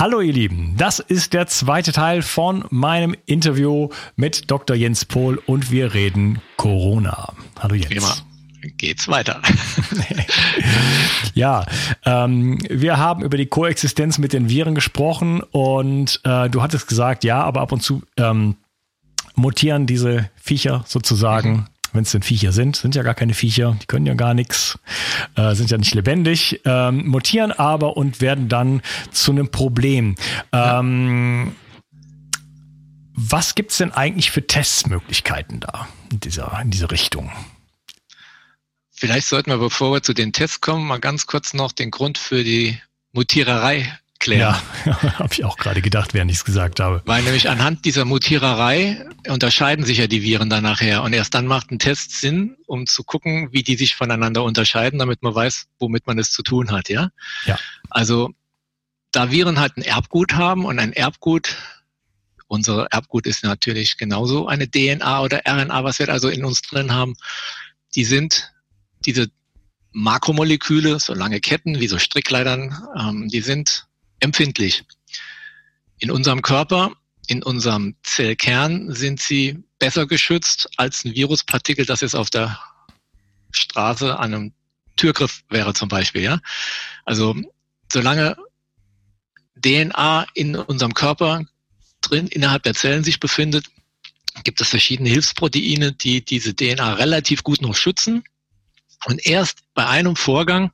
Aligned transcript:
Hallo 0.00 0.22
ihr 0.22 0.32
Lieben, 0.32 0.76
das 0.78 0.98
ist 0.98 1.34
der 1.34 1.46
zweite 1.46 1.92
Teil 1.92 2.22
von 2.22 2.64
meinem 2.70 3.14
Interview 3.26 3.90
mit 4.16 4.50
Dr. 4.50 4.74
Jens 4.74 5.04
Pohl 5.04 5.36
und 5.44 5.70
wir 5.70 5.92
reden 5.92 6.40
Corona. 6.56 7.34
Hallo 7.58 7.74
Jens. 7.74 7.90
Immer 7.90 8.16
geht's 8.78 9.08
weiter. 9.08 9.42
ja, 11.34 11.66
ähm, 12.06 12.60
wir 12.70 12.96
haben 12.96 13.22
über 13.22 13.36
die 13.36 13.44
Koexistenz 13.44 14.16
mit 14.16 14.32
den 14.32 14.48
Viren 14.48 14.74
gesprochen 14.74 15.42
und 15.42 16.18
äh, 16.24 16.48
du 16.48 16.62
hattest 16.62 16.88
gesagt, 16.88 17.22
ja, 17.22 17.42
aber 17.42 17.60
ab 17.60 17.70
und 17.70 17.82
zu 17.82 18.02
ähm, 18.16 18.56
mutieren 19.34 19.84
diese 19.86 20.30
Viecher 20.34 20.82
sozusagen 20.86 21.50
mhm 21.50 21.66
wenn 21.92 22.02
es 22.02 22.12
denn 22.12 22.22
Viecher 22.22 22.52
sind, 22.52 22.76
sind 22.76 22.94
ja 22.94 23.02
gar 23.02 23.14
keine 23.14 23.34
Viecher, 23.34 23.76
die 23.80 23.86
können 23.86 24.06
ja 24.06 24.14
gar 24.14 24.34
nichts, 24.34 24.78
äh, 25.36 25.54
sind 25.54 25.70
ja 25.70 25.78
nicht 25.78 25.94
lebendig, 25.94 26.60
ähm, 26.64 27.06
mutieren 27.06 27.52
aber 27.52 27.96
und 27.96 28.20
werden 28.20 28.48
dann 28.48 28.82
zu 29.10 29.32
einem 29.32 29.50
Problem. 29.50 30.14
Ähm, 30.52 31.54
was 33.14 33.54
gibt's 33.54 33.76
denn 33.78 33.92
eigentlich 33.92 34.30
für 34.30 34.46
Testmöglichkeiten 34.46 35.60
da 35.60 35.88
in 36.10 36.20
dieser, 36.20 36.58
in 36.62 36.70
diese 36.70 36.90
Richtung? 36.90 37.30
Vielleicht 38.90 39.28
sollten 39.28 39.50
wir, 39.50 39.58
bevor 39.58 39.92
wir 39.92 40.02
zu 40.02 40.14
den 40.14 40.32
Tests 40.32 40.60
kommen, 40.60 40.86
mal 40.86 41.00
ganz 41.00 41.26
kurz 41.26 41.54
noch 41.54 41.72
den 41.72 41.90
Grund 41.90 42.18
für 42.18 42.44
die 42.44 42.78
Mutiererei 43.12 43.98
klären. 44.20 44.54
Ja, 44.84 45.02
habe 45.18 45.32
ich 45.32 45.44
auch 45.44 45.56
gerade 45.56 45.82
gedacht, 45.82 46.14
während 46.14 46.30
ich 46.30 46.38
es 46.38 46.44
gesagt 46.44 46.78
habe. 46.78 47.02
Weil 47.06 47.22
nämlich 47.22 47.48
anhand 47.48 47.84
dieser 47.84 48.04
Mutiererei 48.04 49.04
unterscheiden 49.26 49.84
sich 49.84 49.98
ja 49.98 50.06
die 50.06 50.22
Viren 50.22 50.48
dann 50.48 50.62
nachher. 50.62 51.02
Und 51.02 51.12
erst 51.12 51.34
dann 51.34 51.46
macht 51.46 51.70
ein 51.70 51.78
Test 51.78 52.20
Sinn, 52.20 52.56
um 52.66 52.86
zu 52.86 53.02
gucken, 53.02 53.52
wie 53.52 53.62
die 53.62 53.76
sich 53.76 53.96
voneinander 53.96 54.44
unterscheiden, 54.44 54.98
damit 54.98 55.22
man 55.22 55.34
weiß, 55.34 55.66
womit 55.80 56.06
man 56.06 56.18
es 56.18 56.30
zu 56.30 56.42
tun 56.42 56.70
hat. 56.70 56.88
Ja. 56.88 57.10
ja. 57.46 57.58
Also 57.88 58.30
da 59.10 59.30
Viren 59.30 59.58
halt 59.58 59.76
ein 59.76 59.82
Erbgut 59.82 60.34
haben 60.34 60.64
und 60.64 60.78
ein 60.78 60.92
Erbgut, 60.92 61.56
unser 62.46 62.86
Erbgut 62.90 63.26
ist 63.26 63.44
natürlich 63.44 63.96
genauso 63.96 64.46
eine 64.46 64.70
DNA 64.70 65.20
oder 65.22 65.42
RNA, 65.46 65.84
was 65.84 65.98
wir 65.98 66.08
also 66.08 66.28
in 66.28 66.44
uns 66.44 66.62
drin 66.62 66.92
haben, 66.92 67.14
die 67.94 68.04
sind 68.04 68.52
diese 69.04 69.28
Makromoleküle, 69.92 71.00
so 71.00 71.14
lange 71.14 71.40
Ketten 71.40 71.80
wie 71.80 71.88
so 71.88 71.98
Strickleitern, 71.98 72.76
ähm, 72.96 73.28
die 73.28 73.40
sind 73.40 73.86
empfindlich. 74.20 74.84
In 75.98 76.10
unserem 76.10 76.42
Körper, 76.42 76.92
in 77.26 77.42
unserem 77.42 77.96
Zellkern 78.02 78.94
sind 78.94 79.20
sie 79.20 79.62
besser 79.78 80.06
geschützt 80.06 80.68
als 80.76 81.04
ein 81.04 81.14
Viruspartikel, 81.14 81.86
das 81.86 82.00
jetzt 82.00 82.14
auf 82.14 82.30
der 82.30 82.58
Straße 83.50 84.18
an 84.18 84.34
einem 84.34 84.52
Türgriff 84.96 85.42
wäre 85.48 85.74
zum 85.74 85.88
Beispiel. 85.88 86.22
Ja? 86.22 86.40
Also 87.04 87.34
solange 87.90 88.36
DNA 89.56 90.26
in 90.34 90.56
unserem 90.56 90.94
Körper 90.94 91.44
drin 92.00 92.28
innerhalb 92.28 92.62
der 92.62 92.74
Zellen 92.74 93.04
sich 93.04 93.20
befindet, 93.20 93.66
gibt 94.44 94.60
es 94.60 94.68
verschiedene 94.68 95.10
Hilfsproteine, 95.10 95.92
die 95.92 96.24
diese 96.24 96.54
DNA 96.54 96.94
relativ 96.94 97.42
gut 97.42 97.60
noch 97.60 97.74
schützen. 97.74 98.22
Und 99.06 99.24
erst 99.26 99.60
bei 99.74 99.86
einem 99.86 100.16
Vorgang 100.16 100.72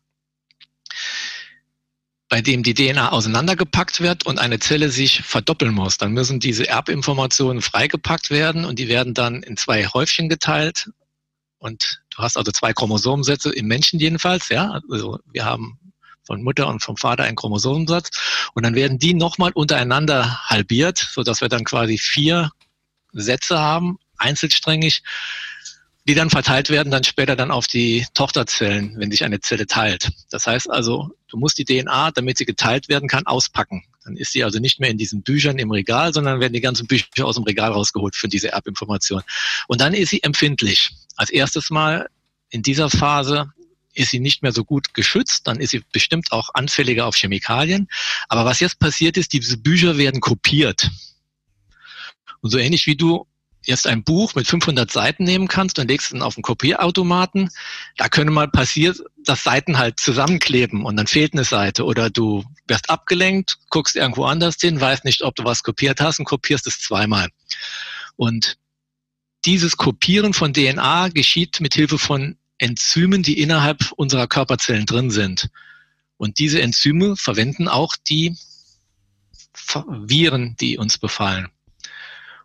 bei 2.28 2.40
dem 2.40 2.62
die 2.62 2.74
DNA 2.74 3.12
auseinandergepackt 3.12 4.00
wird 4.00 4.26
und 4.26 4.38
eine 4.38 4.58
Zelle 4.58 4.90
sich 4.90 5.22
verdoppeln 5.22 5.72
muss. 5.72 5.96
Dann 5.96 6.12
müssen 6.12 6.40
diese 6.40 6.68
Erbinformationen 6.68 7.62
freigepackt 7.62 8.30
werden 8.30 8.64
und 8.64 8.78
die 8.78 8.88
werden 8.88 9.14
dann 9.14 9.42
in 9.42 9.56
zwei 9.56 9.86
Häufchen 9.86 10.28
geteilt. 10.28 10.90
Und 11.58 12.02
du 12.10 12.18
hast 12.18 12.36
also 12.36 12.50
zwei 12.50 12.72
Chromosomensätze 12.72 13.50
im 13.50 13.66
Menschen 13.66 14.00
jedenfalls, 14.00 14.48
ja. 14.48 14.80
Also 14.90 15.20
wir 15.30 15.44
haben 15.44 15.78
von 16.24 16.42
Mutter 16.42 16.66
und 16.66 16.82
vom 16.82 16.96
Vater 16.96 17.22
einen 17.22 17.36
Chromosomensatz 17.36 18.10
und 18.54 18.64
dann 18.64 18.74
werden 18.74 18.98
die 18.98 19.14
nochmal 19.14 19.52
untereinander 19.52 20.44
halbiert, 20.48 20.98
so 20.98 21.22
dass 21.22 21.40
wir 21.40 21.48
dann 21.48 21.64
quasi 21.64 21.98
vier 21.98 22.50
Sätze 23.12 23.60
haben, 23.60 23.98
einzelsträngig, 24.18 25.02
die 26.06 26.14
dann 26.14 26.30
verteilt 26.30 26.70
werden, 26.70 26.90
dann 26.90 27.02
später 27.02 27.34
dann 27.34 27.50
auf 27.50 27.66
die 27.66 28.06
Tochterzellen, 28.14 28.94
wenn 28.96 29.10
sich 29.10 29.24
eine 29.24 29.40
Zelle 29.40 29.66
teilt. 29.66 30.10
Das 30.30 30.46
heißt 30.46 30.70
also, 30.70 31.10
du 31.28 31.36
musst 31.36 31.58
die 31.58 31.64
DNA, 31.64 32.12
damit 32.12 32.38
sie 32.38 32.44
geteilt 32.44 32.88
werden 32.88 33.08
kann, 33.08 33.26
auspacken. 33.26 33.84
Dann 34.04 34.16
ist 34.16 34.30
sie 34.30 34.44
also 34.44 34.60
nicht 34.60 34.78
mehr 34.78 34.90
in 34.90 34.98
diesen 34.98 35.22
Büchern 35.22 35.58
im 35.58 35.72
Regal, 35.72 36.14
sondern 36.14 36.38
werden 36.38 36.52
die 36.52 36.60
ganzen 36.60 36.86
Bücher 36.86 37.24
aus 37.24 37.34
dem 37.34 37.44
Regal 37.44 37.72
rausgeholt 37.72 38.14
für 38.14 38.28
diese 38.28 38.52
Erbinformation. 38.52 39.22
Und 39.66 39.80
dann 39.80 39.94
ist 39.94 40.10
sie 40.10 40.22
empfindlich. 40.22 40.92
Als 41.16 41.30
erstes 41.30 41.70
Mal 41.70 42.08
in 42.50 42.62
dieser 42.62 42.88
Phase 42.88 43.52
ist 43.92 44.10
sie 44.10 44.20
nicht 44.20 44.42
mehr 44.42 44.52
so 44.52 44.64
gut 44.64 44.94
geschützt, 44.94 45.48
dann 45.48 45.58
ist 45.58 45.70
sie 45.70 45.82
bestimmt 45.90 46.30
auch 46.30 46.50
anfälliger 46.54 47.06
auf 47.06 47.16
Chemikalien. 47.16 47.88
Aber 48.28 48.44
was 48.44 48.60
jetzt 48.60 48.78
passiert 48.78 49.16
ist, 49.16 49.32
diese 49.32 49.56
Bücher 49.56 49.98
werden 49.98 50.20
kopiert. 50.20 50.88
Und 52.42 52.50
so 52.50 52.58
ähnlich 52.58 52.86
wie 52.86 52.94
du 52.94 53.26
jetzt 53.66 53.86
ein 53.86 54.04
Buch 54.04 54.34
mit 54.34 54.46
500 54.46 54.90
Seiten 54.90 55.24
nehmen 55.24 55.48
kannst 55.48 55.78
und 55.78 55.88
legst 55.88 56.12
es 56.12 56.20
auf 56.20 56.34
den 56.34 56.42
Kopierautomaten, 56.42 57.50
da 57.96 58.08
könnte 58.08 58.32
mal 58.32 58.48
passieren, 58.48 58.96
dass 59.24 59.44
Seiten 59.44 59.78
halt 59.78 60.00
zusammenkleben 60.00 60.84
und 60.84 60.96
dann 60.96 61.06
fehlt 61.06 61.32
eine 61.32 61.44
Seite 61.44 61.84
oder 61.84 62.10
du 62.10 62.44
wirst 62.66 62.90
abgelenkt, 62.90 63.58
guckst 63.70 63.96
irgendwo 63.96 64.24
anders 64.24 64.56
hin, 64.60 64.80
weißt 64.80 65.04
nicht, 65.04 65.22
ob 65.22 65.34
du 65.34 65.44
was 65.44 65.62
kopiert 65.62 66.00
hast 66.00 66.18
und 66.18 66.24
kopierst 66.24 66.66
es 66.66 66.80
zweimal. 66.80 67.28
Und 68.16 68.56
dieses 69.44 69.76
Kopieren 69.76 70.32
von 70.32 70.52
DNA 70.52 71.08
geschieht 71.08 71.60
mit 71.60 71.74
Hilfe 71.74 71.98
von 71.98 72.36
Enzymen, 72.58 73.22
die 73.22 73.40
innerhalb 73.40 73.92
unserer 73.92 74.26
Körperzellen 74.26 74.86
drin 74.86 75.10
sind. 75.10 75.48
Und 76.16 76.38
diese 76.38 76.62
Enzyme 76.62 77.16
verwenden 77.16 77.68
auch 77.68 77.94
die 78.08 78.36
Viren, 79.74 80.56
die 80.58 80.78
uns 80.78 80.98
befallen. 80.98 81.48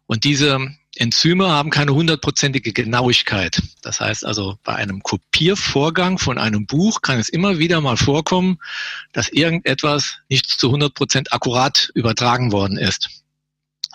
Und 0.05 0.23
diese 0.25 0.75
Enzyme 1.01 1.49
haben 1.49 1.71
keine 1.71 1.95
hundertprozentige 1.95 2.73
Genauigkeit. 2.73 3.59
Das 3.81 3.99
heißt 3.99 4.23
also, 4.23 4.59
bei 4.63 4.75
einem 4.75 5.01
Kopiervorgang 5.01 6.19
von 6.19 6.37
einem 6.37 6.67
Buch 6.67 7.01
kann 7.01 7.17
es 7.17 7.27
immer 7.27 7.57
wieder 7.57 7.81
mal 7.81 7.97
vorkommen, 7.97 8.59
dass 9.11 9.27
irgendetwas 9.27 10.17
nicht 10.29 10.47
zu 10.47 10.67
100 10.67 10.93
Prozent 10.93 11.33
akkurat 11.33 11.89
übertragen 11.95 12.51
worden 12.51 12.77
ist. 12.77 13.09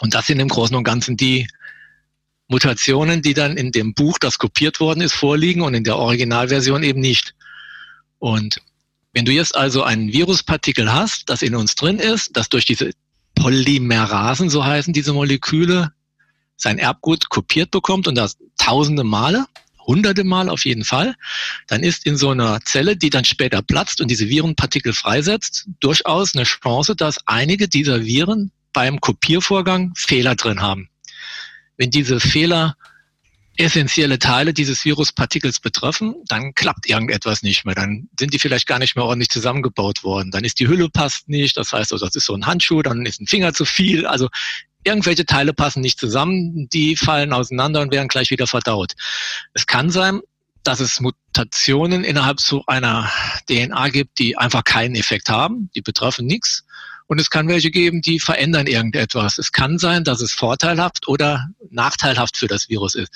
Und 0.00 0.14
das 0.14 0.26
sind 0.26 0.40
im 0.40 0.48
Großen 0.48 0.74
und 0.74 0.82
Ganzen 0.82 1.16
die 1.16 1.46
Mutationen, 2.48 3.22
die 3.22 3.34
dann 3.34 3.56
in 3.56 3.70
dem 3.70 3.94
Buch, 3.94 4.18
das 4.18 4.38
kopiert 4.38 4.80
worden 4.80 5.00
ist, 5.00 5.14
vorliegen 5.14 5.62
und 5.62 5.74
in 5.74 5.84
der 5.84 5.98
Originalversion 5.98 6.82
eben 6.82 7.00
nicht. 7.00 7.36
Und 8.18 8.60
wenn 9.12 9.24
du 9.24 9.30
jetzt 9.30 9.54
also 9.54 9.84
ein 9.84 10.12
Viruspartikel 10.12 10.92
hast, 10.92 11.30
das 11.30 11.42
in 11.42 11.54
uns 11.54 11.76
drin 11.76 12.00
ist, 12.00 12.36
das 12.36 12.48
durch 12.48 12.64
diese 12.64 12.90
Polymerasen, 13.36 14.50
so 14.50 14.64
heißen 14.64 14.92
diese 14.92 15.12
Moleküle, 15.12 15.92
sein 16.56 16.78
Erbgut 16.78 17.28
kopiert 17.28 17.70
bekommt 17.70 18.08
und 18.08 18.14
das 18.14 18.36
tausende 18.58 19.04
Male, 19.04 19.46
hunderte 19.86 20.24
Mal 20.24 20.48
auf 20.48 20.64
jeden 20.64 20.84
Fall, 20.84 21.14
dann 21.68 21.82
ist 21.82 22.06
in 22.06 22.16
so 22.16 22.30
einer 22.30 22.60
Zelle, 22.64 22.96
die 22.96 23.10
dann 23.10 23.24
später 23.24 23.62
platzt 23.62 24.00
und 24.00 24.10
diese 24.10 24.28
Virenpartikel 24.28 24.92
freisetzt, 24.92 25.66
durchaus 25.80 26.34
eine 26.34 26.44
Chance, 26.44 26.96
dass 26.96 27.18
einige 27.26 27.68
dieser 27.68 28.04
Viren 28.04 28.50
beim 28.72 29.00
Kopiervorgang 29.00 29.92
Fehler 29.96 30.34
drin 30.34 30.60
haben. 30.60 30.88
Wenn 31.76 31.90
diese 31.90 32.20
Fehler 32.20 32.76
essentielle 33.58 34.18
Teile 34.18 34.52
dieses 34.52 34.84
Viruspartikels 34.84 35.60
betreffen, 35.60 36.14
dann 36.26 36.54
klappt 36.54 36.86
irgendetwas 36.86 37.42
nicht 37.42 37.64
mehr. 37.64 37.74
Dann 37.74 38.08
sind 38.18 38.34
die 38.34 38.38
vielleicht 38.38 38.66
gar 38.66 38.78
nicht 38.78 38.96
mehr 38.96 39.04
ordentlich 39.04 39.30
zusammengebaut 39.30 40.04
worden. 40.04 40.30
Dann 40.30 40.44
ist 40.44 40.60
die 40.60 40.68
Hülle 40.68 40.90
passt 40.90 41.28
nicht. 41.28 41.56
Das 41.56 41.72
heißt, 41.72 41.92
also, 41.92 42.04
das 42.04 42.16
ist 42.16 42.26
so 42.26 42.34
ein 42.34 42.46
Handschuh, 42.46 42.82
dann 42.82 43.06
ist 43.06 43.20
ein 43.20 43.26
Finger 43.26 43.54
zu 43.54 43.64
viel. 43.64 44.06
Also 44.06 44.28
irgendwelche 44.86 45.26
Teile 45.26 45.52
passen 45.52 45.80
nicht 45.80 45.98
zusammen, 45.98 46.68
die 46.72 46.96
fallen 46.96 47.32
auseinander 47.32 47.80
und 47.82 47.92
werden 47.92 48.08
gleich 48.08 48.30
wieder 48.30 48.46
verdaut. 48.46 48.92
Es 49.52 49.66
kann 49.66 49.90
sein, 49.90 50.20
dass 50.62 50.80
es 50.80 51.00
Mutationen 51.00 52.04
innerhalb 52.04 52.40
so 52.40 52.64
einer 52.66 53.10
DNA 53.48 53.88
gibt, 53.90 54.18
die 54.18 54.36
einfach 54.36 54.64
keinen 54.64 54.96
Effekt 54.96 55.28
haben, 55.28 55.70
die 55.74 55.82
betreffen 55.82 56.26
nichts. 56.26 56.64
Und 57.08 57.20
es 57.20 57.30
kann 57.30 57.46
welche 57.46 57.70
geben, 57.70 58.02
die 58.02 58.18
verändern 58.18 58.66
irgendetwas. 58.66 59.38
Es 59.38 59.52
kann 59.52 59.78
sein, 59.78 60.02
dass 60.02 60.20
es 60.20 60.32
vorteilhaft 60.32 61.06
oder 61.06 61.48
nachteilhaft 61.70 62.36
für 62.36 62.48
das 62.48 62.68
Virus 62.68 62.96
ist. 62.96 63.12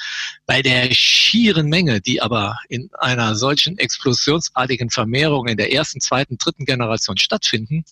Bei 0.47 0.63
der 0.63 0.95
schieren 0.95 1.67
Menge, 1.67 2.01
die 2.01 2.23
aber 2.23 2.57
in 2.69 2.89
einer 3.01 3.35
solchen 3.35 3.79
explosionsartigen 3.79 4.91
Vermehrung 4.91 5.49
in 5.49 5.57
der 5.57 5.73
ersten, 5.73 6.01
zweiten, 6.01 6.39
dritten 6.39 6.67
Generation 6.67 7.17
stattfinden, 7.17 7.85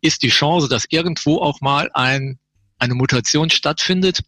ist 0.00 0.22
die 0.22 0.28
Chance, 0.28 0.68
dass 0.68 0.84
irgendwo 0.88 1.38
auch 1.38 1.60
mal 1.60 1.90
ein 1.94 2.38
eine 2.80 2.94
Mutation 2.94 3.50
stattfindet, 3.50 4.20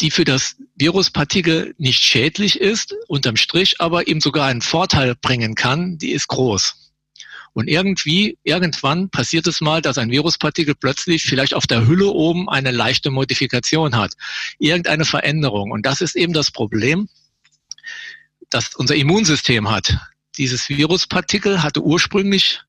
die 0.00 0.10
für 0.10 0.24
das 0.24 0.56
Viruspartikel 0.76 1.74
nicht 1.78 2.02
schädlich 2.02 2.60
ist, 2.60 2.94
unterm 3.08 3.36
Strich 3.36 3.80
aber 3.80 4.08
ihm 4.08 4.20
sogar 4.20 4.46
einen 4.46 4.62
Vorteil 4.62 5.14
bringen 5.14 5.54
kann, 5.54 5.98
die 5.98 6.12
ist 6.12 6.28
groß. 6.28 6.86
Und 7.54 7.68
irgendwie, 7.68 8.36
irgendwann 8.44 9.08
passiert 9.08 9.46
es 9.46 9.62
mal, 9.62 9.80
dass 9.80 9.96
ein 9.96 10.10
Viruspartikel 10.10 10.74
plötzlich 10.74 11.22
vielleicht 11.22 11.54
auf 11.54 11.66
der 11.66 11.86
Hülle 11.86 12.08
oben 12.10 12.50
eine 12.50 12.70
leichte 12.70 13.10
Modifikation 13.10 13.96
hat. 13.96 14.12
Irgendeine 14.58 15.06
Veränderung. 15.06 15.70
Und 15.70 15.86
das 15.86 16.02
ist 16.02 16.16
eben 16.16 16.34
das 16.34 16.50
Problem, 16.50 17.08
das 18.50 18.74
unser 18.74 18.94
Immunsystem 18.94 19.70
hat. 19.70 19.96
Dieses 20.36 20.68
Viruspartikel 20.68 21.62
hatte 21.62 21.82
ursprünglich 21.82 22.60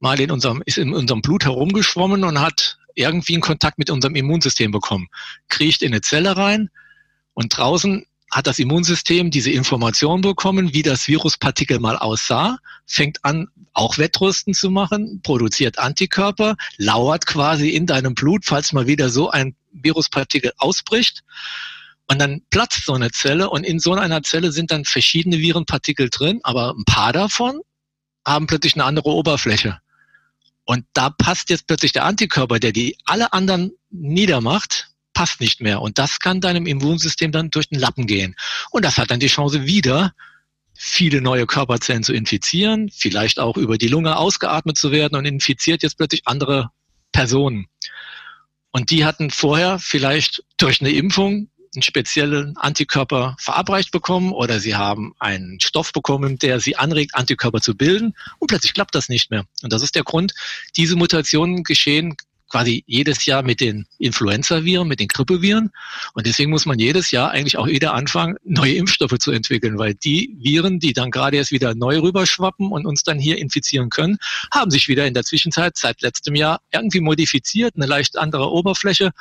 mal 0.00 0.18
in 0.18 0.30
unserem, 0.30 0.62
ist 0.64 0.78
in 0.78 0.94
unserem 0.94 1.20
Blut 1.20 1.44
herumgeschwommen 1.44 2.24
und 2.24 2.40
hat 2.40 2.78
irgendwie 2.94 3.34
einen 3.34 3.42
Kontakt 3.42 3.78
mit 3.78 3.90
unserem 3.90 4.14
Immunsystem 4.14 4.70
bekommen, 4.70 5.08
kriecht 5.48 5.82
in 5.82 5.92
eine 5.92 6.00
Zelle 6.00 6.36
rein 6.36 6.70
und 7.34 7.56
draußen 7.56 8.06
hat 8.32 8.46
das 8.46 8.58
Immunsystem 8.58 9.30
diese 9.30 9.50
Information 9.50 10.22
bekommen, 10.22 10.72
wie 10.72 10.82
das 10.82 11.06
Viruspartikel 11.06 11.78
mal 11.78 11.98
aussah, 11.98 12.56
fängt 12.86 13.22
an, 13.24 13.48
auch 13.74 13.98
Wettrüsten 13.98 14.54
zu 14.54 14.70
machen, 14.70 15.20
produziert 15.22 15.78
Antikörper, 15.78 16.56
lauert 16.78 17.26
quasi 17.26 17.68
in 17.68 17.86
deinem 17.86 18.14
Blut, 18.14 18.46
falls 18.46 18.72
mal 18.72 18.86
wieder 18.86 19.10
so 19.10 19.30
ein 19.30 19.54
Viruspartikel 19.72 20.52
ausbricht. 20.56 21.22
Und 22.08 22.20
dann 22.20 22.40
platzt 22.48 22.86
so 22.86 22.94
eine 22.94 23.10
Zelle 23.10 23.50
und 23.50 23.64
in 23.64 23.78
so 23.78 23.92
einer 23.92 24.22
Zelle 24.22 24.50
sind 24.50 24.70
dann 24.70 24.86
verschiedene 24.86 25.38
Virenpartikel 25.38 26.08
drin, 26.08 26.40
aber 26.42 26.70
ein 26.70 26.84
paar 26.84 27.12
davon 27.12 27.60
haben 28.26 28.46
plötzlich 28.46 28.74
eine 28.74 28.84
andere 28.84 29.10
Oberfläche. 29.10 29.81
Und 30.72 30.86
da 30.94 31.10
passt 31.10 31.50
jetzt 31.50 31.66
plötzlich 31.66 31.92
der 31.92 32.06
Antikörper, 32.06 32.58
der 32.58 32.72
die 32.72 32.96
alle 33.04 33.34
anderen 33.34 33.72
niedermacht, 33.90 34.88
passt 35.12 35.38
nicht 35.38 35.60
mehr. 35.60 35.82
Und 35.82 35.98
das 35.98 36.18
kann 36.18 36.40
deinem 36.40 36.64
Immunsystem 36.64 37.30
dann 37.30 37.50
durch 37.50 37.68
den 37.68 37.78
Lappen 37.78 38.06
gehen. 38.06 38.36
Und 38.70 38.82
das 38.82 38.96
hat 38.96 39.10
dann 39.10 39.20
die 39.20 39.26
Chance 39.26 39.66
wieder, 39.66 40.14
viele 40.72 41.20
neue 41.20 41.44
Körperzellen 41.44 42.02
zu 42.02 42.14
infizieren, 42.14 42.88
vielleicht 42.90 43.38
auch 43.38 43.58
über 43.58 43.76
die 43.76 43.88
Lunge 43.88 44.16
ausgeatmet 44.16 44.78
zu 44.78 44.92
werden 44.92 45.14
und 45.14 45.26
infiziert 45.26 45.82
jetzt 45.82 45.98
plötzlich 45.98 46.22
andere 46.24 46.70
Personen. 47.12 47.66
Und 48.70 48.88
die 48.88 49.04
hatten 49.04 49.30
vorher 49.30 49.78
vielleicht 49.78 50.42
durch 50.56 50.80
eine 50.80 50.92
Impfung 50.92 51.50
einen 51.74 51.82
speziellen 51.82 52.56
Antikörper 52.56 53.36
verabreicht 53.38 53.90
bekommen 53.90 54.32
oder 54.32 54.60
sie 54.60 54.74
haben 54.74 55.14
einen 55.18 55.60
Stoff 55.60 55.92
bekommen, 55.92 56.38
der 56.38 56.60
sie 56.60 56.76
anregt, 56.76 57.14
Antikörper 57.14 57.60
zu 57.60 57.74
bilden 57.74 58.14
und 58.38 58.48
plötzlich 58.48 58.74
klappt 58.74 58.94
das 58.94 59.08
nicht 59.08 59.30
mehr. 59.30 59.44
Und 59.62 59.72
das 59.72 59.82
ist 59.82 59.94
der 59.94 60.04
Grund, 60.04 60.34
diese 60.76 60.96
Mutationen 60.96 61.64
geschehen 61.64 62.16
quasi 62.52 62.84
jedes 62.86 63.24
Jahr 63.24 63.42
mit 63.42 63.60
den 63.60 63.86
Influenza-Viren, 63.98 64.86
mit 64.86 65.00
den 65.00 65.08
Grippeviren. 65.08 65.70
Und 66.12 66.26
deswegen 66.26 66.50
muss 66.50 66.66
man 66.66 66.78
jedes 66.78 67.10
Jahr 67.10 67.30
eigentlich 67.30 67.56
auch 67.56 67.66
wieder 67.66 67.94
anfangen, 67.94 68.36
neue 68.44 68.74
Impfstoffe 68.74 69.18
zu 69.18 69.32
entwickeln, 69.32 69.78
weil 69.78 69.94
die 69.94 70.36
Viren, 70.38 70.78
die 70.78 70.92
dann 70.92 71.10
gerade 71.10 71.38
erst 71.38 71.50
wieder 71.50 71.74
neu 71.74 72.00
rüberschwappen 72.00 72.70
und 72.70 72.84
uns 72.84 73.02
dann 73.04 73.18
hier 73.18 73.38
infizieren 73.38 73.88
können, 73.88 74.18
haben 74.52 74.70
sich 74.70 74.86
wieder 74.86 75.06
in 75.06 75.14
der 75.14 75.24
Zwischenzeit 75.24 75.78
seit 75.78 76.02
letztem 76.02 76.34
Jahr 76.34 76.60
irgendwie 76.70 77.00
modifiziert, 77.00 77.74
eine 77.74 77.86
leicht 77.86 78.18
andere 78.18 78.50
Oberfläche. 78.50 79.12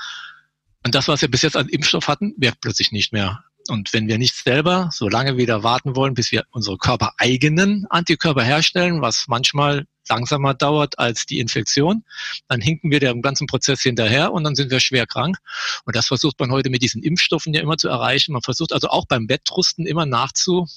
Und 0.83 0.95
das, 0.95 1.07
was 1.07 1.21
wir 1.21 1.29
bis 1.29 1.43
jetzt 1.43 1.57
an 1.57 1.69
Impfstoff 1.69 2.07
hatten, 2.07 2.33
wirkt 2.37 2.61
plötzlich 2.61 2.91
nicht 2.91 3.13
mehr. 3.13 3.43
Und 3.67 3.93
wenn 3.93 4.07
wir 4.07 4.17
nicht 4.17 4.35
selber 4.35 4.89
so 4.91 5.07
lange 5.07 5.37
wieder 5.37 5.63
warten 5.63 5.95
wollen, 5.95 6.15
bis 6.15 6.31
wir 6.31 6.45
unsere 6.49 6.77
körpereigenen 6.77 7.85
Antikörper 7.89 8.43
herstellen, 8.43 9.01
was 9.01 9.25
manchmal 9.27 9.85
langsamer 10.09 10.53
dauert 10.55 10.97
als 10.97 11.25
die 11.25 11.39
Infektion, 11.39 12.03
dann 12.47 12.59
hinken 12.59 12.89
wir 12.89 12.99
dem 12.99 13.21
ganzen 13.21 13.47
Prozess 13.47 13.81
hinterher 13.81 14.33
und 14.33 14.43
dann 14.43 14.55
sind 14.55 14.71
wir 14.71 14.79
schwer 14.79 15.05
krank. 15.05 15.37
Und 15.85 15.95
das 15.95 16.07
versucht 16.07 16.39
man 16.39 16.51
heute 16.51 16.69
mit 16.69 16.81
diesen 16.81 17.03
Impfstoffen 17.03 17.53
ja 17.53 17.61
immer 17.61 17.77
zu 17.77 17.87
erreichen. 17.87 18.33
Man 18.33 18.41
versucht 18.41 18.73
also 18.73 18.89
auch 18.89 19.05
beim 19.05 19.27
Bettrüsten 19.27 19.85
immer 19.85 20.05
nachzu, 20.05 20.67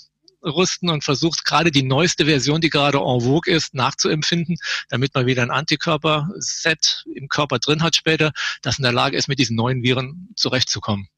rüsten 0.45 0.91
und 0.91 1.05
versucht 1.05 1.45
gerade 1.45 1.71
die 1.71 1.83
neueste 1.83 2.27
Version, 2.27 2.61
die 2.61 2.71
gerade 2.71 2.99
en 2.99 3.21
vogue 3.21 3.53
ist, 3.53 3.75
nachzuempfinden, 3.75 4.57
damit 4.89 5.15
man 5.15 5.27
wieder 5.27 5.43
ein 5.43 5.51
Antikörper-Set 5.51 7.05
im 7.15 7.29
Körper 7.29 7.59
drin 7.59 7.83
hat 7.83 7.97
später, 7.97 8.33
das 8.63 8.79
in 8.79 8.83
der 8.83 8.93
Lage 8.93 9.17
ist, 9.17 9.29
mit 9.29 9.39
diesen 9.39 9.57
neuen 9.57 9.83
Viren 9.83 10.29
zurechtzukommen. 10.37 11.09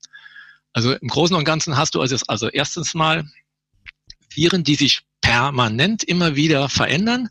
Also 0.72 0.92
im 0.92 1.08
Großen 1.08 1.36
und 1.36 1.44
Ganzen 1.44 1.76
hast 1.76 1.94
du 1.94 2.00
also, 2.00 2.16
also 2.28 2.48
erstens 2.48 2.94
mal 2.94 3.24
Viren, 4.30 4.64
die 4.64 4.74
sich 4.74 5.02
permanent 5.20 6.04
immer 6.04 6.36
wieder 6.36 6.68
verändern 6.68 7.28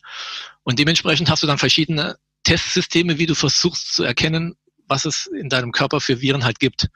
und 0.64 0.80
dementsprechend 0.80 1.30
hast 1.30 1.44
du 1.44 1.48
dann 1.48 1.60
verschiedene 1.60 2.18
Testsysteme, 2.44 3.18
wie 3.18 3.26
du 3.26 3.36
versuchst 3.36 3.94
zu 3.94 4.04
erkennen, 4.04 4.56
was 4.88 5.06
es 5.06 5.28
in 5.28 5.50
deinem 5.50 5.72
Körper 5.72 6.02
für 6.02 6.22
Viren 6.22 6.44
halt 6.44 6.60
gibt. 6.60 6.90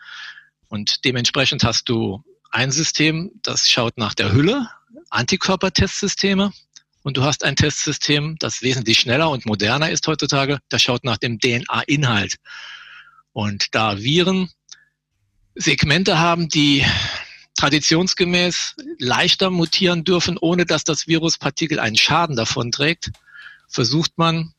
Und 0.68 1.06
dementsprechend 1.06 1.64
hast 1.64 1.90
du 1.90 2.24
ein 2.52 2.72
System, 2.72 3.32
das 3.44 3.70
schaut 3.70 3.98
nach 3.98 4.14
der 4.14 4.32
Hülle, 4.32 4.70
Antikörpertestsysteme 5.10 6.52
und 7.04 7.18
du 7.18 7.24
hast 7.24 7.44
ein 7.44 7.56
Testsystem, 7.56 8.36
das 8.40 8.62
wesentlich 8.62 9.00
schneller 9.00 9.30
und 9.30 9.46
moderner 9.46 9.90
ist 9.90 10.08
heutzutage, 10.08 10.60
das 10.70 10.82
schaut 10.82 11.04
nach 11.04 11.18
dem 11.18 11.40
DNA-Inhalt. 11.40 12.36
Und 13.32 13.74
da 13.74 13.98
Viren 14.00 14.50
Segmente 15.56 16.20
haben, 16.20 16.50
die 16.50 16.86
traditionsgemäß 17.56 18.76
leichter 19.00 19.50
mutieren 19.50 20.04
dürfen, 20.04 20.38
ohne 20.38 20.66
dass 20.66 20.84
das 20.84 21.08
Viruspartikel 21.08 21.80
einen 21.80 21.98
Schaden 21.98 22.36
davon 22.36 22.72
trägt, 22.72 23.12
versucht 23.68 24.18
man 24.18 24.54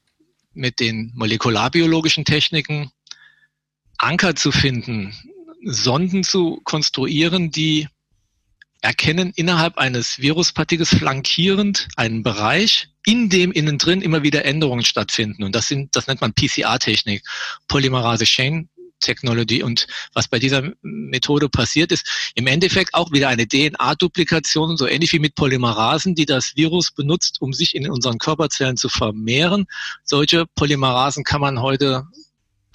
mit 0.53 0.81
den 0.81 1.13
molekularbiologischen 1.15 2.25
Techniken 2.25 2.91
Anker 3.97 4.35
zu 4.35 4.53
finden, 4.53 5.15
Sonden 5.65 6.25
zu 6.25 6.61
konstruieren, 6.65 7.51
die 7.51 7.89
erkennen 8.81 9.33
innerhalb 9.35 9.79
eines 9.79 10.19
Viruspartikels 10.19 10.91
flankierend 10.91 11.89
einen 11.97 12.23
Bereich, 12.23 12.89
in 13.05 13.29
dem 13.29 13.53
innen 13.53 13.79
drin 13.79 14.03
immer 14.03 14.23
wieder 14.23 14.45
Änderungen 14.45 14.85
stattfinden. 14.85 15.43
Und 15.43 15.55
das 15.55 15.69
sind, 15.69 15.95
das 15.97 16.07
nennt 16.07 16.21
man 16.21 16.33
PCR-Technik, 16.33 17.23
Polymerase 17.69 18.25
Chain 18.25 18.69
Technology. 19.01 19.63
Und 19.63 19.87
was 20.13 20.29
bei 20.29 20.39
dieser 20.39 20.73
Methode 20.83 21.49
passiert 21.49 21.91
ist, 21.93 22.33
im 22.35 22.47
Endeffekt 22.47 22.95
auch 22.95 23.11
wieder 23.13 23.29
eine 23.29 23.49
DNA-Duplikation, 23.49 24.77
so 24.77 24.87
ähnlich 24.87 25.13
wie 25.13 25.19
mit 25.19 25.35
Polymerasen, 25.35 26.15
die 26.15 26.27
das 26.27 26.55
Virus 26.57 26.93
benutzt, 26.93 27.41
um 27.41 27.53
sich 27.53 27.75
in 27.75 27.91
unseren 27.91 28.19
Körperzellen 28.19 28.77
zu 28.77 28.89
vermehren. 28.89 29.67
Solche 30.05 30.47
Polymerasen 30.55 31.25
kann 31.25 31.41
man 31.41 31.61
heute 31.61 32.05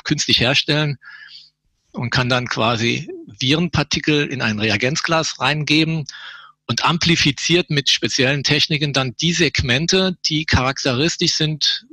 künstlich 0.04 0.40
herstellen 0.40 0.98
und 1.96 2.10
kann 2.10 2.30
dann 2.30 2.48
quasi 2.48 3.10
Virenpartikel 3.40 4.28
in 4.28 4.42
ein 4.42 4.60
Reagenzglas 4.60 5.40
reingeben 5.40 6.06
und 6.68 6.86
amplifiziert 6.86 7.70
mit 7.70 7.90
speziellen 7.90 8.44
Techniken 8.44 8.94
dann 8.94 9.16
die 9.22 9.34
Segmente, 9.34 10.18
die 10.25 10.46
charakteristisch 10.46 11.34
sind 11.34 11.86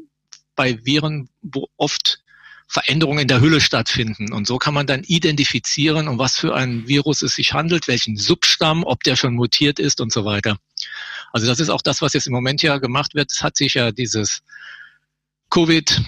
bei 0.56 0.84
Viren, 0.84 1.28
wo 1.42 1.68
oft 1.76 2.22
Veränderungen 2.68 3.20
in 3.20 3.28
der 3.28 3.42
Hülle 3.42 3.60
stattfinden. 3.60 4.32
Und 4.32 4.46
so 4.46 4.56
kann 4.56 4.72
man 4.72 4.86
dann 4.86 5.02
identifizieren, 5.04 6.08
um 6.08 6.18
was 6.18 6.36
für 6.36 6.54
ein 6.54 6.88
Virus 6.88 7.20
es 7.20 7.34
sich 7.34 7.52
handelt, 7.52 7.86
welchen 7.86 8.16
Substamm, 8.16 8.82
ob 8.84 9.02
der 9.02 9.16
schon 9.16 9.34
mutiert 9.34 9.78
ist 9.78 10.00
und 10.00 10.10
so 10.10 10.24
weiter. 10.24 10.58
Also 11.32 11.46
das 11.46 11.60
ist 11.60 11.68
auch 11.68 11.82
das, 11.82 12.00
was 12.00 12.14
jetzt 12.14 12.26
im 12.26 12.32
Moment 12.32 12.62
ja 12.62 12.78
gemacht 12.78 13.14
wird. 13.14 13.30
Es 13.30 13.42
hat 13.42 13.58
sich 13.58 13.74
ja 13.74 13.92
dieses 13.92 14.42
Covid 15.50 16.00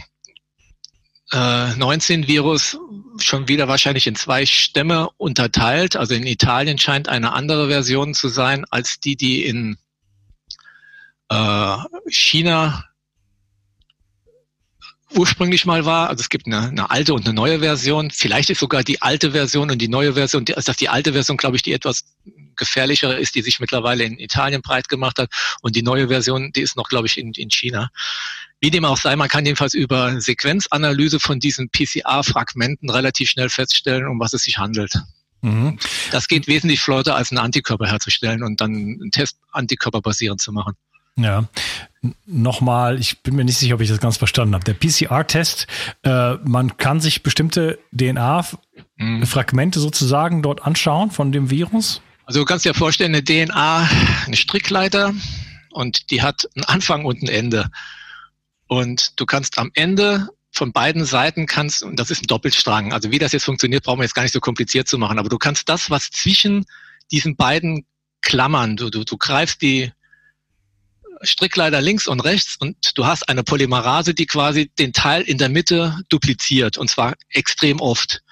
19-Virus 1.36 2.78
schon 3.18 3.48
wieder 3.48 3.68
wahrscheinlich 3.68 4.06
in 4.06 4.16
zwei 4.16 4.46
Stämme 4.46 5.08
unterteilt. 5.16 5.96
Also 5.96 6.14
in 6.14 6.26
Italien 6.26 6.78
scheint 6.78 7.08
eine 7.08 7.32
andere 7.32 7.68
Version 7.68 8.14
zu 8.14 8.28
sein 8.28 8.64
als 8.70 9.00
die, 9.00 9.16
die 9.16 9.44
in 9.44 9.76
äh, 11.28 11.76
China 12.08 12.84
ursprünglich 15.16 15.64
mal 15.64 15.84
war. 15.84 16.08
Also 16.08 16.22
es 16.22 16.28
gibt 16.28 16.46
eine, 16.46 16.68
eine 16.68 16.90
alte 16.90 17.14
und 17.14 17.24
eine 17.24 17.34
neue 17.34 17.60
Version. 17.60 18.10
Vielleicht 18.10 18.50
ist 18.50 18.58
sogar 18.58 18.82
die 18.82 19.00
alte 19.02 19.32
Version 19.32 19.70
und 19.70 19.78
die 19.78 19.88
neue 19.88 20.14
Version, 20.14 20.44
also 20.54 20.66
dass 20.66 20.76
die 20.76 20.88
alte 20.88 21.12
Version, 21.12 21.36
glaube 21.36 21.56
ich, 21.56 21.62
die 21.62 21.72
etwas 21.72 22.04
gefährlichere 22.56 23.18
ist, 23.18 23.34
die 23.34 23.42
sich 23.42 23.60
mittlerweile 23.60 24.04
in 24.04 24.18
Italien 24.18 24.62
breit 24.62 24.88
gemacht 24.88 25.18
hat. 25.18 25.30
Und 25.62 25.76
die 25.76 25.82
neue 25.82 26.08
Version, 26.08 26.52
die 26.52 26.62
ist 26.62 26.76
noch, 26.76 26.88
glaube 26.88 27.06
ich, 27.06 27.18
in, 27.18 27.32
in 27.32 27.50
China. 27.50 27.90
Wie 28.64 28.70
dem 28.70 28.86
auch 28.86 28.96
sei, 28.96 29.14
man 29.14 29.28
kann 29.28 29.44
jedenfalls 29.44 29.74
über 29.74 30.18
Sequenzanalyse 30.22 31.20
von 31.20 31.38
diesen 31.38 31.68
PCR-Fragmenten 31.68 32.88
relativ 32.88 33.28
schnell 33.28 33.50
feststellen, 33.50 34.08
um 34.08 34.18
was 34.18 34.32
es 34.32 34.44
sich 34.44 34.56
handelt. 34.56 34.94
Mhm. 35.42 35.78
Das 36.12 36.28
geht 36.28 36.46
wesentlich 36.46 36.80
flotter, 36.80 37.14
als 37.14 37.30
einen 37.30 37.40
Antikörper 37.40 37.86
herzustellen 37.86 38.42
und 38.42 38.62
dann 38.62 38.72
einen 38.72 39.10
Test 39.10 39.36
antikörperbasierend 39.52 40.40
zu 40.40 40.50
machen. 40.50 40.72
Ja, 41.16 41.46
nochmal, 42.24 42.98
ich 42.98 43.22
bin 43.22 43.36
mir 43.36 43.44
nicht 43.44 43.58
sicher, 43.58 43.74
ob 43.74 43.82
ich 43.82 43.90
das 43.90 44.00
ganz 44.00 44.16
verstanden 44.16 44.54
habe. 44.54 44.64
Der 44.64 44.72
PCR-Test, 44.72 45.66
äh, 46.02 46.36
man 46.36 46.78
kann 46.78 47.02
sich 47.02 47.22
bestimmte 47.22 47.78
DNA-Fragmente 47.92 49.78
mhm. 49.78 49.82
sozusagen 49.82 50.40
dort 50.40 50.62
anschauen 50.62 51.10
von 51.10 51.32
dem 51.32 51.50
Virus? 51.50 52.00
Also 52.24 52.40
du 52.40 52.46
kannst 52.46 52.64
dir 52.64 52.72
vorstellen, 52.72 53.14
eine 53.14 53.22
DNA, 53.22 53.90
eine 54.24 54.36
Strickleiter 54.36 55.12
und 55.70 56.10
die 56.10 56.22
hat 56.22 56.48
einen 56.56 56.64
Anfang 56.64 57.04
und 57.04 57.22
ein 57.22 57.28
Ende. 57.28 57.70
Und 58.66 59.18
du 59.20 59.26
kannst 59.26 59.58
am 59.58 59.70
Ende 59.74 60.28
von 60.50 60.72
beiden 60.72 61.04
Seiten 61.04 61.46
kannst, 61.46 61.82
und 61.82 61.98
das 61.98 62.10
ist 62.10 62.22
ein 62.22 62.26
Doppelstrang, 62.28 62.92
also 62.92 63.10
wie 63.10 63.18
das 63.18 63.32
jetzt 63.32 63.44
funktioniert, 63.44 63.84
brauchen 63.84 63.98
wir 63.98 64.04
jetzt 64.04 64.14
gar 64.14 64.22
nicht 64.22 64.32
so 64.32 64.40
kompliziert 64.40 64.88
zu 64.88 64.98
machen, 64.98 65.18
aber 65.18 65.28
du 65.28 65.38
kannst 65.38 65.68
das, 65.68 65.90
was 65.90 66.10
zwischen 66.10 66.64
diesen 67.10 67.36
beiden 67.36 67.86
Klammern, 68.22 68.76
du, 68.76 68.88
du, 68.88 69.04
du 69.04 69.18
greifst 69.18 69.60
die 69.62 69.92
Strickleiter 71.22 71.80
links 71.80 72.06
und 72.06 72.20
rechts 72.20 72.56
und 72.56 72.76
du 72.96 73.06
hast 73.06 73.28
eine 73.28 73.42
Polymerase, 73.42 74.14
die 74.14 74.26
quasi 74.26 74.70
den 74.78 74.92
Teil 74.92 75.22
in 75.22 75.38
der 75.38 75.48
Mitte 75.48 75.98
dupliziert 76.08 76.78
und 76.78 76.88
zwar 76.88 77.14
extrem 77.28 77.80
oft. 77.80 78.22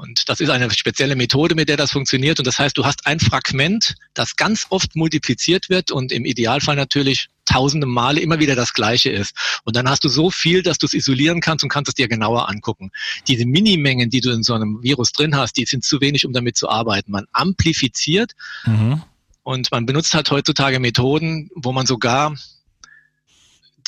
Und 0.00 0.30
das 0.30 0.40
ist 0.40 0.48
eine 0.48 0.70
spezielle 0.70 1.14
Methode, 1.14 1.54
mit 1.54 1.68
der 1.68 1.76
das 1.76 1.90
funktioniert. 1.90 2.38
Und 2.38 2.46
das 2.46 2.58
heißt, 2.58 2.76
du 2.78 2.86
hast 2.86 3.06
ein 3.06 3.20
Fragment, 3.20 3.96
das 4.14 4.34
ganz 4.34 4.66
oft 4.70 4.96
multipliziert 4.96 5.68
wird 5.68 5.90
und 5.90 6.10
im 6.10 6.24
Idealfall 6.24 6.74
natürlich 6.74 7.28
tausende 7.44 7.86
Male 7.86 8.20
immer 8.20 8.38
wieder 8.38 8.54
das 8.54 8.72
gleiche 8.72 9.10
ist. 9.10 9.36
Und 9.64 9.76
dann 9.76 9.90
hast 9.90 10.02
du 10.02 10.08
so 10.08 10.30
viel, 10.30 10.62
dass 10.62 10.78
du 10.78 10.86
es 10.86 10.94
isolieren 10.94 11.42
kannst 11.42 11.64
und 11.64 11.68
kannst 11.68 11.90
es 11.90 11.94
dir 11.94 12.08
genauer 12.08 12.48
angucken. 12.48 12.92
Diese 13.28 13.44
Minimengen, 13.44 14.08
die 14.08 14.22
du 14.22 14.30
in 14.30 14.42
so 14.42 14.54
einem 14.54 14.82
Virus 14.82 15.12
drin 15.12 15.36
hast, 15.36 15.58
die 15.58 15.66
sind 15.66 15.84
zu 15.84 16.00
wenig, 16.00 16.24
um 16.24 16.32
damit 16.32 16.56
zu 16.56 16.70
arbeiten. 16.70 17.12
Man 17.12 17.26
amplifiziert 17.32 18.32
mhm. 18.64 19.02
und 19.42 19.70
man 19.70 19.84
benutzt 19.84 20.14
halt 20.14 20.30
heutzutage 20.30 20.80
Methoden, 20.80 21.50
wo 21.54 21.72
man 21.72 21.84
sogar 21.84 22.34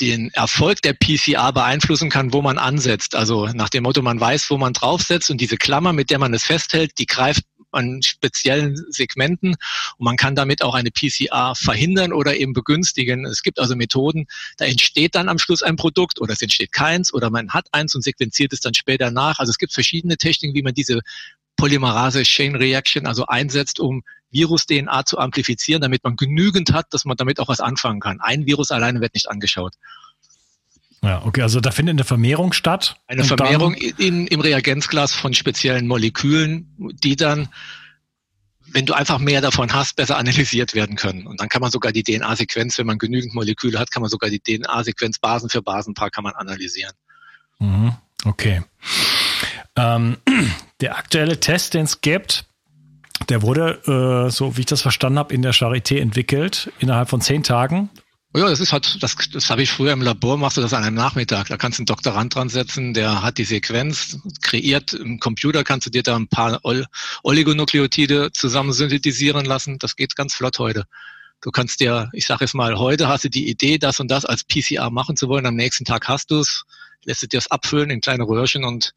den 0.00 0.30
Erfolg 0.30 0.82
der 0.82 0.94
PCR 0.94 1.52
beeinflussen 1.52 2.10
kann, 2.10 2.32
wo 2.32 2.42
man 2.42 2.58
ansetzt. 2.58 3.14
Also 3.14 3.46
nach 3.46 3.68
dem 3.68 3.84
Motto, 3.84 4.02
man 4.02 4.20
weiß, 4.20 4.50
wo 4.50 4.58
man 4.58 4.72
draufsetzt 4.72 5.30
und 5.30 5.40
diese 5.40 5.56
Klammer, 5.56 5.92
mit 5.92 6.10
der 6.10 6.18
man 6.18 6.34
es 6.34 6.44
festhält, 6.44 6.98
die 6.98 7.06
greift 7.06 7.44
an 7.72 8.02
speziellen 8.02 8.76
Segmenten 8.90 9.54
und 9.96 10.04
man 10.04 10.16
kann 10.16 10.34
damit 10.34 10.62
auch 10.62 10.74
eine 10.74 10.90
PCR 10.90 11.54
verhindern 11.56 12.12
oder 12.12 12.36
eben 12.36 12.52
begünstigen. 12.52 13.24
Es 13.24 13.42
gibt 13.42 13.58
also 13.58 13.74
Methoden, 13.76 14.26
da 14.58 14.66
entsteht 14.66 15.14
dann 15.14 15.28
am 15.28 15.38
Schluss 15.38 15.62
ein 15.62 15.76
Produkt 15.76 16.20
oder 16.20 16.32
es 16.34 16.42
entsteht 16.42 16.72
keins 16.72 17.12
oder 17.12 17.30
man 17.30 17.50
hat 17.50 17.68
eins 17.72 17.94
und 17.94 18.02
sequenziert 18.02 18.52
es 18.52 18.60
dann 18.60 18.74
später 18.74 19.10
nach. 19.10 19.38
Also 19.38 19.50
es 19.50 19.58
gibt 19.58 19.72
verschiedene 19.72 20.16
Techniken, 20.16 20.54
wie 20.54 20.62
man 20.62 20.74
diese 20.74 21.00
Polymerase 21.56 22.22
Chain 22.22 22.56
Reaction 22.56 23.06
also 23.06 23.26
einsetzt, 23.26 23.80
um 23.80 24.02
Virus-DNA 24.32 25.04
zu 25.04 25.18
amplifizieren, 25.18 25.82
damit 25.82 26.02
man 26.04 26.16
genügend 26.16 26.72
hat, 26.72 26.86
dass 26.90 27.04
man 27.04 27.16
damit 27.16 27.38
auch 27.38 27.48
was 27.48 27.60
anfangen 27.60 28.00
kann. 28.00 28.20
Ein 28.20 28.46
Virus 28.46 28.70
alleine 28.70 29.00
wird 29.00 29.14
nicht 29.14 29.30
angeschaut. 29.30 29.74
Ja, 31.02 31.22
okay, 31.24 31.42
also 31.42 31.60
da 31.60 31.72
findet 31.72 31.94
eine 31.94 32.04
Vermehrung 32.04 32.52
statt. 32.52 32.96
Eine 33.08 33.24
Vermehrung 33.24 33.74
in, 33.74 34.28
im 34.28 34.40
Reagenzglas 34.40 35.12
von 35.12 35.34
speziellen 35.34 35.88
Molekülen, 35.88 36.72
die 37.02 37.16
dann, 37.16 37.48
wenn 38.68 38.86
du 38.86 38.94
einfach 38.94 39.18
mehr 39.18 39.40
davon 39.40 39.72
hast, 39.72 39.96
besser 39.96 40.16
analysiert 40.16 40.74
werden 40.74 40.94
können. 40.94 41.26
Und 41.26 41.40
dann 41.40 41.48
kann 41.48 41.60
man 41.60 41.72
sogar 41.72 41.90
die 41.90 42.04
DNA-Sequenz, 42.04 42.78
wenn 42.78 42.86
man 42.86 42.98
genügend 42.98 43.34
Moleküle 43.34 43.80
hat, 43.80 43.90
kann 43.90 44.00
man 44.02 44.10
sogar 44.10 44.30
die 44.30 44.38
DNA-Sequenz 44.38 45.18
Basen 45.18 45.50
für 45.50 45.60
Basenpaar 45.60 46.10
kann 46.10 46.22
man 46.22 46.34
analysieren. 46.34 46.92
Mhm, 47.58 47.96
okay. 48.24 48.62
Ähm, 49.74 50.18
der 50.80 50.96
aktuelle 50.96 51.40
Test, 51.40 51.74
den 51.74 51.84
es 51.84 52.00
gibt, 52.00 52.44
der 53.30 53.42
wurde, 53.42 54.26
äh, 54.26 54.30
so 54.30 54.56
wie 54.56 54.60
ich 54.60 54.66
das 54.66 54.82
verstanden 54.82 55.18
habe, 55.18 55.34
in 55.34 55.42
der 55.42 55.54
Charité 55.54 55.98
entwickelt, 55.98 56.70
innerhalb 56.78 57.08
von 57.08 57.20
zehn 57.20 57.42
Tagen. 57.42 57.90
Ja, 58.34 58.48
das 58.48 58.60
ist 58.60 58.72
halt, 58.72 59.02
das, 59.02 59.14
das 59.30 59.50
habe 59.50 59.62
ich 59.62 59.70
früher 59.70 59.92
im 59.92 60.00
Labor, 60.00 60.38
machst 60.38 60.56
du 60.56 60.62
das 60.62 60.72
an 60.72 60.84
einem 60.84 60.96
Nachmittag. 60.96 61.48
Da 61.48 61.58
kannst 61.58 61.78
du 61.78 61.82
einen 61.82 61.86
Doktorand 61.86 62.34
dran 62.34 62.48
setzen, 62.48 62.94
der 62.94 63.22
hat 63.22 63.36
die 63.36 63.44
Sequenz 63.44 64.18
kreiert. 64.40 64.94
Im 64.94 65.20
Computer 65.20 65.64
kannst 65.64 65.86
du 65.86 65.90
dir 65.90 66.02
da 66.02 66.16
ein 66.16 66.28
paar 66.28 66.60
Oligonukleotide 67.22 68.32
zusammen 68.32 68.72
synthetisieren 68.72 69.44
lassen. 69.44 69.78
Das 69.78 69.96
geht 69.96 70.16
ganz 70.16 70.34
flott 70.34 70.58
heute. 70.58 70.86
Du 71.42 71.50
kannst 71.50 71.80
dir, 71.80 72.08
ich 72.14 72.24
sage 72.24 72.46
es 72.46 72.54
mal, 72.54 72.78
heute 72.78 73.08
hast 73.08 73.24
du 73.24 73.28
die 73.28 73.50
Idee, 73.50 73.76
das 73.76 74.00
und 74.00 74.10
das 74.10 74.24
als 74.24 74.44
PCR 74.44 74.88
machen 74.88 75.16
zu 75.16 75.28
wollen. 75.28 75.44
Am 75.44 75.56
nächsten 75.56 75.84
Tag 75.84 76.08
hast 76.08 76.30
du 76.30 76.38
es, 76.38 76.64
lässt 77.04 77.22
du 77.22 77.26
dir 77.26 77.36
das 77.36 77.50
abfüllen 77.50 77.90
in 77.90 78.00
kleine 78.00 78.24
Röhrchen 78.24 78.64
und 78.64 78.94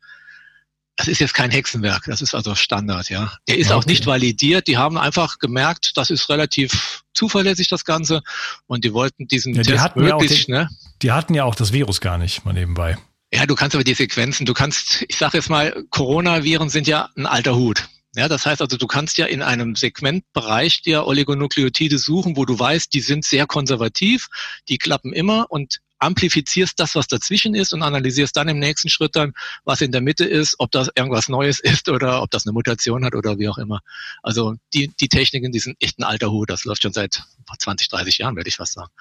das 0.95 1.07
ist 1.07 1.19
jetzt 1.19 1.33
kein 1.33 1.51
Hexenwerk, 1.51 2.05
das 2.05 2.21
ist 2.21 2.33
also 2.33 2.55
Standard, 2.55 3.09
ja. 3.09 3.33
Der 3.47 3.57
ist 3.57 3.67
okay. 3.67 3.75
auch 3.75 3.85
nicht 3.85 4.05
validiert. 4.05 4.67
Die 4.67 4.77
haben 4.77 4.97
einfach 4.97 5.39
gemerkt, 5.39 5.91
das 5.95 6.09
ist 6.09 6.29
relativ 6.29 7.03
zuverlässig, 7.13 7.67
das 7.67 7.83
Ganze. 7.83 8.21
Und 8.65 8.85
die 8.85 8.93
wollten 8.93 9.27
diesen 9.27 9.53
ja, 9.55 9.63
die 9.63 9.71
Test 9.73 9.95
möglichst, 9.95 10.47
ja 10.47 10.55
den, 10.55 10.63
ne? 10.63 10.69
Die 11.01 11.11
hatten 11.11 11.33
ja 11.33 11.43
auch 11.43 11.55
das 11.55 11.73
Virus 11.73 11.99
gar 11.99 12.17
nicht 12.17 12.45
mal 12.45 12.53
nebenbei. 12.53 12.97
Ja, 13.33 13.45
du 13.45 13.55
kannst 13.55 13.75
aber 13.75 13.83
die 13.83 13.93
Sequenzen, 13.93 14.45
du 14.45 14.53
kannst, 14.53 15.03
ich 15.09 15.17
sage 15.17 15.37
jetzt 15.37 15.49
mal, 15.49 15.83
Coronaviren 15.89 16.69
sind 16.69 16.87
ja 16.87 17.09
ein 17.17 17.25
alter 17.25 17.55
Hut. 17.55 17.89
Ja, 18.15 18.29
das 18.29 18.45
heißt 18.45 18.61
also, 18.61 18.77
du 18.77 18.87
kannst 18.87 19.17
ja 19.17 19.25
in 19.25 19.41
einem 19.41 19.75
Segmentbereich 19.75 20.81
dir 20.81 21.05
Oligonukleotide 21.05 21.97
suchen, 21.97 22.37
wo 22.37 22.45
du 22.45 22.57
weißt, 22.57 22.93
die 22.93 23.01
sind 23.01 23.25
sehr 23.25 23.45
konservativ, 23.45 24.27
die 24.69 24.77
klappen 24.77 25.11
immer 25.11 25.47
und 25.49 25.81
amplifizierst 25.99 26.79
das, 26.79 26.95
was 26.95 27.07
dazwischen 27.07 27.55
ist 27.55 27.73
und 27.73 27.81
analysierst 27.81 28.35
dann 28.35 28.47
im 28.47 28.59
nächsten 28.59 28.89
Schritt 28.89 29.15
dann, 29.15 29.33
was 29.63 29.81
in 29.81 29.91
der 29.91 30.01
Mitte 30.01 30.25
ist, 30.25 30.55
ob 30.59 30.71
das 30.71 30.89
irgendwas 30.95 31.29
Neues 31.29 31.59
ist 31.63 31.89
oder 31.89 32.21
ob 32.21 32.31
das 32.31 32.45
eine 32.45 32.53
Mutation 32.53 33.05
hat 33.05 33.15
oder 33.15 33.37
wie 33.39 33.49
auch 33.49 33.57
immer. 33.57 33.81
Also 34.23 34.55
die, 34.73 34.91
die 34.99 35.09
Techniken, 35.09 35.51
die 35.51 35.59
sind 35.59 35.77
echt 35.79 35.99
ein 35.99 36.03
alter 36.03 36.31
Hut. 36.31 36.49
Das 36.49 36.65
läuft 36.65 36.83
schon 36.83 36.93
seit 36.93 37.23
20, 37.59 37.89
30 37.89 38.17
Jahren, 38.19 38.35
würde 38.35 38.49
ich 38.49 38.57
fast 38.57 38.73
sagen. 38.73 38.91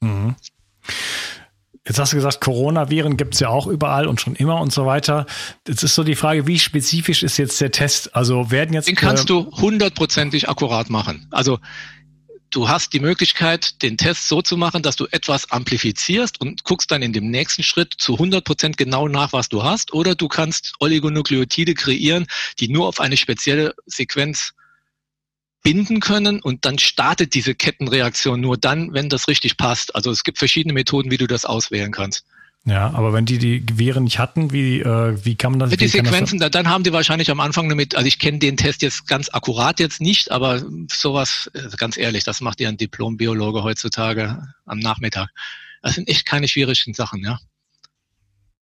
Mhm. 0.00 0.36
Jetzt 1.86 1.98
hast 1.98 2.12
du 2.12 2.16
gesagt, 2.16 2.40
Coronaviren 2.42 3.16
gibt 3.16 3.34
es 3.34 3.40
ja 3.40 3.48
auch 3.48 3.66
überall 3.66 4.06
und 4.06 4.20
schon 4.20 4.34
immer 4.34 4.60
und 4.60 4.70
so 4.70 4.84
weiter. 4.84 5.24
Jetzt 5.66 5.82
ist 5.82 5.94
so 5.94 6.04
die 6.04 6.14
Frage, 6.14 6.46
wie 6.46 6.58
spezifisch 6.58 7.22
ist 7.22 7.38
jetzt 7.38 7.60
der 7.60 7.70
Test? 7.70 8.14
Also 8.14 8.50
werden 8.50 8.74
jetzt. 8.74 8.86
Den 8.86 8.96
kannst 8.96 9.24
äh, 9.24 9.26
du 9.26 9.50
hundertprozentig 9.50 10.48
akkurat 10.48 10.90
machen. 10.90 11.26
Also 11.30 11.58
du 12.50 12.68
hast 12.68 12.92
die 12.92 13.00
Möglichkeit, 13.00 13.82
den 13.82 13.96
Test 13.96 14.28
so 14.28 14.42
zu 14.42 14.56
machen, 14.56 14.82
dass 14.82 14.96
du 14.96 15.06
etwas 15.10 15.50
amplifizierst 15.50 16.40
und 16.40 16.64
guckst 16.64 16.90
dann 16.90 17.02
in 17.02 17.12
dem 17.12 17.30
nächsten 17.30 17.62
Schritt 17.62 17.94
zu 17.96 18.14
100 18.14 18.44
Prozent 18.44 18.76
genau 18.76 19.08
nach, 19.08 19.32
was 19.32 19.48
du 19.48 19.62
hast. 19.62 19.92
Oder 19.92 20.14
du 20.14 20.28
kannst 20.28 20.74
Oligonukleotide 20.80 21.74
kreieren, 21.74 22.26
die 22.58 22.68
nur 22.68 22.88
auf 22.88 23.00
eine 23.00 23.16
spezielle 23.16 23.74
Sequenz 23.86 24.52
binden 25.62 26.00
können 26.00 26.40
und 26.40 26.64
dann 26.64 26.78
startet 26.78 27.34
diese 27.34 27.54
Kettenreaktion 27.54 28.40
nur 28.40 28.56
dann, 28.56 28.94
wenn 28.94 29.08
das 29.08 29.28
richtig 29.28 29.56
passt. 29.56 29.94
Also 29.94 30.10
es 30.10 30.24
gibt 30.24 30.38
verschiedene 30.38 30.72
Methoden, 30.72 31.10
wie 31.10 31.18
du 31.18 31.26
das 31.26 31.44
auswählen 31.44 31.92
kannst. 31.92 32.24
Ja, 32.66 32.90
aber 32.90 33.14
wenn 33.14 33.24
die 33.24 33.38
die 33.38 33.64
Viren 33.78 34.04
nicht 34.04 34.18
hatten, 34.18 34.52
wie, 34.52 34.80
äh, 34.80 35.24
wie 35.24 35.34
kann 35.34 35.52
man 35.52 35.60
das? 35.60 35.70
Mit 35.70 35.80
die 35.80 35.88
Sequenzen, 35.88 36.38
das 36.38 36.50
dann 36.50 36.68
haben 36.68 36.84
die 36.84 36.92
wahrscheinlich 36.92 37.30
am 37.30 37.40
Anfang 37.40 37.68
damit, 37.70 37.94
also 37.94 38.06
ich 38.06 38.18
kenne 38.18 38.38
den 38.38 38.58
Test 38.58 38.82
jetzt 38.82 39.06
ganz 39.06 39.30
akkurat 39.32 39.80
jetzt 39.80 40.00
nicht, 40.00 40.30
aber 40.30 40.62
sowas, 40.92 41.50
also 41.54 41.76
ganz 41.78 41.96
ehrlich, 41.96 42.24
das 42.24 42.42
macht 42.42 42.60
ja 42.60 42.68
ein 42.68 42.76
Diplom-Biologe 42.76 43.62
heutzutage 43.62 44.42
am 44.66 44.78
Nachmittag. 44.78 45.30
Das 45.82 45.94
sind 45.94 46.08
echt 46.08 46.26
keine 46.26 46.48
schwierigen 46.48 46.92
Sachen, 46.92 47.24
ja. 47.24 47.38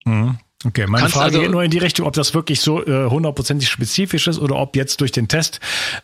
Mhm. 0.04 0.38
Okay, 0.66 0.88
meine 0.88 1.02
Kannst 1.02 1.16
Frage 1.16 1.26
also, 1.26 1.42
geht 1.42 1.52
nur 1.52 1.64
in 1.64 1.70
die 1.72 1.78
Richtung, 1.78 2.08
ob 2.08 2.14
das 2.14 2.34
wirklich 2.34 2.62
so 2.62 2.84
äh, 2.86 3.10
hundertprozentig 3.10 3.70
äh, 3.70 3.72
spezifisch 3.72 4.28
ist 4.28 4.40
oder 4.40 4.56
ob 4.56 4.76
jetzt 4.76 5.00
durch 5.02 5.12
den 5.12 5.28
Test 5.28 5.60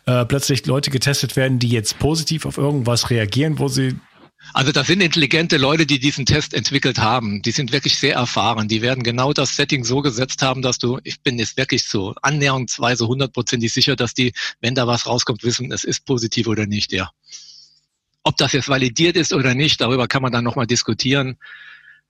äh, 0.06 0.24
plötzlich 0.24 0.64
Leute 0.66 0.90
getestet 0.90 1.34
werden, 1.34 1.58
die 1.58 1.68
jetzt 1.68 1.98
positiv 1.98 2.46
auf 2.46 2.56
irgendwas 2.56 3.10
reagieren, 3.10 3.58
wo 3.58 3.66
sie 3.66 3.96
Also 4.52 4.70
das 4.70 4.86
sind 4.86 5.00
intelligente 5.00 5.56
Leute, 5.56 5.86
die 5.86 5.98
diesen 5.98 6.26
Test 6.26 6.54
entwickelt 6.54 6.98
haben. 6.98 7.42
Die 7.42 7.50
sind 7.50 7.72
wirklich 7.72 7.98
sehr 7.98 8.14
erfahren. 8.14 8.68
Die 8.68 8.82
werden 8.82 9.02
genau 9.02 9.32
das 9.32 9.56
Setting 9.56 9.84
so 9.84 10.00
gesetzt 10.00 10.42
haben, 10.42 10.62
dass 10.62 10.78
du, 10.78 11.00
ich 11.02 11.22
bin 11.22 11.38
jetzt 11.38 11.56
wirklich 11.56 11.84
so 11.84 12.14
annäherungsweise 12.22 13.06
hundertprozentig 13.06 13.72
sicher, 13.72 13.96
dass 13.96 14.14
die, 14.14 14.32
wenn 14.60 14.74
da 14.74 14.86
was 14.86 15.06
rauskommt, 15.06 15.42
wissen, 15.42 15.72
es 15.72 15.84
ist 15.84 16.04
positiv 16.04 16.46
oder 16.46 16.66
nicht, 16.66 16.92
ja. 16.92 17.10
Ob 18.22 18.36
das 18.36 18.52
jetzt 18.52 18.68
validiert 18.68 19.16
ist 19.16 19.32
oder 19.32 19.54
nicht, 19.54 19.80
darüber 19.80 20.08
kann 20.08 20.22
man 20.22 20.32
dann 20.32 20.44
nochmal 20.44 20.66
diskutieren. 20.66 21.36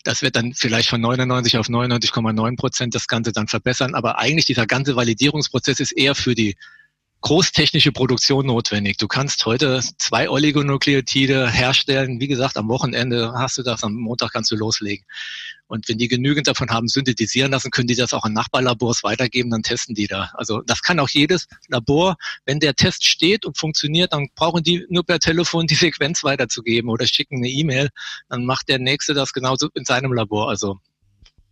Das 0.05 0.21
wird 0.21 0.37
dann 0.37 0.53
vielleicht 0.55 0.91
von 0.91 1.01
99 1.01 1.57
auf 1.57 1.69
99,9 1.69 2.57
Prozent 2.57 2.95
das 2.95 3.09
Ganze 3.09 3.33
dann 3.33 3.49
verbessern. 3.49 3.95
Aber 3.95 4.19
eigentlich 4.19 4.45
dieser 4.45 4.67
ganze 4.67 4.97
Validierungsprozess 4.97 5.81
ist 5.81 5.93
eher 5.93 6.15
für 6.15 6.35
die 6.35 6.57
großtechnische 7.25 7.91
Produktion 7.91 8.45
notwendig. 8.45 8.99
Du 8.99 9.09
kannst 9.09 9.47
heute 9.47 9.81
zwei 9.97 10.29
Oligonukleotide 10.29 11.51
herstellen. 11.51 12.21
Wie 12.21 12.29
gesagt, 12.29 12.59
am 12.59 12.69
Wochenende 12.69 13.33
hast 13.35 13.57
du 13.57 13.63
das, 13.63 13.83
am 13.83 13.95
Montag 13.95 14.33
kannst 14.35 14.51
du 14.51 14.57
loslegen. 14.57 15.07
Und 15.67 15.89
wenn 15.89 15.97
die 15.97 16.09
genügend 16.09 16.49
davon 16.49 16.69
haben 16.69 16.87
synthetisieren 16.87 17.51
lassen, 17.51 17.71
können 17.71 17.87
die 17.87 17.95
das 17.95 18.13
auch 18.13 18.25
an 18.25 18.35
Nachbarlabors 18.35 19.03
weitergeben, 19.05 19.49
dann 19.49 19.63
testen 19.63 19.95
die 19.95 20.07
da. 20.07 20.33
Also 20.35 20.61
das 20.61 20.83
kann 20.83 21.01
auch 21.01 21.09
jedes 21.09 21.47
Labor. 21.69 22.17
Wenn 22.45 22.61
der 22.61 22.75
Test 22.75 23.07
steht 23.09 23.47
und 23.47 23.57
funktioniert, 23.57 24.13
dann 24.13 24.29
brauchen 24.35 24.63
die 24.63 24.85
nur 24.91 25.07
per 25.07 25.19
Telefon 25.19 25.67
die 25.67 25.77
Sequenz 25.77 26.25
weiterzugeben 26.25 26.91
oder 26.91 27.07
schicken 27.07 27.39
eine 27.39 27.49
E-Mail. 27.49 27.89
Dann 28.29 28.45
macht 28.45 28.69
der 28.69 28.79
Nächste 28.79 29.15
das 29.15 29.33
genauso 29.33 29.71
in 29.73 29.87
seinem 29.87 30.13
Labor. 30.13 30.51
Also 30.51 30.79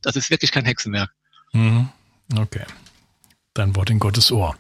das 0.02 0.16
ist 0.16 0.28
wirklich 0.28 0.52
kein 0.52 0.66
Hexenwerk. 0.66 1.10
Mhm. 1.54 1.88
Okay. 2.36 2.66
Dein 3.54 3.74
Wort 3.74 3.88
in 3.88 3.98
Gottes 3.98 4.30
Ohr. 4.30 4.54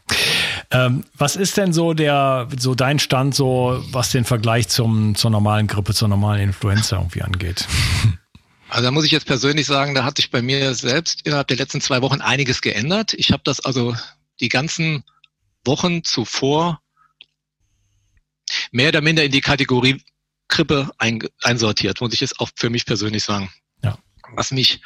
Ähm, 0.72 1.04
was 1.14 1.36
ist 1.36 1.58
denn 1.58 1.74
so 1.74 1.92
der, 1.92 2.48
so 2.58 2.74
dein 2.74 2.98
Stand, 2.98 3.34
so 3.34 3.84
was 3.90 4.10
den 4.10 4.24
Vergleich 4.24 4.68
zum, 4.68 5.14
zur 5.14 5.30
normalen 5.30 5.66
Grippe, 5.66 5.92
zur 5.92 6.08
normalen 6.08 6.40
Influenza 6.40 6.96
irgendwie 6.96 7.22
angeht? 7.22 7.66
Also 8.70 8.84
da 8.84 8.90
muss 8.90 9.04
ich 9.04 9.10
jetzt 9.10 9.26
persönlich 9.26 9.66
sagen, 9.66 9.94
da 9.94 10.02
hat 10.02 10.16
sich 10.16 10.30
bei 10.30 10.40
mir 10.40 10.74
selbst 10.74 11.26
innerhalb 11.26 11.46
der 11.48 11.58
letzten 11.58 11.82
zwei 11.82 12.00
Wochen 12.00 12.22
einiges 12.22 12.62
geändert. 12.62 13.12
Ich 13.12 13.30
habe 13.30 13.42
das 13.44 13.60
also 13.60 13.94
die 14.40 14.48
ganzen 14.48 15.04
Wochen 15.62 16.04
zuvor 16.04 16.80
mehr 18.70 18.88
oder 18.88 19.02
minder 19.02 19.24
in 19.24 19.30
die 19.30 19.42
Kategorie 19.42 20.02
Grippe 20.48 20.90
ein, 20.96 21.22
einsortiert, 21.42 22.00
muss 22.00 22.14
ich 22.14 22.20
jetzt 22.20 22.40
auch 22.40 22.48
für 22.56 22.70
mich 22.70 22.86
persönlich 22.86 23.24
sagen. 23.24 23.50
Ja. 23.84 23.98
Was 24.34 24.52
mich 24.52 24.80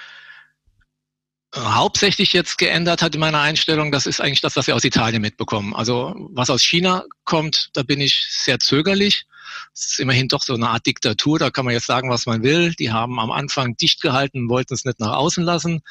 hauptsächlich 1.57 2.33
jetzt 2.33 2.59
geändert 2.59 3.03
hat 3.03 3.15
in 3.15 3.21
meiner 3.21 3.41
Einstellung, 3.41 3.91
das 3.91 4.07
ist 4.07 4.21
eigentlich 4.21 4.41
das, 4.41 4.57
was 4.57 4.67
wir 4.67 4.77
aus 4.77 4.85
Italien 4.85 5.23
mitbekommen. 5.23 5.75
Also 5.75 6.15
was 6.33 6.51
aus 6.51 6.63
China 6.63 7.05
kommt, 7.25 7.71
da 7.73 7.83
bin 7.83 8.01
ich 8.01 8.27
sehr 8.29 8.59
zögerlich. 8.59 9.27
Es 9.73 9.93
ist 9.93 10.01
immerhin 10.01 10.29
doch 10.29 10.43
so 10.43 10.55
eine 10.55 10.69
Art 10.69 10.87
Diktatur, 10.87 11.39
da 11.39 11.51
kann 11.51 11.65
man 11.65 11.75
jetzt 11.75 11.87
sagen, 11.87 12.11
was 12.11 12.27
man 12.27 12.43
will. 12.43 12.75
Die 12.75 12.93
haben 12.93 13.19
am 13.21 13.31
Anfang 13.31 13.77
dicht 13.77 14.01
gehalten, 14.01 14.49
wollten 14.49 14.75
es 14.75 14.85
nicht 14.85 15.01
nach 15.01 15.17
außen 15.17 15.45
lassen. 15.45 15.83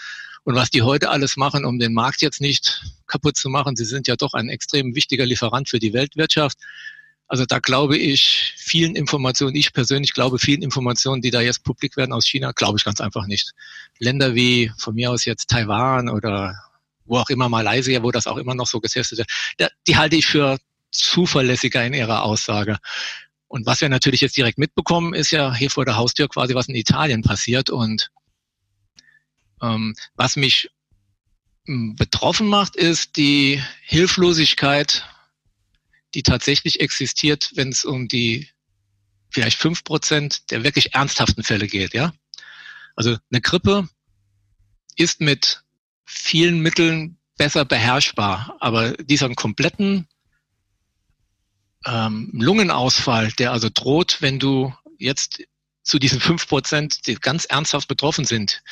Und 0.43 0.55
was 0.55 0.69
die 0.69 0.83
heute 0.83 1.09
alles 1.09 1.37
machen, 1.37 1.65
um 1.65 1.79
den 1.79 1.93
Markt 1.93 2.21
jetzt 2.21 2.39
nicht 2.39 2.83
kaputt 3.07 3.35
zu 3.35 3.49
machen, 3.49 3.75
sie 3.75 3.85
sind 3.85 4.07
ja 4.07 4.15
doch 4.15 4.33
ein 4.33 4.49
extrem 4.49 4.93
wichtiger 4.93 5.25
Lieferant 5.25 5.69
für 5.69 5.79
die 5.79 5.93
Weltwirtschaft. 5.93 6.57
Also 7.27 7.45
da 7.45 7.59
glaube 7.59 7.97
ich 7.97 8.53
vielen 8.55 8.95
Informationen, 8.95 9.55
ich 9.55 9.73
persönlich 9.73 10.13
glaube 10.13 10.37
vielen 10.37 10.61
Informationen, 10.61 11.21
die 11.21 11.31
da 11.31 11.41
jetzt 11.41 11.63
publik 11.63 11.97
werden 11.97 12.13
aus 12.13 12.27
China, 12.27 12.51
glaube 12.51 12.77
ich 12.77 12.85
ganz 12.85 13.01
einfach 13.01 13.25
nicht. 13.25 13.53
Länder 13.97 14.35
wie 14.35 14.71
von 14.77 14.93
mir 14.93 15.11
aus 15.11 15.25
jetzt 15.25 15.49
Taiwan 15.49 16.09
oder 16.09 16.55
wo 17.05 17.17
auch 17.17 17.29
immer 17.29 17.49
Malaysia, 17.49 18.03
wo 18.03 18.11
das 18.11 18.27
auch 18.27 18.37
immer 18.37 18.53
noch 18.55 18.67
so 18.67 18.79
getestet 18.79 19.19
wird, 19.19 19.71
die 19.87 19.97
halte 19.97 20.15
ich 20.15 20.25
für 20.27 20.57
zuverlässiger 20.91 21.85
in 21.85 21.93
ihrer 21.93 22.23
Aussage. 22.23 22.77
Und 23.47 23.65
was 23.65 23.81
wir 23.81 23.89
natürlich 23.89 24.21
jetzt 24.21 24.37
direkt 24.37 24.57
mitbekommen, 24.57 25.13
ist 25.13 25.31
ja 25.31 25.53
hier 25.53 25.69
vor 25.69 25.85
der 25.85 25.97
Haustür 25.97 26.27
quasi, 26.27 26.55
was 26.55 26.67
in 26.67 26.75
Italien 26.75 27.21
passiert. 27.21 27.69
Und 27.69 28.11
ähm, 29.61 29.95
was 30.15 30.35
mich 30.35 30.69
betroffen 31.67 32.47
macht, 32.47 32.75
ist 32.75 33.17
die 33.17 33.63
Hilflosigkeit 33.81 35.05
die 36.15 36.23
tatsächlich 36.23 36.79
existiert, 36.79 37.51
wenn 37.55 37.69
es 37.69 37.85
um 37.85 38.07
die 38.07 38.49
vielleicht 39.29 39.59
fünf 39.59 39.83
Prozent 39.83 40.49
der 40.49 40.63
wirklich 40.63 40.95
ernsthaften 40.95 41.43
Fälle 41.43 41.67
geht, 41.67 41.93
ja. 41.93 42.13
Also 42.95 43.17
eine 43.29 43.41
Grippe 43.41 43.89
ist 44.95 45.19
mit 45.19 45.61
vielen 46.05 46.59
Mitteln 46.59 47.17
besser 47.37 47.65
beherrschbar, 47.65 48.55
aber 48.61 48.93
dieser 48.93 49.29
kompletten 49.35 50.07
ähm, 51.85 52.31
Lungenausfall, 52.33 53.33
der 53.33 53.51
also 53.51 53.69
droht, 53.71 54.21
wenn 54.21 54.39
du 54.39 54.73
jetzt 54.97 55.43
zu 55.83 55.99
diesen 55.99 56.21
fünf 56.21 56.47
Prozent, 56.47 57.05
die 57.07 57.15
ganz 57.15 57.45
ernsthaft 57.45 57.89
betroffen 57.89 58.23
sind, 58.23 58.63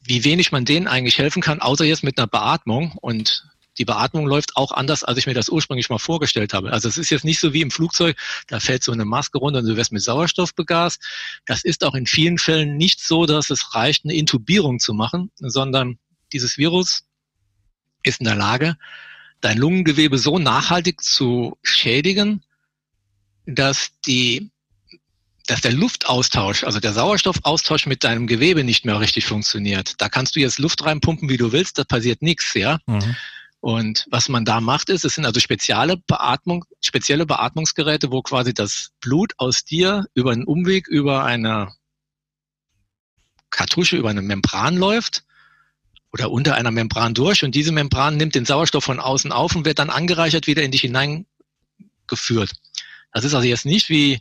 wie 0.00 0.24
wenig 0.24 0.50
man 0.50 0.64
denen 0.64 0.88
eigentlich 0.88 1.18
helfen 1.18 1.40
kann, 1.40 1.60
außer 1.60 1.84
jetzt 1.84 2.02
mit 2.02 2.18
einer 2.18 2.26
Beatmung 2.26 2.92
und 3.00 3.46
die 3.80 3.86
Beatmung 3.86 4.26
läuft 4.26 4.56
auch 4.56 4.72
anders, 4.72 5.04
als 5.04 5.16
ich 5.16 5.26
mir 5.26 5.32
das 5.32 5.48
ursprünglich 5.48 5.88
mal 5.88 5.98
vorgestellt 5.98 6.52
habe. 6.52 6.70
Also 6.70 6.86
es 6.86 6.98
ist 6.98 7.08
jetzt 7.08 7.24
nicht 7.24 7.40
so 7.40 7.54
wie 7.54 7.62
im 7.62 7.70
Flugzeug, 7.70 8.14
da 8.46 8.60
fällt 8.60 8.84
so 8.84 8.92
eine 8.92 9.06
Maske 9.06 9.38
runter 9.38 9.60
und 9.60 9.64
du 9.64 9.74
wirst 9.74 9.90
mit 9.90 10.02
Sauerstoff 10.02 10.54
begast. 10.54 11.02
Das 11.46 11.64
ist 11.64 11.82
auch 11.82 11.94
in 11.94 12.04
vielen 12.04 12.36
Fällen 12.36 12.76
nicht 12.76 13.00
so, 13.00 13.24
dass 13.24 13.48
es 13.48 13.74
reicht, 13.74 14.04
eine 14.04 14.12
Intubierung 14.12 14.80
zu 14.80 14.92
machen, 14.92 15.30
sondern 15.38 15.98
dieses 16.34 16.58
Virus 16.58 17.04
ist 18.02 18.20
in 18.20 18.26
der 18.26 18.34
Lage, 18.34 18.76
dein 19.40 19.56
Lungengewebe 19.56 20.18
so 20.18 20.38
nachhaltig 20.38 21.00
zu 21.00 21.56
schädigen, 21.62 22.42
dass 23.46 23.92
die 24.06 24.50
dass 25.46 25.62
der 25.62 25.72
Luftaustausch, 25.72 26.62
also 26.62 26.78
der 26.78 26.92
Sauerstoffaustausch 26.92 27.86
mit 27.86 28.04
deinem 28.04 28.28
Gewebe 28.28 28.62
nicht 28.62 28.84
mehr 28.84 29.00
richtig 29.00 29.24
funktioniert. 29.24 29.94
Da 30.00 30.08
kannst 30.08 30.36
du 30.36 30.40
jetzt 30.40 30.60
Luft 30.60 30.84
reinpumpen, 30.84 31.28
wie 31.28 31.38
du 31.38 31.50
willst, 31.50 31.76
da 31.78 31.82
passiert 31.82 32.22
nichts, 32.22 32.54
ja. 32.54 32.78
Mhm. 32.86 33.16
Und 33.60 34.06
was 34.10 34.30
man 34.30 34.46
da 34.46 34.60
macht, 34.60 34.88
ist, 34.88 35.04
es 35.04 35.14
sind 35.14 35.26
also 35.26 35.38
spezielle 35.38 35.98
Beatmung, 35.98 36.64
spezielle 36.80 37.26
Beatmungsgeräte, 37.26 38.10
wo 38.10 38.22
quasi 38.22 38.54
das 38.54 38.90
Blut 39.00 39.34
aus 39.36 39.64
dir 39.64 40.06
über 40.14 40.32
einen 40.32 40.44
Umweg, 40.44 40.88
über 40.88 41.24
eine 41.24 41.68
Kartusche, 43.50 43.98
über 43.98 44.08
eine 44.08 44.22
Membran 44.22 44.76
läuft 44.76 45.24
oder 46.12 46.30
unter 46.30 46.54
einer 46.54 46.70
Membran 46.70 47.12
durch 47.12 47.44
und 47.44 47.54
diese 47.54 47.72
Membran 47.72 48.16
nimmt 48.16 48.34
den 48.34 48.46
Sauerstoff 48.46 48.84
von 48.84 48.98
außen 48.98 49.30
auf 49.30 49.54
und 49.54 49.66
wird 49.66 49.78
dann 49.78 49.90
angereichert 49.90 50.46
wieder 50.46 50.62
in 50.62 50.70
dich 50.70 50.80
hineingeführt. 50.80 52.52
Das 53.12 53.24
ist 53.24 53.34
also 53.34 53.46
jetzt 53.46 53.66
nicht 53.66 53.90
wie 53.90 54.20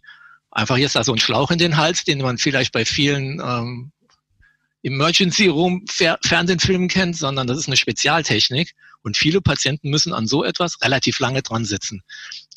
einfach 0.52 0.78
jetzt 0.78 0.96
da 0.96 1.04
so 1.04 1.14
ein 1.14 1.20
Schlauch 1.20 1.52
in 1.52 1.60
den 1.60 1.78
Hals, 1.78 2.04
den 2.04 2.22
man 2.22 2.38
vielleicht 2.38 2.74
bei 2.74 2.84
vielen 2.84 3.40
ähm, 3.40 3.92
Emergency 4.84 5.48
Room 5.48 5.86
Fernsehfilmen 5.88 6.90
kennt, 6.90 7.16
sondern 7.16 7.48
das 7.48 7.58
ist 7.58 7.68
eine 7.68 7.78
Spezialtechnik 7.78 8.76
und 9.02 9.18
viele 9.18 9.42
Patienten 9.42 9.90
müssen 9.90 10.14
an 10.14 10.28
so 10.28 10.44
etwas 10.44 10.82
relativ 10.82 11.20
lange 11.20 11.42
dran 11.42 11.66
sitzen. 11.66 12.02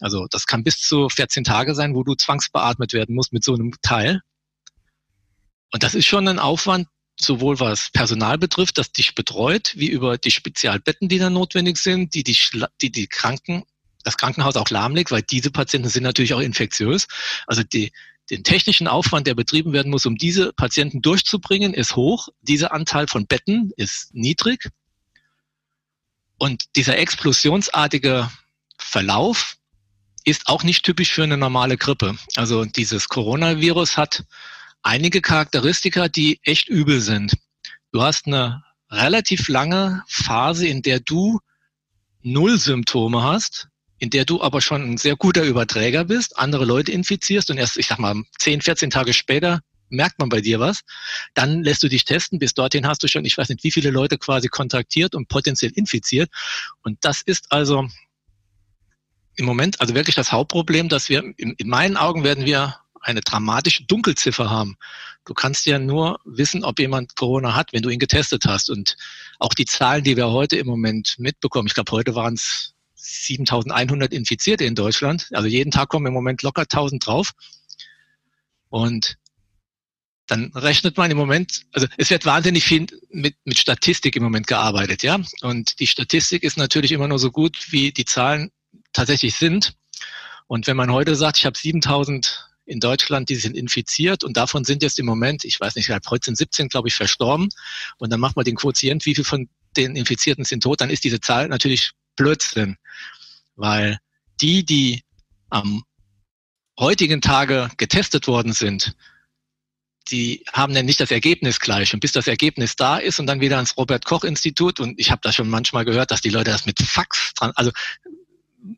Also 0.01 0.27
das 0.31 0.47
kann 0.47 0.65
bis 0.65 0.81
zu 0.81 1.09
14 1.09 1.45
Tage 1.45 1.75
sein, 1.75 1.95
wo 1.95 2.03
du 2.03 2.15
zwangsbeatmet 2.15 2.93
werden 2.93 3.15
musst 3.15 3.33
mit 3.33 3.45
so 3.45 3.55
einem 3.55 3.73
Teil. 3.83 4.21
Und 5.73 5.83
das 5.83 5.95
ist 5.95 6.07
schon 6.07 6.29
ein 6.29 6.39
Aufwand, 6.39 6.89
sowohl 7.19 7.61
was 7.61 7.91
Personal 7.93 8.39
betrifft, 8.39 8.79
das 8.79 8.93
dich 8.93 9.15
betreut, 9.15 9.75
wie 9.77 9.89
über 9.89 10.19
die 10.19 10.31
Spezialbetten, 10.31 11.09
die 11.09 11.19
dann 11.19 11.33
notwendig 11.33 11.79
sind, 11.79 12.15
die 12.15 12.25
die, 12.25 12.37
die, 12.81 12.91
die 12.91 13.07
Kranken, 13.07 13.65
das 14.05 14.17
Krankenhaus 14.17 14.57
auch 14.57 14.71
lahmlegt, 14.71 15.11
weil 15.11 15.23
diese 15.23 15.51
Patienten 15.51 15.89
sind 15.89 16.03
natürlich 16.03 16.35
auch 16.35 16.41
infektiös. 16.41 17.07
Also 17.47 17.63
die, 17.63 17.93
den 18.31 18.45
technischen 18.45 18.89
Aufwand, 18.89 19.27
der 19.27 19.35
betrieben 19.35 19.73
werden 19.73 19.91
muss, 19.91 20.07
um 20.07 20.17
diese 20.17 20.53
Patienten 20.53 21.03
durchzubringen, 21.03 21.75
ist 21.75 21.97
hoch. 21.97 22.29
Dieser 22.41 22.73
Anteil 22.73 23.07
von 23.07 23.27
Betten 23.27 23.73
ist 23.77 24.15
niedrig. 24.15 24.71
Und 26.39 26.65
dieser 26.77 26.99
explosionsartige 26.99 28.31
Verlauf 28.79 29.57
ist 30.25 30.47
auch 30.47 30.63
nicht 30.63 30.85
typisch 30.85 31.13
für 31.13 31.25
eine 31.25 31.37
normale 31.37 31.77
Grippe. 31.77 32.17
Also 32.37 32.65
dieses 32.65 33.09
Coronavirus 33.09 33.97
hat 33.97 34.25
einige 34.83 35.21
Charakteristika, 35.21 36.09
die 36.09 36.41
echt 36.43 36.69
übel 36.69 37.01
sind. 37.01 37.35
Du 37.93 38.03
hast 38.03 38.27
eine 38.27 38.63
relativ 38.91 39.49
lange 39.49 40.03
Phase, 40.09 40.67
in 40.67 40.83
der 40.83 41.01
du 41.01 41.41
null 42.23 42.59
Symptome 42.59 43.23
hast, 43.23 43.69
in 43.99 44.11
der 44.11 44.25
du 44.25 44.43
aber 44.43 44.61
schon 44.61 44.83
ein 44.83 44.99
sehr 44.99 45.17
guter 45.17 45.45
Überträger 45.45 46.05
bist, 46.05 46.39
andere 46.39 46.65
Leute 46.65 46.93
infizierst 46.93 47.51
und 47.51 47.59
erst, 47.59 47.77
ich 47.77 47.87
sag 47.87 47.99
mal, 47.99 48.21
10, 48.39 48.61
14 48.61 48.91
Tage 48.91 49.13
später 49.13 49.61
merkt 49.93 50.19
man 50.19 50.29
bei 50.29 50.41
dir 50.41 50.59
was. 50.59 50.81
Dann 51.35 51.63
lässt 51.63 51.83
du 51.83 51.89
dich 51.89 52.05
testen. 52.05 52.39
Bis 52.39 52.55
dorthin 52.55 52.87
hast 52.87 53.03
du 53.03 53.09
schon, 53.09 53.25
ich 53.25 53.39
weiß 53.39 53.49
nicht, 53.49 53.63
wie 53.65 53.71
viele 53.71 53.91
Leute 53.91 54.19
quasi 54.19 54.49
kontaktiert 54.49 55.15
und 55.15 55.29
potenziell 55.29 55.73
infiziert. 55.75 56.31
Und 56.83 56.99
das 57.03 57.23
ist 57.23 57.53
also 57.53 57.89
im 59.37 59.47
Moment 59.47 59.81
also 59.81 59.95
wirklich 59.95 60.17
das 60.17 60.33
Hauptproblem, 60.33 60.89
dass 60.89 61.09
wir, 61.09 61.23
in, 61.37 61.53
in 61.53 61.69
meinen 61.69 61.97
Augen 61.97 62.25
werden 62.25 62.45
wir 62.45 62.77
eine 63.01 63.21
dramatische 63.21 63.85
Dunkelziffer 63.85 64.49
haben. 64.49 64.77
Du 65.25 65.35
kannst 65.35 65.67
ja 65.67 65.79
nur 65.79 66.21
wissen, 66.25 66.65
ob 66.65 66.79
jemand 66.79 67.17
Corona 67.17 67.55
hat, 67.55 67.73
wenn 67.73 67.83
du 67.83 67.89
ihn 67.89 67.99
getestet 67.99 68.45
hast. 68.47 68.71
Und 68.71 68.97
auch 69.39 69.55
die 69.55 69.65
Zahlen, 69.65 70.05
die 70.05 70.17
wir 70.17 70.31
heute 70.31 70.57
im 70.57 70.67
Moment 70.67 71.17
mitbekommen, 71.19 71.67
ich 71.67 71.75
glaube, 71.75 71.93
heute 71.93 72.15
waren 72.15 72.35
es 72.35 72.75
7100 72.95 74.13
Infizierte 74.13 74.65
in 74.65 74.75
Deutschland. 74.75 75.29
Also 75.33 75.49
jeden 75.49 75.71
Tag 75.71 75.89
kommen 75.89 76.07
im 76.07 76.13
Moment 76.13 76.43
locker 76.43 76.63
1000 76.63 77.05
drauf. 77.05 77.33
Und 78.69 79.17
dann 80.27 80.53
rechnet 80.55 80.97
man 80.97 81.11
im 81.11 81.17
Moment, 81.17 81.63
also 81.73 81.87
es 81.99 82.11
wird 82.11 82.25
wahnsinnig 82.25 82.65
viel 82.65 82.87
mit, 83.11 83.37
mit 83.45 83.59
Statistik 83.59 84.17
im 84.17 84.23
Moment 84.23 84.47
gearbeitet, 84.47 85.03
ja. 85.03 85.21
Und 85.43 85.81
die 85.81 85.87
Statistik 85.87 86.43
ist 86.43 86.57
natürlich 86.57 86.93
immer 86.93 87.09
nur 87.09 87.19
so 87.19 87.31
gut, 87.31 87.73
wie 87.73 87.93
die 87.93 88.05
Zahlen 88.05 88.51
tatsächlich 88.93 89.37
sind. 89.37 89.75
Und 90.47 90.67
wenn 90.67 90.77
man 90.77 90.93
heute 90.93 91.17
sagt, 91.17 91.39
ich 91.39 91.47
habe 91.47 91.59
7000 91.59 92.49
in 92.65 92.81
Deutschland, 92.81 93.29
die 93.29 93.37
sind 93.37 93.57
infiziert 93.57 94.23
und 94.23 94.37
davon 94.37 94.65
sind 94.65 94.83
jetzt 94.83 94.99
im 94.99 95.07
Moment, 95.07 95.45
ich 95.45 95.61
weiß 95.61 95.75
nicht, 95.75 95.91
heute 95.91 96.25
sind 96.25 96.37
17, 96.37 96.69
glaube 96.69 96.89
ich, 96.89 96.95
verstorben. 96.95 97.49
Und 97.99 98.11
dann 98.11 98.21
macht 98.21 98.37
man 98.37 98.45
den 98.45 98.55
Quotient, 98.55 99.05
wie 99.05 99.15
viel 99.15 99.25
von 99.25 99.49
den 99.77 99.97
Infizierten 99.97 100.45
sind 100.45 100.63
tot, 100.63 100.81
dann 100.81 100.91
ist 100.91 101.05
diese 101.05 101.21
Zahl 101.21 101.49
natürlich 101.49 101.93
Blödsinn. 102.17 102.77
Weil 103.57 103.99
die, 104.41 104.65
die 104.65 105.03
am 105.51 105.83
heutigen 106.79 107.21
Tage 107.21 107.71
getestet 107.77 108.27
worden 108.27 108.53
sind, 108.53 108.95
die 110.11 110.45
haben 110.53 110.75
dann 110.75 110.87
nicht 110.87 111.01
das 111.01 111.11
Ergebnis 111.11 111.61
gleich. 111.61 111.95
Und 111.95 112.01
bis 112.01 112.13
das 112.13 112.27
Ergebnis 112.27 112.77
da 112.77 112.99
ist 112.99 113.19
und 113.19 113.27
dann 113.27 113.41
wieder 113.41 113.57
ans 113.57 113.77
Robert-Koch-Institut, 113.77 114.81
und 114.81 114.99
ich 114.99 115.11
habe 115.11 115.21
da 115.23 115.33
schon 115.33 115.49
manchmal 115.49 115.85
gehört, 115.85 116.11
dass 116.11 116.21
die 116.21 116.31
Leute 116.31 116.51
das 116.51 116.67
mit 116.67 116.81
Fax 116.81 117.33
dran, 117.35 117.53
also 117.55 117.71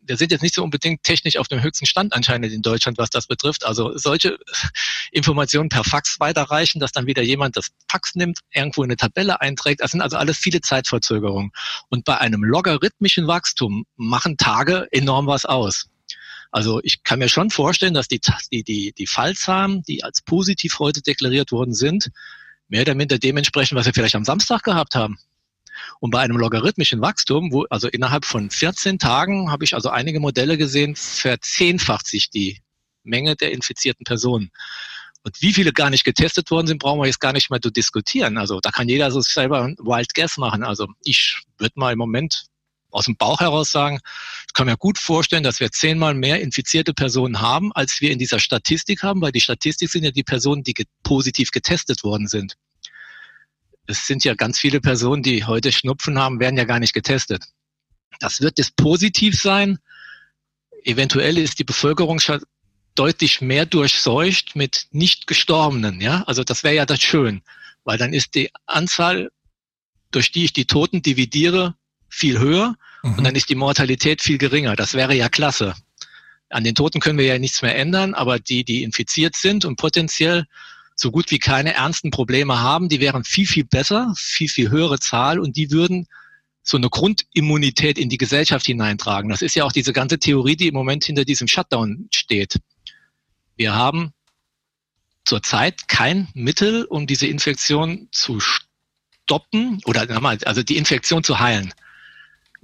wir 0.03 0.17
sind 0.17 0.33
jetzt 0.33 0.43
nicht 0.43 0.55
so 0.55 0.63
unbedingt 0.63 1.03
technisch 1.03 1.37
auf 1.37 1.49
dem 1.49 1.63
höchsten 1.63 1.87
Stand 1.87 2.15
anscheinend 2.15 2.53
in 2.53 2.63
Deutschland, 2.63 2.99
was 2.99 3.11
das 3.11 3.27
betrifft. 3.27 3.67
Also 3.67 3.97
solche 3.97 4.39
Informationen 5.13 5.69
per 5.69 5.85
Fax 5.85 6.19
weiterreichen, 6.21 6.81
dass 6.81 6.93
dann 6.93 7.07
wieder 7.07 7.23
jemand 7.23 7.57
das 7.57 7.69
Fax 7.91 8.15
nimmt, 8.15 8.41
irgendwo 8.51 8.83
in 8.83 8.91
eine 8.91 8.97
Tabelle 8.97 9.41
einträgt. 9.41 9.81
Das 9.81 9.91
sind 9.91 10.01
also 10.01 10.17
alles 10.17 10.39
viele 10.39 10.61
Zeitverzögerungen. 10.61 11.53
Und 11.91 12.05
bei 12.05 12.19
einem 12.19 12.43
logarithmischen 12.43 13.27
Wachstum 13.27 13.85
machen 13.97 14.37
Tage 14.37 14.89
enorm 14.91 15.27
was 15.27 15.45
aus. 15.45 15.87
Also 16.55 16.79
ich 16.85 17.03
kann 17.03 17.19
mir 17.19 17.29
schon 17.29 17.51
vorstellen, 17.51 17.95
dass 17.95 18.07
die, 18.07 18.21
die, 18.53 18.63
die, 18.63 18.93
die 18.93 19.07
Fallzahlen, 19.09 19.83
die 19.83 20.05
als 20.05 20.23
positiv 20.23 20.79
heute 20.79 21.03
deklariert 21.03 21.51
worden 21.51 21.75
sind, 21.75 22.13
mehr 22.69 22.83
oder 22.83 22.95
minder 22.95 23.19
dementsprechend, 23.19 23.77
was 23.77 23.87
wir 23.87 23.93
vielleicht 23.93 24.15
am 24.15 24.25
Samstag 24.25 24.63
gehabt 24.63 24.95
haben. 24.95 25.19
Und 25.99 26.13
bei 26.13 26.21
einem 26.21 26.37
logarithmischen 26.37 27.01
Wachstum, 27.01 27.51
wo, 27.51 27.65
also 27.71 27.89
innerhalb 27.89 28.25
von 28.25 28.51
14 28.51 29.01
Tagen 29.01 29.51
habe 29.51 29.65
ich 29.65 29.75
also 29.75 29.89
einige 29.89 30.21
Modelle 30.21 30.57
gesehen, 30.57 30.95
verzehnfacht 30.95 32.07
sich 32.07 32.31
die 32.31 32.63
Menge 33.03 33.35
der 33.35 33.51
infizierten 33.51 34.05
Personen. 34.05 34.53
Und 35.25 35.43
wie 35.43 35.55
viele 35.55 35.73
gar 35.73 35.91
nicht 35.91 36.05
getestet 36.05 36.53
worden 36.53 36.69
sind, 36.69 36.79
brauchen 36.79 37.01
wir 37.01 37.07
jetzt 37.07 37.19
gar 37.19 37.33
nicht 37.33 37.51
mehr 37.51 37.61
zu 37.61 37.71
diskutieren. 37.71 38.39
Also 38.39 38.61
da 38.61 38.71
kann 38.71 38.89
jeder 38.89 39.11
so 39.11 39.21
selber 39.21 39.65
ein 39.65 39.77
Wild 39.81 40.15
Guess 40.15 40.37
machen. 40.37 40.63
Also 40.63 40.87
ich 41.03 41.37
würde 41.59 41.75
mal 41.81 41.93
im 41.93 41.99
Moment 41.99 42.47
aus 42.95 43.07
dem 43.07 43.17
Bauch 43.17 43.41
heraus 43.41 43.73
sagen, 43.73 43.99
ich 44.47 44.53
kann 44.55 44.67
mir 44.67 44.77
gut 44.77 44.99
vorstellen, 44.99 45.43
dass 45.43 45.59
wir 45.59 45.73
zehnmal 45.73 46.15
mehr 46.15 46.41
infizierte 46.41 46.95
Personen 46.95 47.41
haben, 47.41 47.73
als 47.73 48.01
wir 48.01 48.13
in 48.13 48.19
dieser 48.19 48.39
Statistik 48.39 49.03
haben, 49.03 49.21
weil 49.21 49.33
die 49.33 49.41
Statistik 49.41 49.91
sind 49.91 50.05
ja 50.05 50.13
die 50.13 50.23
Personen, 50.23 50.63
die 50.63 50.75
get 50.75 50.89
positiv 51.03 51.51
getestet 51.51 52.05
worden 52.05 52.29
sind. 52.29 52.55
Es 53.87 54.07
sind 54.07 54.25
ja 54.25 54.35
ganz 54.35 54.59
viele 54.61 54.81
Personen, 54.81 55.23
die 55.23 55.45
heute 55.45 55.73
Schnupfen 55.73 56.19
haben, 56.19 56.39
werden 56.39 56.57
ja 56.57 56.65
gar 56.65 56.79
nicht 56.79 56.95
getestet. 56.95 57.45
Das 58.21 58.41
wird 58.41 58.59
es 58.61 58.71
positiv 58.71 59.41
sein. 59.41 59.79
Eventuell 60.85 61.37
ist 61.37 61.59
die 61.59 61.65
Bevölkerung 61.65 62.21
schon 62.21 62.41
deutlich 62.95 63.41
mehr 63.41 63.67
durchseucht 63.67 64.55
mit 64.55 64.87
nicht 64.93 65.27
Gestorbenen. 65.27 66.01
Ja, 66.01 66.23
also 66.23 66.45
das 66.45 66.63
wäre 66.63 66.77
ja 66.77 66.87
das 66.87 67.03
schön, 67.03 67.43
weil 67.83 67.99
dann 67.99 68.15
ist 68.15 68.37
die 68.37 68.51
Anzahl, 68.67 69.33
durch 70.13 70.31
die 70.31 70.45
ich 70.45 70.53
die 70.53 70.67
Toten 70.67 71.03
dividiere, 71.03 71.75
viel 72.15 72.39
höher 72.39 72.75
mhm. 73.03 73.15
und 73.19 73.25
dann 73.25 73.35
ist 73.35 73.49
die 73.49 73.55
Mortalität 73.55 74.23
viel 74.23 74.39
geringer. 74.39 74.77
Das 74.77 74.95
wäre 74.95 75.15
ja 75.15 75.29
klasse. 75.29 75.75
An 76.51 76.65
den 76.65 76.75
Toten 76.75 77.01
können 77.01 77.19
wir 77.19 77.27
ja 77.27 77.39
nichts 77.39 77.63
mehr 77.63 77.77
ändern, 77.77 78.15
aber 78.15 78.39
die, 78.39 78.65
die 78.65 78.83
infiziert 78.83 79.35
sind 79.37 79.65
und 79.65 79.77
potenziell 79.77 80.45
so 80.95 81.11
gut 81.11 81.31
wie 81.31 81.41
keine 81.41 81.75
ernsten 81.75 82.11
Probleme 82.11 82.61
haben, 82.61 82.89
die 82.89 83.01
wären 83.01 83.25
viel, 83.25 83.47
viel 83.47 83.65
besser, 83.65 84.15
viel, 84.17 84.49
viel 84.49 84.71
höhere 84.71 85.01
Zahl 85.01 85.41
und 85.41 85.57
die 85.57 85.73
würden 85.73 86.07
so 86.63 86.77
eine 86.77 86.89
Grundimmunität 86.89 87.99
in 87.99 88.09
die 88.09 88.17
Gesellschaft 88.17 88.67
hineintragen. 88.67 89.29
Das 89.29 89.43
ist 89.43 89.55
ja 89.55 89.65
auch 89.65 89.73
diese 89.73 89.93
ganze 89.93 90.19
Theorie, 90.19 90.57
die 90.57 90.69
im 90.69 90.75
Moment 90.75 91.05
hinter 91.05 91.25
diesem 91.25 91.49
Shutdown 91.49 92.09
steht. 92.15 92.59
Wir 93.57 93.75
haben 93.75 94.13
zurzeit 95.25 95.89
kein 95.89 96.29
Mittel, 96.35 96.85
um 96.85 97.07
diese 97.07 97.27
Infektion 97.27 98.09
zu 98.13 98.41
stoppen 98.41 99.81
oder 99.85 100.07
also 100.47 100.63
die 100.63 100.77
Infektion 100.77 101.25
zu 101.25 101.39
heilen. 101.41 101.75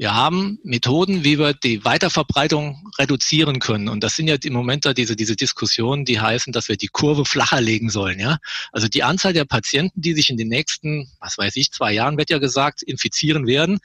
Wir 0.00 0.14
haben 0.14 0.58
Methoden, 0.62 1.24
wie 1.24 1.38
wir 1.38 1.52
die 1.52 1.84
Weiterverbreitung 1.84 2.90
reduzieren 2.98 3.58
können. 3.58 3.86
Und 3.90 4.02
das 4.02 4.16
sind 4.16 4.28
ja 4.28 4.36
im 4.42 4.54
Moment 4.54 4.86
da 4.86 4.94
diese, 4.94 5.14
diese 5.14 5.36
Diskussionen, 5.36 6.06
die 6.06 6.18
heißen, 6.18 6.54
dass 6.54 6.70
wir 6.70 6.78
die 6.78 6.88
Kurve 6.88 7.26
flacher 7.26 7.60
legen 7.60 7.90
sollen. 7.90 8.18
Ja? 8.18 8.38
Also 8.72 8.88
die 8.88 9.02
Anzahl 9.02 9.34
der 9.34 9.44
Patienten, 9.44 10.00
die 10.00 10.14
sich 10.14 10.30
in 10.30 10.38
den 10.38 10.48
nächsten, 10.48 11.12
was 11.20 11.36
weiß 11.36 11.54
ich, 11.56 11.70
zwei 11.70 11.92
Jahren, 11.92 12.16
wird 12.16 12.30
ja 12.30 12.38
gesagt, 12.38 12.82
infizieren 12.82 13.46
werden, 13.46 13.78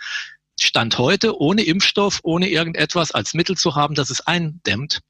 Stand 0.57 0.97
heute 0.99 1.37
ohne 1.37 1.63
Impfstoff, 1.63 2.21
ohne 2.23 2.47
irgendetwas 2.47 3.11
als 3.11 3.33
Mittel 3.33 3.57
zu 3.57 3.75
haben, 3.75 3.93
dass 3.93 4.09
es 4.09 4.21
eindämmt, 4.21 5.01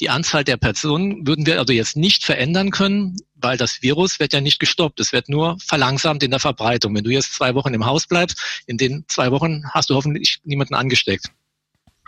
die 0.00 0.10
Anzahl 0.10 0.44
der 0.44 0.56
Personen 0.56 1.26
würden 1.26 1.46
wir 1.46 1.58
also 1.58 1.72
jetzt 1.72 1.96
nicht 1.96 2.24
verändern 2.24 2.70
können, 2.70 3.16
weil 3.34 3.56
das 3.56 3.82
Virus 3.82 4.18
wird 4.20 4.32
ja 4.32 4.40
nicht 4.40 4.58
gestoppt. 4.58 5.00
Es 5.00 5.12
wird 5.12 5.28
nur 5.28 5.58
verlangsamt 5.60 6.22
in 6.22 6.30
der 6.30 6.40
Verbreitung. 6.40 6.94
Wenn 6.94 7.04
du 7.04 7.10
jetzt 7.10 7.34
zwei 7.34 7.54
Wochen 7.54 7.74
im 7.74 7.84
Haus 7.84 8.06
bleibst, 8.06 8.62
in 8.66 8.78
den 8.78 9.04
zwei 9.08 9.30
Wochen 9.30 9.64
hast 9.70 9.90
du 9.90 9.94
hoffentlich 9.94 10.40
niemanden 10.44 10.74
angesteckt. 10.74 11.26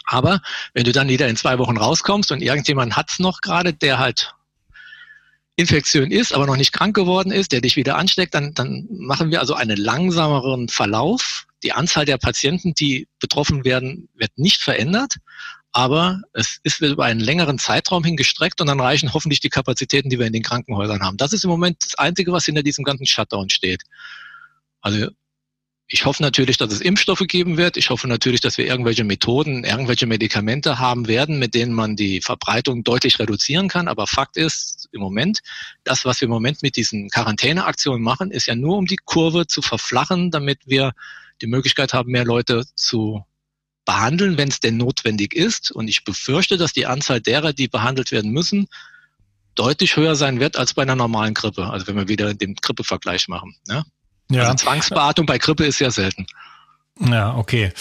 Aber 0.06 0.40
wenn 0.72 0.84
du 0.84 0.92
dann 0.92 1.08
wieder 1.08 1.28
in 1.28 1.36
zwei 1.36 1.58
Wochen 1.58 1.76
rauskommst 1.76 2.32
und 2.32 2.42
irgendjemand 2.42 2.96
hat's 2.96 3.18
noch 3.18 3.40
gerade, 3.40 3.72
der 3.72 3.98
halt 3.98 4.34
Infektion 5.56 6.10
ist, 6.10 6.34
aber 6.34 6.46
noch 6.46 6.56
nicht 6.56 6.72
krank 6.72 6.96
geworden 6.96 7.30
ist, 7.30 7.52
der 7.52 7.60
dich 7.60 7.76
wieder 7.76 7.96
ansteckt, 7.96 8.34
dann, 8.34 8.54
dann 8.54 8.86
machen 8.90 9.30
wir 9.30 9.40
also 9.40 9.54
einen 9.54 9.76
langsameren 9.76 10.68
Verlauf. 10.68 11.46
Die 11.62 11.72
Anzahl 11.72 12.04
der 12.04 12.18
Patienten, 12.18 12.74
die 12.74 13.06
betroffen 13.20 13.64
werden, 13.64 14.08
wird 14.14 14.32
nicht 14.36 14.60
verändert, 14.60 15.16
aber 15.74 16.22
es 16.32 16.60
ist 16.62 16.80
über 16.80 17.04
einen 17.04 17.18
längeren 17.18 17.58
Zeitraum 17.58 18.04
hingestreckt 18.04 18.60
und 18.60 18.68
dann 18.68 18.78
reichen 18.80 19.12
hoffentlich 19.12 19.40
die 19.40 19.48
Kapazitäten, 19.48 20.08
die 20.08 20.20
wir 20.20 20.26
in 20.26 20.32
den 20.32 20.44
Krankenhäusern 20.44 21.02
haben. 21.02 21.16
Das 21.16 21.32
ist 21.32 21.42
im 21.42 21.50
Moment 21.50 21.78
das 21.84 21.96
Einzige, 21.96 22.30
was 22.30 22.44
hinter 22.44 22.62
diesem 22.62 22.84
ganzen 22.84 23.06
Shutdown 23.06 23.50
steht. 23.50 23.82
Also 24.80 25.08
ich 25.88 26.06
hoffe 26.06 26.22
natürlich, 26.22 26.58
dass 26.58 26.72
es 26.72 26.80
Impfstoffe 26.80 27.24
geben 27.26 27.56
wird. 27.56 27.76
Ich 27.76 27.90
hoffe 27.90 28.06
natürlich, 28.06 28.40
dass 28.40 28.56
wir 28.56 28.66
irgendwelche 28.66 29.02
Methoden, 29.02 29.64
irgendwelche 29.64 30.06
Medikamente 30.06 30.78
haben 30.78 31.08
werden, 31.08 31.40
mit 31.40 31.54
denen 31.54 31.74
man 31.74 31.96
die 31.96 32.20
Verbreitung 32.20 32.84
deutlich 32.84 33.18
reduzieren 33.18 33.68
kann. 33.68 33.88
Aber 33.88 34.06
Fakt 34.06 34.36
ist 34.36 34.88
im 34.92 35.00
Moment, 35.00 35.40
das, 35.82 36.04
was 36.04 36.20
wir 36.20 36.26
im 36.26 36.30
Moment 36.30 36.62
mit 36.62 36.76
diesen 36.76 37.10
Quarantäneaktionen 37.10 38.00
machen, 38.00 38.30
ist 38.30 38.46
ja 38.46 38.54
nur, 38.54 38.78
um 38.78 38.86
die 38.86 38.98
Kurve 39.04 39.48
zu 39.48 39.60
verflachen, 39.60 40.30
damit 40.30 40.60
wir 40.66 40.92
die 41.42 41.48
Möglichkeit 41.48 41.92
haben, 41.94 42.12
mehr 42.12 42.24
Leute 42.24 42.62
zu 42.76 43.24
behandeln, 43.84 44.36
wenn 44.36 44.48
es 44.48 44.60
denn 44.60 44.76
notwendig 44.76 45.34
ist. 45.34 45.70
Und 45.70 45.88
ich 45.88 46.04
befürchte, 46.04 46.56
dass 46.56 46.72
die 46.72 46.86
Anzahl 46.86 47.20
derer, 47.20 47.52
die 47.52 47.68
behandelt 47.68 48.12
werden 48.12 48.30
müssen, 48.30 48.66
deutlich 49.54 49.96
höher 49.96 50.16
sein 50.16 50.40
wird 50.40 50.56
als 50.56 50.74
bei 50.74 50.82
einer 50.82 50.96
normalen 50.96 51.34
Grippe. 51.34 51.66
Also 51.66 51.86
wenn 51.86 51.96
wir 51.96 52.08
wieder 52.08 52.34
den 52.34 52.54
Grippevergleich 52.54 53.28
machen. 53.28 53.56
Ne? 53.68 53.84
Ja. 54.30 54.44
Also 54.44 54.54
Zwangsbeatmung 54.54 55.26
bei 55.26 55.38
Grippe 55.38 55.64
ist 55.64 55.78
ja 55.78 55.90
selten. 55.90 56.26
Ja, 57.00 57.36
okay. 57.36 57.72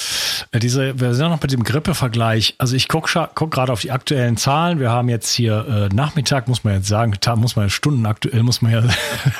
Äh, 0.52 0.60
diese, 0.60 1.00
wir 1.00 1.14
sind 1.14 1.30
noch 1.30 1.42
mit 1.42 1.52
dem 1.52 1.64
Grippevergleich. 1.64 2.56
Also 2.58 2.76
ich 2.76 2.88
gucke 2.88 3.30
guck 3.36 3.52
gerade 3.52 3.72
auf 3.72 3.82
die 3.82 3.92
aktuellen 3.92 4.38
Zahlen. 4.38 4.80
Wir 4.80 4.90
haben 4.90 5.08
jetzt 5.08 5.32
hier 5.32 5.90
äh, 5.92 5.96
Nachmittag, 5.96 6.48
muss 6.48 6.64
man 6.64 6.76
jetzt 6.76 6.88
sagen, 6.88 7.14
muss 7.36 7.56
man 7.56 7.70
Stunden 7.70 8.08
aktuell, 8.08 8.42
muss 8.42 8.64
man 8.64 8.72
ja 8.72 8.80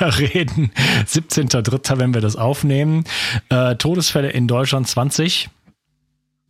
reden. 0.06 0.70
17.3., 1.06 1.98
wenn 1.98 2.14
wir 2.14 2.20
das 2.20 2.36
aufnehmen. 2.36 3.04
Äh, 3.48 3.74
Todesfälle 3.74 4.30
in 4.30 4.46
Deutschland 4.46 4.86
20. 4.86 5.50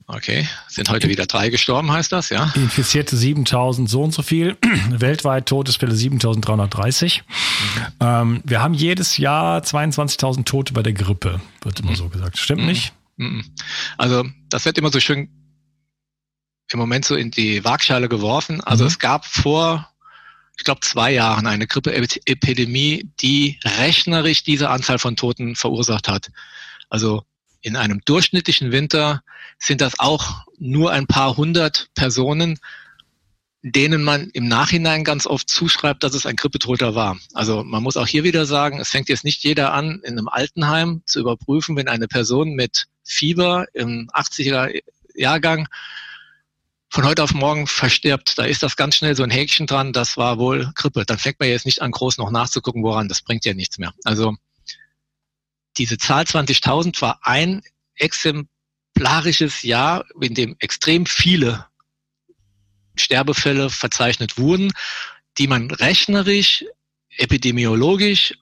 Okay, 0.06 0.46
sind 0.68 0.90
heute 0.90 1.08
wieder 1.08 1.24
drei 1.24 1.48
gestorben, 1.48 1.90
heißt 1.90 2.12
das, 2.12 2.28
ja? 2.28 2.52
Infizierte 2.54 3.16
7000 3.16 3.88
so 3.88 4.02
und 4.02 4.12
so 4.12 4.22
viel, 4.22 4.56
weltweit 4.90 5.46
Todesfälle 5.46 5.94
7330. 5.94 7.22
Mhm. 7.26 7.86
Ähm, 8.00 8.42
wir 8.44 8.60
haben 8.60 8.74
jedes 8.74 9.16
Jahr 9.16 9.62
22.000 9.62 10.44
Tote 10.44 10.74
bei 10.74 10.82
der 10.82 10.92
Grippe, 10.92 11.40
wird 11.62 11.80
immer 11.80 11.92
mhm. 11.92 11.96
so 11.96 12.08
gesagt. 12.10 12.36
Stimmt 12.36 12.62
mhm. 12.62 12.66
nicht? 12.66 12.92
Mhm. 13.16 13.44
Also 13.96 14.24
das 14.50 14.66
wird 14.66 14.76
immer 14.76 14.90
so 14.90 15.00
schön 15.00 15.30
im 16.70 16.78
Moment 16.78 17.06
so 17.06 17.14
in 17.14 17.30
die 17.30 17.64
Waagschale 17.64 18.08
geworfen. 18.08 18.60
Also 18.60 18.84
mhm. 18.84 18.88
es 18.88 18.98
gab 18.98 19.24
vor, 19.24 19.88
ich 20.58 20.64
glaube, 20.64 20.80
zwei 20.80 21.12
Jahren 21.12 21.46
eine 21.46 21.66
Grippeepidemie, 21.66 23.10
die 23.20 23.58
rechnerisch 23.64 24.42
diese 24.44 24.68
Anzahl 24.68 24.98
von 24.98 25.16
Toten 25.16 25.56
verursacht 25.56 26.08
hat. 26.08 26.30
Also 26.90 27.24
in 27.64 27.76
einem 27.76 28.02
durchschnittlichen 28.04 28.72
Winter 28.72 29.22
sind 29.58 29.80
das 29.80 29.98
auch 29.98 30.44
nur 30.58 30.92
ein 30.92 31.06
paar 31.06 31.38
hundert 31.38 31.88
Personen, 31.94 32.58
denen 33.62 34.04
man 34.04 34.28
im 34.34 34.46
Nachhinein 34.46 35.02
ganz 35.02 35.26
oft 35.26 35.48
zuschreibt, 35.48 36.02
dass 36.02 36.12
es 36.12 36.26
ein 36.26 36.36
Grippetoter 36.36 36.94
war. 36.94 37.16
Also 37.32 37.64
man 37.64 37.82
muss 37.82 37.96
auch 37.96 38.06
hier 38.06 38.22
wieder 38.22 38.44
sagen, 38.44 38.80
es 38.80 38.90
fängt 38.90 39.08
jetzt 39.08 39.24
nicht 39.24 39.42
jeder 39.42 39.72
an, 39.72 40.02
in 40.04 40.18
einem 40.18 40.28
Altenheim 40.28 41.00
zu 41.06 41.20
überprüfen, 41.20 41.74
wenn 41.74 41.88
eine 41.88 42.06
Person 42.06 42.50
mit 42.50 42.84
Fieber 43.02 43.64
im 43.72 44.10
80er 44.12 44.82
Jahrgang 45.14 45.66
von 46.90 47.06
heute 47.06 47.22
auf 47.22 47.32
morgen 47.32 47.66
verstirbt. 47.66 48.38
Da 48.38 48.44
ist 48.44 48.62
das 48.62 48.76
ganz 48.76 48.96
schnell 48.96 49.16
so 49.16 49.22
ein 49.22 49.30
Häkchen 49.30 49.66
dran, 49.66 49.94
das 49.94 50.18
war 50.18 50.36
wohl 50.38 50.70
Grippe. 50.74 51.06
Dann 51.06 51.18
fängt 51.18 51.40
man 51.40 51.48
jetzt 51.48 51.64
nicht 51.64 51.80
an, 51.80 51.92
groß 51.92 52.18
noch 52.18 52.30
nachzugucken, 52.30 52.82
woran, 52.82 53.08
das 53.08 53.22
bringt 53.22 53.46
ja 53.46 53.54
nichts 53.54 53.78
mehr. 53.78 53.94
Also 54.04 54.36
diese 55.76 55.98
Zahl 55.98 56.24
20.000 56.24 57.00
war 57.00 57.20
ein 57.22 57.62
exemplarisches 57.96 59.62
Jahr, 59.62 60.04
in 60.20 60.34
dem 60.34 60.56
extrem 60.58 61.06
viele 61.06 61.66
Sterbefälle 62.96 63.70
verzeichnet 63.70 64.38
wurden, 64.38 64.72
die 65.38 65.48
man 65.48 65.70
rechnerisch, 65.70 66.64
epidemiologisch 67.16 68.34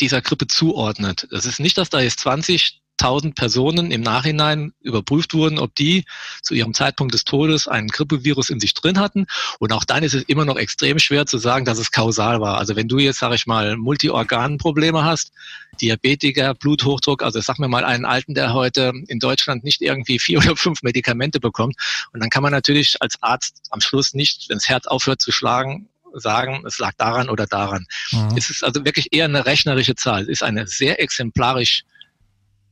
dieser 0.00 0.20
Grippe 0.20 0.46
zuordnet. 0.46 1.26
Das 1.30 1.46
ist 1.46 1.60
nicht, 1.60 1.78
dass 1.78 1.90
da 1.90 2.00
jetzt 2.00 2.20
20 2.20 2.81
1000 3.02 3.34
Personen 3.34 3.90
im 3.90 4.00
Nachhinein 4.00 4.72
überprüft 4.80 5.34
wurden, 5.34 5.58
ob 5.58 5.74
die 5.74 6.04
zu 6.42 6.54
ihrem 6.54 6.72
Zeitpunkt 6.72 7.12
des 7.12 7.24
Todes 7.24 7.66
einen 7.66 7.88
Grippevirus 7.88 8.48
in 8.48 8.60
sich 8.60 8.74
drin 8.74 9.00
hatten. 9.00 9.26
Und 9.58 9.72
auch 9.72 9.84
dann 9.84 10.04
ist 10.04 10.14
es 10.14 10.22
immer 10.24 10.44
noch 10.44 10.56
extrem 10.56 10.98
schwer 11.00 11.26
zu 11.26 11.38
sagen, 11.38 11.64
dass 11.64 11.78
es 11.78 11.90
kausal 11.90 12.40
war. 12.40 12.58
Also 12.58 12.76
wenn 12.76 12.88
du 12.88 12.98
jetzt, 12.98 13.18
sage 13.18 13.34
ich 13.34 13.46
mal, 13.46 13.76
Multiorganprobleme 13.76 15.04
hast, 15.04 15.32
Diabetiker, 15.80 16.54
Bluthochdruck, 16.54 17.22
also 17.22 17.40
sag 17.40 17.58
mir 17.58 17.68
mal 17.68 17.84
einen 17.84 18.04
Alten, 18.04 18.34
der 18.34 18.52
heute 18.54 18.92
in 19.08 19.18
Deutschland 19.18 19.64
nicht 19.64 19.82
irgendwie 19.82 20.18
vier 20.18 20.38
oder 20.44 20.56
fünf 20.56 20.82
Medikamente 20.82 21.40
bekommt. 21.40 21.76
Und 22.12 22.20
dann 22.20 22.30
kann 22.30 22.42
man 22.42 22.52
natürlich 22.52 22.96
als 23.00 23.20
Arzt 23.20 23.62
am 23.70 23.80
Schluss 23.80 24.14
nicht, 24.14 24.48
wenn 24.48 24.58
das 24.58 24.68
Herz 24.68 24.86
aufhört 24.86 25.20
zu 25.20 25.32
schlagen, 25.32 25.88
sagen, 26.14 26.62
es 26.66 26.78
lag 26.78 26.92
daran 26.98 27.28
oder 27.28 27.46
daran. 27.46 27.86
Mhm. 28.12 28.36
Es 28.36 28.50
ist 28.50 28.62
also 28.62 28.84
wirklich 28.84 29.12
eher 29.12 29.24
eine 29.24 29.46
rechnerische 29.46 29.94
Zahl. 29.94 30.22
Es 30.22 30.28
ist 30.28 30.42
eine 30.42 30.66
sehr 30.66 31.00
exemplarisch 31.00 31.84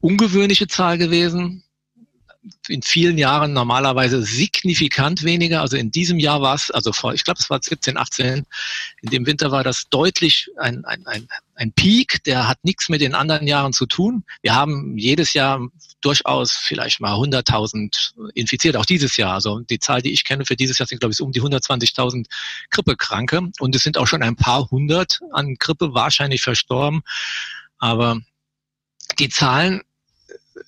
ungewöhnliche 0.01 0.67
Zahl 0.69 0.99
gewesen. 0.99 1.63
In 2.69 2.81
vielen 2.81 3.19
Jahren 3.19 3.53
normalerweise 3.53 4.23
signifikant 4.23 5.25
weniger. 5.25 5.61
Also 5.61 5.77
in 5.77 5.91
diesem 5.91 6.19
Jahr 6.19 6.41
war 6.41 6.55
es, 6.55 6.71
also 6.71 6.91
vor, 6.91 7.13
ich 7.13 7.25
glaube, 7.25 7.39
es 7.39 7.51
war 7.51 7.61
17, 7.63 7.99
18, 7.99 8.47
in 9.03 9.11
dem 9.11 9.27
Winter 9.27 9.51
war 9.51 9.63
das 9.63 9.91
deutlich 9.91 10.49
ein, 10.57 10.87
ein, 10.87 11.07
ein, 11.07 11.29
ein 11.55 11.73
Peak, 11.73 12.25
der 12.25 12.49
hat 12.49 12.59
nichts 12.63 12.89
mit 12.89 13.03
den 13.03 13.15
anderen 13.15 13.47
Jahren 13.47 13.75
zu 13.75 13.85
tun. 13.85 14.25
Wir 14.41 14.55
haben 14.55 14.97
jedes 14.97 15.35
Jahr 15.35 15.61
durchaus 16.01 16.53
vielleicht 16.53 17.01
mal 17.01 17.13
100.000 17.13 18.33
infiziert, 18.35 18.77
auch 18.77 18.87
dieses 18.87 19.19
Jahr. 19.19 19.35
Also 19.35 19.61
die 19.61 19.79
Zahl, 19.79 20.01
die 20.01 20.13
ich 20.13 20.25
kenne 20.25 20.47
für 20.47 20.57
dieses 20.57 20.79
Jahr 20.79 20.87
sind, 20.87 21.01
glaube 21.01 21.13
ich, 21.13 21.21
um 21.21 21.33
die 21.33 21.43
120.000 21.43 22.25
Grippekranke. 22.71 23.51
Und 23.59 23.77
es 23.77 23.83
sind 23.83 23.99
auch 23.99 24.07
schon 24.07 24.23
ein 24.23 24.37
paar 24.37 24.71
hundert 24.71 25.21
an 25.33 25.57
Grippe 25.57 25.93
wahrscheinlich 25.93 26.41
verstorben. 26.41 27.03
Aber 27.79 28.19
die 29.19 29.29
Zahlen 29.29 29.83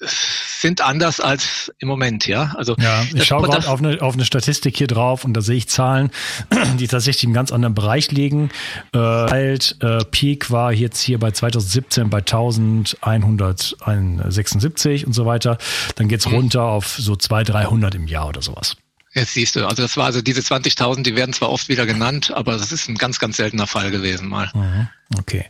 sind 0.01 0.81
anders 0.81 1.21
als 1.21 1.73
im 1.79 1.87
Moment, 1.88 2.27
ja. 2.27 2.55
Also 2.57 2.75
ja, 2.79 3.05
ich 3.14 3.25
schaue 3.25 3.47
gerade 3.49 3.68
auf 3.68 3.81
eine, 3.81 4.01
auf 4.01 4.14
eine 4.14 4.25
Statistik 4.25 4.77
hier 4.77 4.87
drauf 4.87 5.25
und 5.25 5.35
da 5.35 5.40
sehe 5.40 5.57
ich 5.57 5.68
Zahlen, 5.68 6.12
die 6.79 6.87
tatsächlich 6.87 7.25
im 7.25 7.33
ganz 7.33 7.51
anderen 7.53 7.75
Bereich 7.75 8.12
liegen. 8.12 8.51
Äh, 8.95 8.99
halt, 8.99 9.77
äh, 9.81 10.05
Peak 10.05 10.51
war 10.51 10.73
jetzt 10.73 11.01
hier 11.01 11.18
bei 11.18 11.33
2017 11.33 12.11
bei 12.11 12.18
1176 12.18 15.07
und 15.07 15.12
so 15.12 15.27
weiter. 15.27 15.59
Dann 15.97 16.07
geht's 16.09 16.27
mhm. 16.27 16.35
runter 16.35 16.64
auf 16.64 16.97
so 16.99 17.16
200, 17.16 17.55
300 17.55 17.95
im 17.95 18.07
Jahr 18.07 18.29
oder 18.29 18.42
sowas. 18.42 18.77
Jetzt 19.14 19.35
siehst 19.35 19.57
du, 19.57 19.66
also 19.66 19.83
das 19.83 19.96
war 19.96 20.07
also 20.07 20.22
diese 20.22 20.40
20.000, 20.40 21.03
die 21.03 21.14
werden 21.14 21.35
zwar 21.35 21.51
oft 21.51 21.68
wieder 21.68 21.85
genannt, 21.85 22.33
aber 22.35 22.53
das 22.53 22.72
ist 22.72 22.88
ein 22.88 22.96
ganz, 22.96 23.18
ganz 23.18 23.37
seltener 23.37 23.66
Fall 23.66 23.90
gewesen 23.90 24.27
mal. 24.29 24.51
Mhm. 24.55 24.88
Okay. 25.18 25.44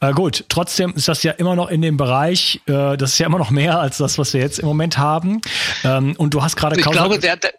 Äh, 0.00 0.12
gut, 0.12 0.44
trotzdem 0.48 0.94
ist 0.94 1.08
das 1.08 1.24
ja 1.24 1.32
immer 1.32 1.56
noch 1.56 1.68
in 1.68 1.82
dem 1.82 1.96
Bereich, 1.96 2.60
äh, 2.66 2.96
das 2.96 3.14
ist 3.14 3.18
ja 3.18 3.26
immer 3.26 3.38
noch 3.38 3.50
mehr 3.50 3.80
als 3.80 3.98
das, 3.98 4.18
was 4.18 4.32
wir 4.34 4.40
jetzt 4.40 4.60
im 4.60 4.66
Moment 4.66 4.98
haben. 4.98 5.40
Ähm, 5.82 6.14
und 6.16 6.32
du 6.32 6.42
hast 6.42 6.54
gerade... 6.54 6.78
Ich 6.78 6.86
glaube, 6.86 7.18
der, 7.18 7.36
der, 7.36 7.52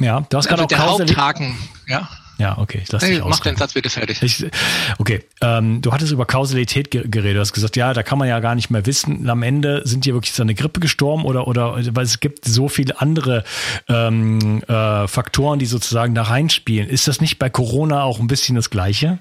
ja, 0.00 0.20
du 0.28 0.36
hast 0.36 0.48
gerade 0.48 0.64
also 0.64 0.74
auch 0.74 0.98
der 0.98 1.06
Haupthaken, 1.06 1.56
ja. 1.86 2.08
Ja, 2.38 2.58
okay. 2.58 2.80
Ich 2.82 2.92
lasse 2.92 3.06
hey, 3.06 3.22
mach 3.24 3.40
den 3.40 3.56
Satz 3.56 3.72
bitte 3.72 3.88
fertig. 3.88 4.22
Ich, 4.22 4.44
okay, 4.98 5.24
ähm, 5.40 5.80
du 5.80 5.92
hattest 5.92 6.12
über 6.12 6.26
Kausalität 6.26 6.90
geredet. 6.90 7.36
Du 7.36 7.40
hast 7.40 7.52
gesagt, 7.52 7.76
ja, 7.76 7.94
da 7.94 8.02
kann 8.02 8.18
man 8.18 8.28
ja 8.28 8.40
gar 8.40 8.54
nicht 8.54 8.70
mehr 8.70 8.84
wissen. 8.84 9.28
Am 9.28 9.42
Ende 9.42 9.82
sind 9.86 10.04
die 10.04 10.12
wirklich 10.12 10.34
so 10.34 10.42
eine 10.42 10.54
Grippe 10.54 10.80
gestorben 10.80 11.24
oder 11.24 11.48
oder 11.48 11.76
weil 11.94 12.04
es 12.04 12.20
gibt 12.20 12.44
so 12.44 12.68
viele 12.68 13.00
andere 13.00 13.44
ähm, 13.88 14.62
äh, 14.68 15.08
Faktoren, 15.08 15.58
die 15.58 15.66
sozusagen 15.66 16.14
da 16.14 16.22
reinspielen. 16.22 16.88
Ist 16.88 17.08
das 17.08 17.20
nicht 17.20 17.38
bei 17.38 17.48
Corona 17.48 18.02
auch 18.02 18.20
ein 18.20 18.26
bisschen 18.26 18.56
das 18.56 18.70
Gleiche? 18.70 19.18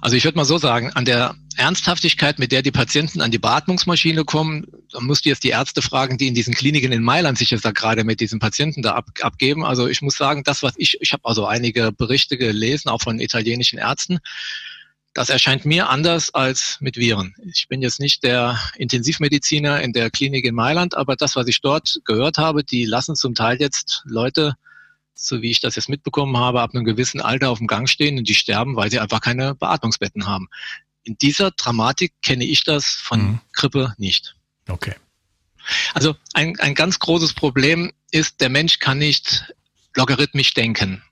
Also 0.00 0.16
ich 0.16 0.24
würde 0.24 0.38
mal 0.38 0.44
so 0.44 0.58
sagen, 0.58 0.92
an 0.92 1.04
der 1.04 1.34
Ernsthaftigkeit, 1.56 2.38
mit 2.38 2.52
der 2.52 2.62
die 2.62 2.70
Patienten 2.70 3.20
an 3.20 3.32
die 3.32 3.38
Beatmungsmaschine 3.38 4.24
kommen, 4.24 4.66
da 4.92 5.00
musst 5.00 5.24
du 5.24 5.28
jetzt 5.28 5.42
die 5.42 5.48
Ärzte 5.48 5.82
fragen, 5.82 6.18
die 6.18 6.28
in 6.28 6.34
diesen 6.34 6.54
Kliniken 6.54 6.92
in 6.92 7.02
Mailand 7.02 7.36
sich 7.36 7.50
jetzt 7.50 7.64
da 7.64 7.72
gerade 7.72 8.04
mit 8.04 8.20
diesen 8.20 8.38
Patienten 8.38 8.80
da 8.82 8.94
ab, 8.94 9.06
abgeben. 9.20 9.64
Also 9.64 9.88
ich 9.88 10.00
muss 10.00 10.16
sagen, 10.16 10.44
das, 10.44 10.62
was 10.62 10.74
ich, 10.76 10.98
ich 11.00 11.12
habe 11.12 11.24
also 11.24 11.46
einige 11.46 11.90
Berichte 11.90 12.38
gelesen, 12.38 12.88
auch 12.90 13.02
von 13.02 13.18
italienischen 13.18 13.78
Ärzten, 13.78 14.18
das 15.14 15.30
erscheint 15.30 15.64
mir 15.64 15.88
anders 15.88 16.32
als 16.32 16.76
mit 16.80 16.96
Viren. 16.96 17.34
Ich 17.52 17.66
bin 17.66 17.82
jetzt 17.82 17.98
nicht 17.98 18.22
der 18.22 18.56
Intensivmediziner 18.76 19.82
in 19.82 19.92
der 19.92 20.10
Klinik 20.10 20.44
in 20.44 20.54
Mailand, 20.54 20.96
aber 20.96 21.16
das, 21.16 21.34
was 21.34 21.48
ich 21.48 21.60
dort 21.60 21.98
gehört 22.04 22.38
habe, 22.38 22.62
die 22.62 22.84
lassen 22.84 23.16
zum 23.16 23.34
Teil 23.34 23.58
jetzt 23.58 24.02
Leute 24.04 24.54
so 25.20 25.42
wie 25.42 25.50
ich 25.50 25.60
das 25.60 25.74
jetzt 25.74 25.88
mitbekommen 25.88 26.36
habe, 26.36 26.62
ab 26.62 26.74
einem 26.74 26.84
gewissen 26.84 27.20
Alter 27.20 27.50
auf 27.50 27.58
dem 27.58 27.66
Gang 27.66 27.88
stehen 27.88 28.18
und 28.18 28.28
die 28.28 28.34
sterben, 28.34 28.76
weil 28.76 28.90
sie 28.90 29.00
einfach 29.00 29.20
keine 29.20 29.54
Beatmungsbetten 29.54 30.26
haben. 30.26 30.48
In 31.02 31.18
dieser 31.18 31.50
Dramatik 31.50 32.12
kenne 32.22 32.44
ich 32.44 32.62
das 32.64 32.86
von 32.86 33.22
mhm. 33.22 33.40
Grippe 33.52 33.94
nicht. 33.98 34.36
Okay. 34.68 34.94
Also 35.92 36.14
ein, 36.34 36.58
ein 36.60 36.74
ganz 36.74 36.98
großes 36.98 37.34
Problem 37.34 37.92
ist, 38.10 38.40
der 38.40 38.48
Mensch 38.48 38.78
kann 38.78 38.98
nicht 38.98 39.52
logarithmisch 39.96 40.54
denken. 40.54 41.02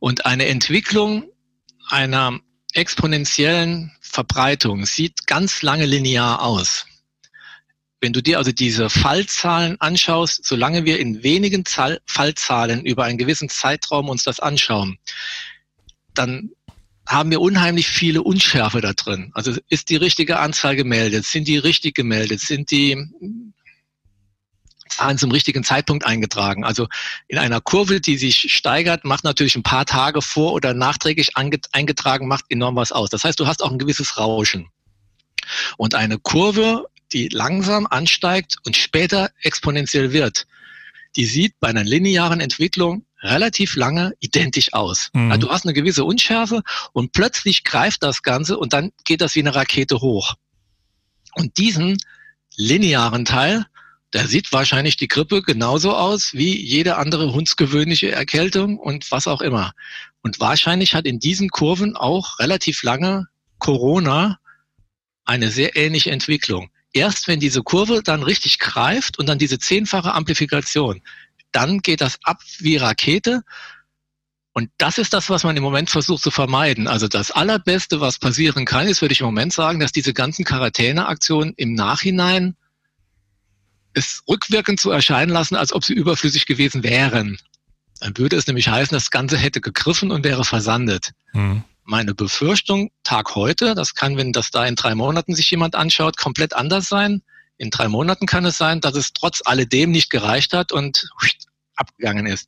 Und 0.00 0.26
eine 0.26 0.46
Entwicklung 0.46 1.24
einer 1.88 2.40
exponentiellen 2.72 3.92
Verbreitung 4.00 4.86
sieht 4.86 5.26
ganz 5.26 5.62
lange 5.62 5.86
linear 5.86 6.42
aus. 6.42 6.86
Wenn 8.00 8.12
du 8.12 8.22
dir 8.22 8.38
also 8.38 8.52
diese 8.52 8.90
Fallzahlen 8.90 9.80
anschaust, 9.80 10.44
solange 10.44 10.84
wir 10.84 11.00
in 11.00 11.22
wenigen 11.22 11.64
Zahl 11.64 12.00
Fallzahlen 12.06 12.84
über 12.84 13.04
einen 13.04 13.18
gewissen 13.18 13.48
Zeitraum 13.48 14.08
uns 14.08 14.22
das 14.22 14.38
anschauen, 14.38 14.98
dann 16.14 16.50
haben 17.08 17.30
wir 17.30 17.40
unheimlich 17.40 17.88
viele 17.88 18.22
Unschärfe 18.22 18.80
da 18.80 18.92
drin. 18.92 19.30
Also 19.34 19.56
ist 19.68 19.88
die 19.88 19.96
richtige 19.96 20.38
Anzahl 20.38 20.76
gemeldet? 20.76 21.24
Sind 21.24 21.48
die 21.48 21.56
richtig 21.56 21.94
gemeldet? 21.94 22.40
Sind 22.40 22.70
die 22.70 22.98
Zahlen 24.90 25.16
zum 25.16 25.30
richtigen 25.30 25.64
Zeitpunkt 25.64 26.04
eingetragen? 26.04 26.64
Also 26.64 26.86
in 27.26 27.38
einer 27.38 27.62
Kurve, 27.62 28.00
die 28.00 28.18
sich 28.18 28.52
steigert, 28.52 29.04
macht 29.04 29.24
natürlich 29.24 29.56
ein 29.56 29.62
paar 29.62 29.86
Tage 29.86 30.20
vor 30.20 30.52
oder 30.52 30.74
nachträglich 30.74 31.30
eingetragen, 31.36 32.28
macht 32.28 32.44
enorm 32.50 32.76
was 32.76 32.92
aus. 32.92 33.08
Das 33.08 33.24
heißt, 33.24 33.40
du 33.40 33.46
hast 33.46 33.62
auch 33.62 33.72
ein 33.72 33.78
gewisses 33.78 34.18
Rauschen. 34.18 34.68
Und 35.78 35.94
eine 35.94 36.18
Kurve 36.18 36.88
die 37.12 37.28
langsam 37.28 37.86
ansteigt 37.86 38.56
und 38.64 38.76
später 38.76 39.30
exponentiell 39.42 40.12
wird, 40.12 40.46
die 41.16 41.24
sieht 41.24 41.58
bei 41.60 41.68
einer 41.68 41.84
linearen 41.84 42.40
Entwicklung 42.40 43.04
relativ 43.20 43.76
lange 43.76 44.12
identisch 44.20 44.72
aus. 44.72 45.10
Mhm. 45.12 45.32
Also 45.32 45.46
du 45.46 45.52
hast 45.52 45.64
eine 45.64 45.74
gewisse 45.74 46.04
Unschärfe 46.04 46.62
und 46.92 47.12
plötzlich 47.12 47.64
greift 47.64 48.02
das 48.02 48.22
Ganze 48.22 48.58
und 48.58 48.72
dann 48.72 48.92
geht 49.04 49.20
das 49.20 49.34
wie 49.34 49.40
eine 49.40 49.54
Rakete 49.54 50.00
hoch. 50.00 50.34
Und 51.34 51.58
diesen 51.58 51.98
linearen 52.56 53.24
Teil, 53.24 53.66
der 54.12 54.26
sieht 54.26 54.52
wahrscheinlich 54.52 54.96
die 54.96 55.08
Grippe 55.08 55.42
genauso 55.42 55.94
aus 55.94 56.32
wie 56.34 56.56
jede 56.56 56.96
andere 56.96 57.32
hundsgewöhnliche 57.32 58.10
Erkältung 58.10 58.78
und 58.78 59.10
was 59.10 59.26
auch 59.26 59.40
immer. 59.40 59.72
Und 60.22 60.40
wahrscheinlich 60.40 60.94
hat 60.94 61.04
in 61.06 61.18
diesen 61.18 61.50
Kurven 61.50 61.96
auch 61.96 62.38
relativ 62.38 62.82
lange 62.82 63.26
Corona 63.58 64.38
eine 65.24 65.50
sehr 65.50 65.76
ähnliche 65.76 66.10
Entwicklung 66.10 66.70
erst 66.92 67.28
wenn 67.28 67.40
diese 67.40 67.62
Kurve 67.62 68.02
dann 68.02 68.22
richtig 68.22 68.58
greift 68.58 69.18
und 69.18 69.26
dann 69.26 69.38
diese 69.38 69.58
zehnfache 69.58 70.12
Amplifikation, 70.12 71.02
dann 71.52 71.80
geht 71.80 72.00
das 72.00 72.18
ab 72.24 72.40
wie 72.58 72.76
Rakete. 72.76 73.42
Und 74.52 74.70
das 74.78 74.98
ist 74.98 75.12
das, 75.12 75.30
was 75.30 75.44
man 75.44 75.56
im 75.56 75.62
Moment 75.62 75.88
versucht 75.88 76.22
zu 76.22 76.30
vermeiden. 76.30 76.88
Also 76.88 77.06
das 77.06 77.30
Allerbeste, 77.30 78.00
was 78.00 78.18
passieren 78.18 78.64
kann, 78.64 78.88
ist, 78.88 79.00
würde 79.02 79.12
ich 79.12 79.20
im 79.20 79.26
Moment 79.26 79.52
sagen, 79.52 79.78
dass 79.78 79.92
diese 79.92 80.12
ganzen 80.12 80.44
Quarantäneaktionen 80.44 81.54
im 81.56 81.74
Nachhinein 81.74 82.56
es 83.92 84.22
rückwirkend 84.28 84.80
zu 84.80 84.90
erscheinen 84.90 85.30
lassen, 85.30 85.56
als 85.56 85.72
ob 85.72 85.84
sie 85.84 85.94
überflüssig 85.94 86.46
gewesen 86.46 86.82
wären. 86.82 87.38
Dann 88.00 88.16
würde 88.16 88.36
es 88.36 88.46
nämlich 88.46 88.68
heißen, 88.68 88.94
das 88.94 89.10
Ganze 89.10 89.38
hätte 89.38 89.60
gegriffen 89.60 90.10
und 90.10 90.24
wäre 90.24 90.44
versandet. 90.44 91.12
Mhm 91.32 91.64
meine 91.88 92.14
Befürchtung, 92.14 92.90
Tag 93.02 93.34
heute, 93.34 93.74
das 93.74 93.94
kann, 93.94 94.18
wenn 94.18 94.32
das 94.32 94.50
da 94.50 94.66
in 94.66 94.76
drei 94.76 94.94
Monaten 94.94 95.34
sich 95.34 95.50
jemand 95.50 95.74
anschaut, 95.74 96.18
komplett 96.18 96.52
anders 96.52 96.86
sein. 96.88 97.22
In 97.56 97.70
drei 97.70 97.88
Monaten 97.88 98.26
kann 98.26 98.44
es 98.44 98.58
sein, 98.58 98.82
dass 98.82 98.94
es 98.94 99.14
trotz 99.14 99.40
alledem 99.44 99.90
nicht 99.90 100.10
gereicht 100.10 100.52
hat 100.52 100.70
und 100.70 101.08
abgegangen 101.76 102.26
ist. 102.26 102.46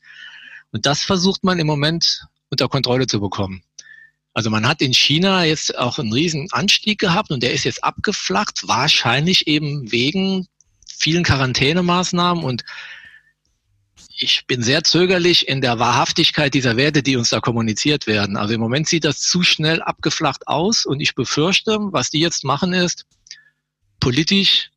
Und 0.72 0.84
das 0.84 1.00
versucht 1.00 1.42
man 1.42 1.58
im 1.58 1.66
Moment 1.66 2.26
unter 2.50 2.68
Kontrolle 2.68 3.06
zu 3.06 3.18
bekommen. 3.18 3.62
Also 4.34 4.50
man 4.50 4.68
hat 4.68 4.82
in 4.82 4.92
China 4.92 5.44
jetzt 5.44 5.76
auch 5.76 5.98
einen 5.98 6.12
riesen 6.12 6.48
Anstieg 6.52 7.00
gehabt 7.00 7.30
und 7.30 7.42
der 7.42 7.54
ist 7.54 7.64
jetzt 7.64 7.82
abgeflacht, 7.82 8.68
wahrscheinlich 8.68 9.46
eben 9.46 9.90
wegen 9.90 10.48
vielen 10.86 11.24
Quarantänemaßnahmen 11.24 12.44
und 12.44 12.62
ich 14.22 14.46
bin 14.46 14.62
sehr 14.62 14.84
zögerlich 14.84 15.48
in 15.48 15.62
der 15.62 15.78
Wahrhaftigkeit 15.78 16.52
dieser 16.52 16.76
Werte, 16.76 17.02
die 17.02 17.16
uns 17.16 17.30
da 17.30 17.40
kommuniziert 17.40 18.06
werden. 18.06 18.36
Also 18.36 18.54
im 18.54 18.60
Moment 18.60 18.86
sieht 18.86 19.04
das 19.04 19.20
zu 19.20 19.42
schnell 19.42 19.82
abgeflacht 19.82 20.46
aus 20.46 20.84
und 20.84 21.00
ich 21.00 21.14
befürchte, 21.14 21.78
was 21.80 22.10
die 22.10 22.20
jetzt 22.20 22.44
machen 22.44 22.74
ist, 22.74 23.06
politisch 23.98 24.70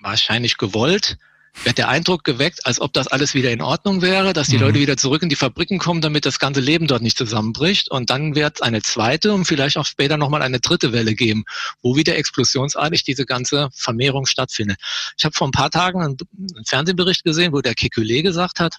wahrscheinlich 0.00 0.56
gewollt, 0.56 1.18
wird 1.64 1.78
der 1.78 1.88
Eindruck 1.88 2.24
geweckt, 2.24 2.66
als 2.66 2.80
ob 2.80 2.92
das 2.92 3.08
alles 3.08 3.34
wieder 3.34 3.50
in 3.50 3.62
Ordnung 3.62 4.02
wäre, 4.02 4.32
dass 4.32 4.48
die 4.48 4.56
mhm. 4.56 4.62
Leute 4.62 4.80
wieder 4.80 4.96
zurück 4.96 5.22
in 5.22 5.28
die 5.28 5.36
Fabriken 5.36 5.78
kommen, 5.78 6.00
damit 6.00 6.24
das 6.24 6.38
ganze 6.38 6.60
Leben 6.60 6.86
dort 6.86 7.02
nicht 7.02 7.18
zusammenbricht. 7.18 7.90
Und 7.90 8.10
dann 8.10 8.34
wird 8.34 8.62
eine 8.62 8.82
zweite 8.82 9.32
und 9.32 9.44
vielleicht 9.44 9.76
auch 9.76 9.86
später 9.86 10.16
nochmal 10.16 10.42
eine 10.42 10.60
dritte 10.60 10.92
Welle 10.92 11.14
geben, 11.14 11.44
wo 11.82 11.96
wieder 11.96 12.16
explosionsartig 12.16 13.04
diese 13.04 13.26
ganze 13.26 13.68
Vermehrung 13.74 14.26
stattfindet. 14.26 14.78
Ich 15.16 15.24
habe 15.24 15.34
vor 15.34 15.48
ein 15.48 15.52
paar 15.52 15.70
Tagen 15.70 16.02
einen, 16.02 16.16
einen 16.54 16.64
Fernsehbericht 16.64 17.24
gesehen, 17.24 17.52
wo 17.52 17.60
der 17.60 17.74
Kekulé 17.74 18.22
gesagt 18.22 18.60
hat, 18.60 18.76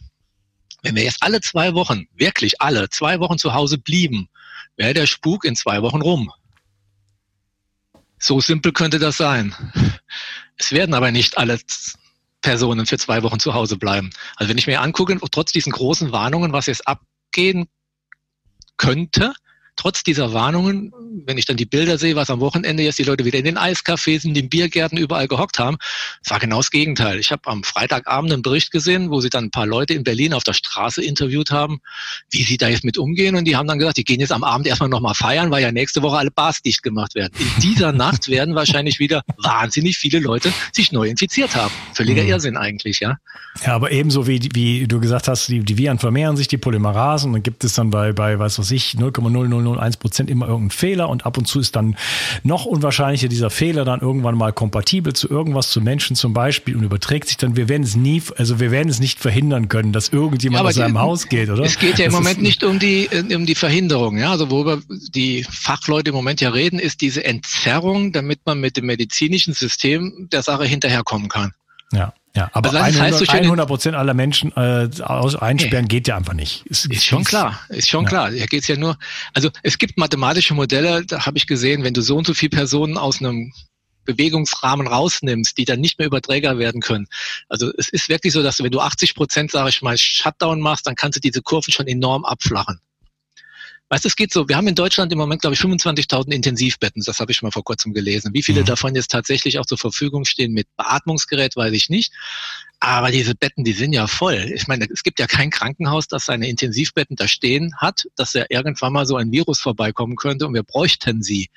wenn 0.81 0.95
wir 0.95 1.03
jetzt 1.03 1.21
alle 1.21 1.41
zwei 1.41 1.73
Wochen, 1.73 2.07
wirklich 2.15 2.61
alle, 2.61 2.89
zwei 2.89 3.19
Wochen 3.19 3.37
zu 3.37 3.53
Hause 3.53 3.77
blieben, 3.77 4.29
wäre 4.77 4.93
der 4.93 5.07
Spuk 5.07 5.43
in 5.43 5.55
zwei 5.55 5.81
Wochen 5.81 6.01
rum. 6.01 6.31
So 8.17 8.39
simpel 8.41 8.71
könnte 8.73 8.99
das 8.99 9.17
sein. 9.17 9.53
Es 10.57 10.71
werden 10.73 10.93
aber 10.93 11.11
nicht 11.11 11.37
alle 11.37 11.59
Personen 12.41 12.85
für 12.85 12.97
zwei 12.97 13.23
Wochen 13.23 13.39
zu 13.39 13.53
Hause 13.53 13.77
bleiben. 13.77 14.09
Also 14.35 14.49
wenn 14.49 14.57
ich 14.57 14.67
mir 14.67 14.81
angucke, 14.81 15.17
trotz 15.31 15.51
diesen 15.51 15.71
großen 15.71 16.11
Warnungen, 16.11 16.53
was 16.53 16.67
jetzt 16.67 16.87
abgehen 16.87 17.67
könnte, 18.77 19.33
trotz 19.79 20.03
dieser 20.03 20.33
Warnungen, 20.33 20.91
wenn 21.25 21.37
ich 21.37 21.45
dann 21.45 21.55
die 21.55 21.65
Bilder 21.65 21.97
sehe, 21.97 22.15
was 22.17 22.29
am 22.29 22.41
Wochenende 22.41 22.83
jetzt 22.83 22.99
die 22.99 23.03
Leute 23.03 23.23
wieder 23.23 23.39
in 23.39 23.45
den 23.45 23.57
Eiscafés, 23.57 24.25
in 24.25 24.33
den 24.33 24.49
Biergärten 24.49 24.97
überall 24.97 25.29
gehockt 25.29 25.57
haben, 25.57 25.77
war 26.27 26.39
genau 26.39 26.57
das 26.57 26.69
Gegenteil. 26.69 27.17
Ich 27.17 27.31
habe 27.31 27.43
am 27.45 27.63
Freitagabend 27.63 28.33
einen 28.33 28.41
Bericht 28.41 28.71
gesehen, 28.71 29.09
wo 29.09 29.21
sie 29.21 29.29
dann 29.29 29.45
ein 29.45 29.51
paar 29.51 29.65
Leute 29.65 29.93
in 29.93 30.03
Berlin 30.03 30.33
auf 30.33 30.43
der 30.43 30.51
Straße 30.51 31.01
interviewt 31.01 31.51
haben, 31.51 31.79
wie 32.29 32.43
sie 32.43 32.57
da 32.57 32.67
jetzt 32.67 32.83
mit 32.83 32.97
umgehen. 32.97 33.37
Und 33.37 33.45
die 33.45 33.55
haben 33.55 33.67
dann 33.67 33.79
gesagt, 33.79 33.95
die 33.95 34.03
gehen 34.03 34.19
jetzt 34.19 34.33
am 34.33 34.43
Abend 34.43 34.67
erstmal 34.67 34.89
nochmal 34.89 35.15
feiern, 35.15 35.49
weil 35.49 35.63
ja 35.63 35.71
nächste 35.71 36.01
Woche 36.01 36.17
alle 36.17 36.31
Bars 36.31 36.61
dicht 36.61 36.83
gemacht 36.83 37.15
werden. 37.15 37.31
In 37.39 37.61
dieser 37.61 37.93
Nacht 37.93 38.27
werden 38.27 38.55
wahrscheinlich 38.55 38.99
wieder 38.99 39.23
wahnsinnig 39.37 39.97
viele 39.97 40.19
Leute 40.19 40.51
sich 40.73 40.91
neu 40.91 41.07
infiziert 41.07 41.55
haben. 41.55 41.71
Völliger 41.93 42.23
mhm. 42.23 42.29
Irrsinn 42.29 42.57
eigentlich, 42.57 42.99
ja. 42.99 43.15
Ja, 43.65 43.75
aber 43.75 43.91
ebenso 43.91 44.27
wie, 44.27 44.49
wie 44.53 44.87
du 44.87 44.99
gesagt 44.99 45.29
hast, 45.29 45.47
die, 45.47 45.61
die 45.61 45.77
Viren 45.77 45.99
vermehren 45.99 46.35
sich, 46.35 46.49
die 46.49 46.57
Polymerasen, 46.57 47.29
und 47.29 47.33
dann 47.35 47.43
gibt 47.43 47.63
es 47.63 47.73
dann 47.73 47.89
bei, 47.89 48.11
bei 48.11 48.39
was 48.39 48.59
weiß 48.59 48.71
ich, 48.71 48.95
0,000 48.95 49.68
0,01 49.75 49.99
Prozent 49.99 50.29
immer 50.29 50.47
irgendein 50.47 50.71
Fehler 50.71 51.09
und 51.09 51.25
ab 51.25 51.37
und 51.37 51.45
zu 51.45 51.59
ist 51.59 51.75
dann 51.75 51.95
noch 52.43 52.65
unwahrscheinlicher 52.65 53.27
dieser 53.27 53.49
Fehler 53.49 53.85
dann 53.85 54.01
irgendwann 54.01 54.35
mal 54.35 54.53
kompatibel 54.53 55.13
zu 55.13 55.29
irgendwas, 55.29 55.69
zu 55.69 55.81
Menschen 55.81 56.15
zum 56.15 56.33
Beispiel 56.33 56.75
und 56.75 56.83
überträgt 56.83 57.27
sich 57.27 57.37
dann. 57.37 57.55
Wir 57.55 57.69
werden 57.69 57.83
es 57.83 57.95
nie, 57.95 58.21
also 58.37 58.59
wir 58.59 58.71
werden 58.71 58.89
es 58.89 58.99
nicht 58.99 59.19
verhindern 59.19 59.69
können, 59.69 59.93
dass 59.93 60.09
irgendjemand 60.09 60.63
ja, 60.63 60.69
aus 60.69 60.75
seinem 60.75 60.99
Haus 60.99 61.27
geht, 61.27 61.49
oder? 61.49 61.63
Es 61.63 61.79
geht 61.79 61.99
ja 61.99 62.05
das 62.05 62.13
im 62.13 62.13
Moment 62.13 62.41
nicht 62.41 62.63
um 62.63 62.79
die, 62.79 63.09
um 63.33 63.45
die 63.45 63.55
Verhinderung, 63.55 64.17
ja. 64.17 64.31
Also 64.31 64.49
worüber 64.49 64.79
die 65.13 65.43
Fachleute 65.49 66.09
im 66.09 66.15
Moment 66.15 66.41
ja 66.41 66.49
reden, 66.49 66.79
ist 66.79 67.01
diese 67.01 67.23
Entzerrung, 67.23 68.11
damit 68.11 68.39
man 68.45 68.59
mit 68.59 68.77
dem 68.77 68.85
medizinischen 68.85 69.53
System 69.53 70.27
der 70.31 70.43
Sache 70.43 70.65
hinterherkommen 70.65 71.29
kann. 71.29 71.53
Ja. 71.91 72.13
Ja, 72.35 72.49
aber 72.53 72.73
also 72.73 73.25
100 73.25 73.67
Prozent 73.67 73.95
aller 73.95 74.13
Menschen 74.13 74.51
äh, 74.55 74.89
aus, 75.01 75.35
einsperren 75.35 75.85
nee. 75.85 75.89
geht 75.89 76.07
ja 76.07 76.15
einfach 76.15 76.33
nicht. 76.33 76.65
Ist, 76.67 76.85
ist 76.85 77.03
schon 77.03 77.23
klar, 77.23 77.59
ist 77.69 77.89
schon 77.89 78.03
ja. 78.03 78.09
klar. 78.09 78.31
Hier 78.31 78.45
geht's 78.45 78.67
ja 78.67 78.77
nur, 78.77 78.97
also 79.33 79.49
es 79.63 79.77
gibt 79.77 79.97
mathematische 79.97 80.53
Modelle, 80.53 81.05
da 81.05 81.25
habe 81.25 81.37
ich 81.37 81.47
gesehen, 81.47 81.83
wenn 81.83 81.93
du 81.93 82.01
so 82.01 82.17
und 82.17 82.27
so 82.27 82.33
viele 82.33 82.51
Personen 82.51 82.97
aus 82.97 83.19
einem 83.19 83.51
Bewegungsrahmen 84.05 84.87
rausnimmst, 84.87 85.57
die 85.57 85.65
dann 85.65 85.79
nicht 85.81 85.99
mehr 85.99 86.07
Überträger 86.07 86.57
werden 86.57 86.81
können. 86.81 87.07
Also 87.47 87.71
es 87.77 87.89
ist 87.89 88.09
wirklich 88.09 88.33
so, 88.33 88.41
dass 88.43 88.57
du, 88.57 88.63
wenn 88.63 88.71
du 88.71 88.79
80 88.79 89.15
Prozent, 89.15 89.51
sage 89.51 89.69
ich 89.69 89.81
mal, 89.81 89.97
Shutdown 89.97 90.61
machst, 90.61 90.87
dann 90.87 90.95
kannst 90.95 91.17
du 91.17 91.19
diese 91.19 91.41
Kurven 91.41 91.71
schon 91.71 91.87
enorm 91.87 92.25
abflachen. 92.25 92.79
Weißt 93.89 94.03
du, 94.03 94.07
es 94.07 94.15
geht 94.15 94.31
so, 94.31 94.47
wir 94.47 94.55
haben 94.55 94.67
in 94.67 94.75
Deutschland 94.75 95.11
im 95.11 95.17
Moment, 95.17 95.41
glaube 95.41 95.55
ich, 95.55 95.61
25.000 95.61 96.31
Intensivbetten, 96.31 97.01
das 97.03 97.19
habe 97.19 97.31
ich 97.31 97.41
mal 97.41 97.51
vor 97.51 97.63
kurzem 97.63 97.93
gelesen. 97.93 98.31
Wie 98.33 98.43
viele 98.43 98.61
mhm. 98.61 98.65
davon 98.65 98.93
jetzt 98.93 99.09
tatsächlich 99.09 99.57
auch 99.57 99.65
zur 99.65 99.79
Verfügung 99.79 100.25
stehen 100.25 100.53
mit 100.53 100.67
Beatmungsgerät, 100.77 101.55
weiß 101.55 101.73
ich 101.73 101.89
nicht. 101.89 102.13
Aber 102.81 103.11
diese 103.11 103.35
Betten, 103.35 103.63
die 103.63 103.73
sind 103.73 103.91
ja 103.91 104.07
voll. 104.07 104.51
Ich 104.55 104.67
meine, 104.67 104.87
es 104.93 105.03
gibt 105.03 105.19
ja 105.19 105.27
kein 105.27 105.49
Krankenhaus, 105.49 106.07
das 106.07 106.25
seine 106.25 106.47
Intensivbetten 106.47 107.15
da 107.17 107.27
stehen 107.27 107.75
hat, 107.77 108.05
dass 108.15 108.33
ja 108.33 108.45
irgendwann 108.47 108.93
mal 108.93 109.05
so 109.05 109.17
ein 109.17 109.31
Virus 109.31 109.59
vorbeikommen 109.59 110.15
könnte 110.15 110.47
und 110.47 110.53
wir 110.53 110.63
bräuchten 110.63 111.21
sie. 111.21 111.49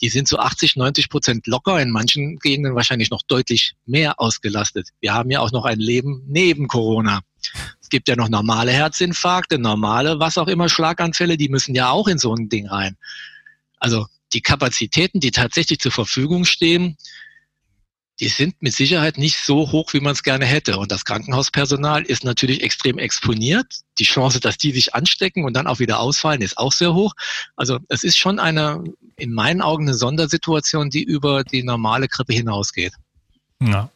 Die 0.00 0.08
sind 0.08 0.26
zu 0.26 0.38
80, 0.38 0.76
90 0.76 1.10
Prozent 1.10 1.46
locker, 1.46 1.80
in 1.80 1.90
manchen 1.90 2.38
Gegenden 2.38 2.74
wahrscheinlich 2.74 3.10
noch 3.10 3.22
deutlich 3.22 3.74
mehr 3.86 4.18
ausgelastet. 4.18 4.88
Wir 5.00 5.12
haben 5.12 5.30
ja 5.30 5.40
auch 5.40 5.52
noch 5.52 5.64
ein 5.64 5.78
Leben 5.78 6.24
neben 6.26 6.66
Corona. 6.66 7.20
Gibt 7.94 8.08
ja 8.08 8.16
noch 8.16 8.28
normale 8.28 8.72
Herzinfarkte, 8.72 9.56
normale, 9.56 10.18
was 10.18 10.36
auch 10.36 10.48
immer, 10.48 10.68
Schlaganfälle, 10.68 11.36
die 11.36 11.48
müssen 11.48 11.76
ja 11.76 11.90
auch 11.90 12.08
in 12.08 12.18
so 12.18 12.34
ein 12.34 12.48
Ding 12.48 12.66
rein. 12.66 12.96
Also 13.78 14.08
die 14.32 14.40
Kapazitäten, 14.40 15.20
die 15.20 15.30
tatsächlich 15.30 15.78
zur 15.78 15.92
Verfügung 15.92 16.44
stehen, 16.44 16.96
die 18.18 18.26
sind 18.26 18.60
mit 18.60 18.74
Sicherheit 18.74 19.16
nicht 19.16 19.36
so 19.36 19.70
hoch, 19.70 19.92
wie 19.92 20.00
man 20.00 20.10
es 20.10 20.24
gerne 20.24 20.44
hätte. 20.44 20.76
Und 20.76 20.90
das 20.90 21.04
Krankenhauspersonal 21.04 22.02
ist 22.02 22.24
natürlich 22.24 22.64
extrem 22.64 22.98
exponiert. 22.98 23.66
Die 24.00 24.04
Chance, 24.04 24.40
dass 24.40 24.58
die 24.58 24.72
sich 24.72 24.92
anstecken 24.92 25.44
und 25.44 25.54
dann 25.54 25.68
auch 25.68 25.78
wieder 25.78 26.00
ausfallen, 26.00 26.42
ist 26.42 26.58
auch 26.58 26.72
sehr 26.72 26.94
hoch. 26.94 27.14
Also 27.54 27.78
es 27.88 28.02
ist 28.02 28.18
schon 28.18 28.40
eine, 28.40 28.82
in 29.14 29.32
meinen 29.32 29.62
Augen, 29.62 29.84
eine 29.84 29.94
Sondersituation, 29.94 30.90
die 30.90 31.04
über 31.04 31.44
die 31.44 31.62
normale 31.62 32.08
Grippe 32.08 32.32
hinausgeht. 32.32 32.94
Ja. 33.62 33.88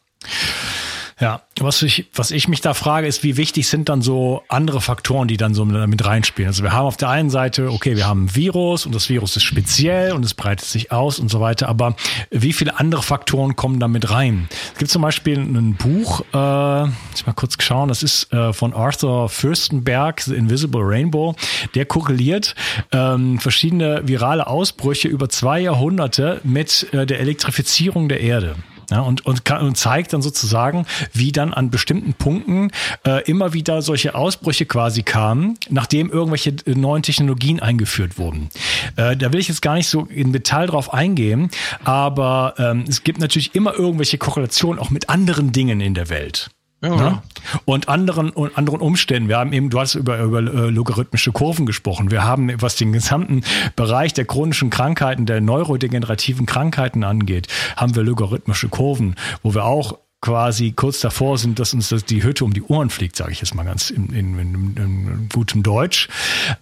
Ja, 1.21 1.43
was 1.59 1.83
ich, 1.83 2.07
was 2.15 2.31
ich 2.31 2.47
mich 2.47 2.61
da 2.61 2.75
frage, 2.75 3.09
ist, 3.09 3.25
wie 3.25 3.37
wichtig 3.37 3.67
sind 3.67 3.89
dann 3.89 4.03
so 4.03 4.45
andere 4.49 4.81
Faktoren, 4.81 5.27
die 5.27 5.37
dann 5.37 5.53
so 5.53 5.65
mit 5.65 6.05
reinspielen? 6.05 6.49
Also 6.49 6.63
wir 6.63 6.73
haben 6.73 6.87
auf 6.87 6.97
der 6.97 7.09
einen 7.09 7.29
Seite, 7.29 7.73
okay, 7.73 7.97
wir 7.97 8.07
haben 8.07 8.27
ein 8.27 8.37
Virus 8.37 8.87
und 8.87 8.95
das 8.95 9.09
Virus 9.09 9.37
ist 9.37 9.43
speziell 9.43 10.13
und 10.13 10.25
es 10.25 10.35
breitet 10.35 10.69
sich 10.69 10.93
aus 10.93 11.19
und 11.19 11.29
so 11.29 11.41
weiter, 11.41 11.69
aber 11.69 11.97
wie 12.31 12.53
viele 12.53 12.79
andere 12.79 13.03
Faktoren 13.03 13.57
kommen 13.57 13.81
da 13.81 13.89
mit 13.89 14.11
rein? 14.11 14.49
Es 14.73 14.79
gibt 14.79 14.91
zum 14.93 15.03
Beispiel 15.03 15.39
ein 15.39 15.75
Buch, 15.75 16.21
äh, 16.33 16.85
ich 17.15 17.27
mal 17.27 17.33
kurz 17.35 17.57
schauen, 17.61 17.89
das 17.89 18.05
ist 18.05 18.33
äh, 18.33 18.53
von 18.53 18.73
Arthur 18.73 19.29
Fürstenberg, 19.29 20.21
The 20.21 20.37
Invisible 20.37 20.83
Rainbow, 20.85 21.35
der 21.75 21.85
korreliert 21.85 22.55
ähm, 22.93 23.41
verschiedene 23.41 24.03
virale 24.07 24.47
Ausbrüche 24.47 25.09
über 25.09 25.29
zwei 25.29 25.59
Jahrhunderte 25.61 26.41
mit 26.45 26.87
äh, 26.93 27.07
der 27.07 27.19
Elektrifizierung 27.19 28.09
der 28.09 28.21
Erde. 28.21 28.55
Ja, 28.91 29.01
und, 29.01 29.27
und, 29.27 29.45
kann, 29.45 29.67
und 29.67 29.77
zeigt 29.77 30.15
dann 30.15 30.23
sozusagen, 30.23 30.87
wie 31.13 31.31
dann 31.31 31.53
an 31.53 31.71
bestimmten 31.71 32.15
Punkten 32.15 32.71
äh, 33.07 33.23
immer 33.25 33.53
wieder 33.53 33.83
solche 33.83 34.15
Ausbrüche 34.15 34.65
quasi 34.65 35.03
kamen, 35.03 35.59
nachdem 35.69 36.11
irgendwelche 36.11 36.55
äh, 36.65 36.75
neuen 36.75 37.03
Technologien 37.03 37.61
eingeführt 37.61 38.19
wurden. 38.19 38.49
Äh, 38.97 39.17
da 39.17 39.33
will 39.33 39.41
ich 39.41 39.49
jetzt 39.49 39.61
gar 39.61 39.75
nicht 39.75 39.89
so 39.89 40.07
in 40.07 40.33
Detail 40.33 40.67
drauf 40.67 40.95
eingehen, 40.95 41.51
aber 41.85 42.55
ähm, 42.57 42.85
es 42.89 43.05
gibt 43.05 43.21
natürlich 43.21 43.55
immer 43.55 43.75
irgendwelche 43.75 44.17
Korrelationen 44.17 44.79
auch 44.79 44.89
mit 44.89 45.11
anderen 45.11 45.53
Dingen 45.53 45.83
in 45.83 45.93
der 45.93 46.09
Welt. 46.09 46.51
Ja. 46.81 46.97
Ne? 46.97 47.23
Und 47.65 47.89
anderen 47.89 48.31
und 48.31 48.57
anderen 48.57 48.81
Umständen. 48.81 49.29
Wir 49.29 49.39
haben 49.39 49.53
eben, 49.53 49.69
du 49.71 49.81
hast 49.81 49.95
über, 49.95 50.19
über 50.21 50.39
äh, 50.39 50.71
logarithmische 50.71 51.33
Kurven 51.33 51.67
gesprochen. 51.67 52.11
Wir 52.11 52.25
haben, 52.25 52.53
was 52.61 52.77
den 52.77 52.93
gesamten 52.93 53.43
Bereich 53.75 54.13
der 54.13 54.27
chronischen 54.27 54.71
Krankheiten, 54.71 55.27
der 55.27 55.41
neurodegenerativen 55.41 56.47
Krankheiten 56.47 57.03
angeht, 57.03 57.49
haben 57.77 57.97
wir 57.97 58.05
logarithmische 58.05 58.69
Kurven, 58.69 59.17
wo 59.43 59.55
wir 59.55 59.65
auch 59.65 59.99
quasi 60.21 60.73
kurz 60.73 61.01
davor 61.01 61.39
sind, 61.39 61.59
dass 61.59 61.75
uns 61.75 61.89
das 61.89 62.05
die 62.05 62.23
Hütte 62.23 62.45
um 62.45 62.53
die 62.53 62.63
Ohren 62.63 62.91
fliegt, 62.91 63.17
sage 63.17 63.33
ich 63.33 63.41
jetzt 63.41 63.55
mal 63.55 63.65
ganz 63.65 63.91
in, 63.91 64.11
in, 64.11 64.39
in, 64.39 64.77
in 64.77 65.29
gutem 65.33 65.63
Deutsch. 65.63 66.09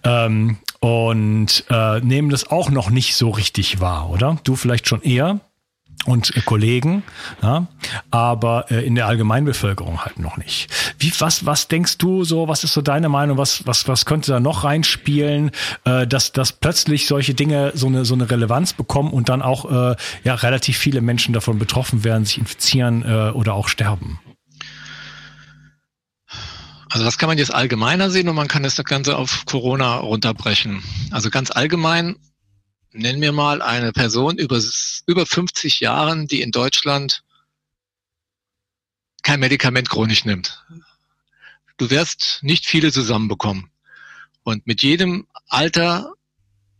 Ähm, 0.03 0.57
und 0.79 1.65
äh, 1.69 1.99
nehmen 2.01 2.29
das 2.29 2.51
auch 2.51 2.69
noch 2.69 2.89
nicht 2.89 3.15
so 3.15 3.31
richtig 3.31 3.79
wahr, 3.79 4.09
oder? 4.09 4.37
Du 4.43 4.55
vielleicht 4.55 4.87
schon 4.87 5.01
eher 5.01 5.39
und 6.05 6.35
äh, 6.35 6.41
Kollegen, 6.41 7.03
ja, 7.41 7.67
aber 8.11 8.71
äh, 8.71 8.85
in 8.85 8.95
der 8.95 9.07
Allgemeinbevölkerung 9.07 10.05
halt 10.05 10.19
noch 10.19 10.37
nicht. 10.37 10.69
Wie, 10.99 11.11
was, 11.19 11.45
was 11.45 11.67
denkst 11.67 11.97
du 11.97 12.23
so, 12.23 12.47
was 12.47 12.63
ist 12.63 12.73
so 12.73 12.81
deine 12.81 13.09
Meinung, 13.09 13.37
was, 13.37 13.65
was, 13.65 13.87
was 13.87 14.05
könnte 14.05 14.31
da 14.31 14.39
noch 14.39 14.63
reinspielen, 14.63 15.51
äh, 15.85 16.07
dass, 16.07 16.31
dass 16.31 16.53
plötzlich 16.53 17.07
solche 17.07 17.33
Dinge 17.33 17.71
so 17.73 17.87
eine, 17.87 18.05
so 18.05 18.13
eine 18.13 18.29
Relevanz 18.29 18.73
bekommen 18.73 19.11
und 19.11 19.29
dann 19.29 19.41
auch 19.41 19.57
ja, 20.23 20.35
relativ 20.35 20.77
viele 20.77 21.01
Menschen 21.01 21.33
davon 21.33 21.59
betroffen 21.59 22.03
werden, 22.03 22.25
sich 22.25 22.37
infizieren 22.37 23.03
oder 23.33 23.53
auch 23.53 23.67
sterben? 23.67 24.19
Also 26.89 27.03
das 27.03 27.17
kann 27.17 27.27
man 27.27 27.37
jetzt 27.37 27.53
allgemeiner 27.53 28.09
sehen 28.09 28.29
und 28.29 28.35
man 28.35 28.47
kann 28.47 28.63
das 28.63 28.75
Ganze 28.83 29.17
auf 29.17 29.45
Corona 29.45 29.97
runterbrechen. 29.97 30.81
Also 31.11 31.29
ganz 31.29 31.51
allgemein 31.51 32.15
nenn 32.97 33.19
mir 33.19 33.31
mal 33.31 33.61
eine 33.61 33.91
Person 33.91 34.37
über, 34.37 34.61
über 35.05 35.25
50 35.25 35.79
Jahren, 35.79 36.27
die 36.27 36.41
in 36.41 36.51
Deutschland 36.51 37.23
kein 39.23 39.39
Medikament 39.39 39.89
chronisch 39.89 40.25
nimmt. 40.25 40.63
Du 41.77 41.89
wirst 41.89 42.39
nicht 42.41 42.65
viele 42.65 42.91
zusammenbekommen. 42.91 43.69
Und 44.43 44.65
mit 44.65 44.81
jedem 44.81 45.27
Alter, 45.47 46.13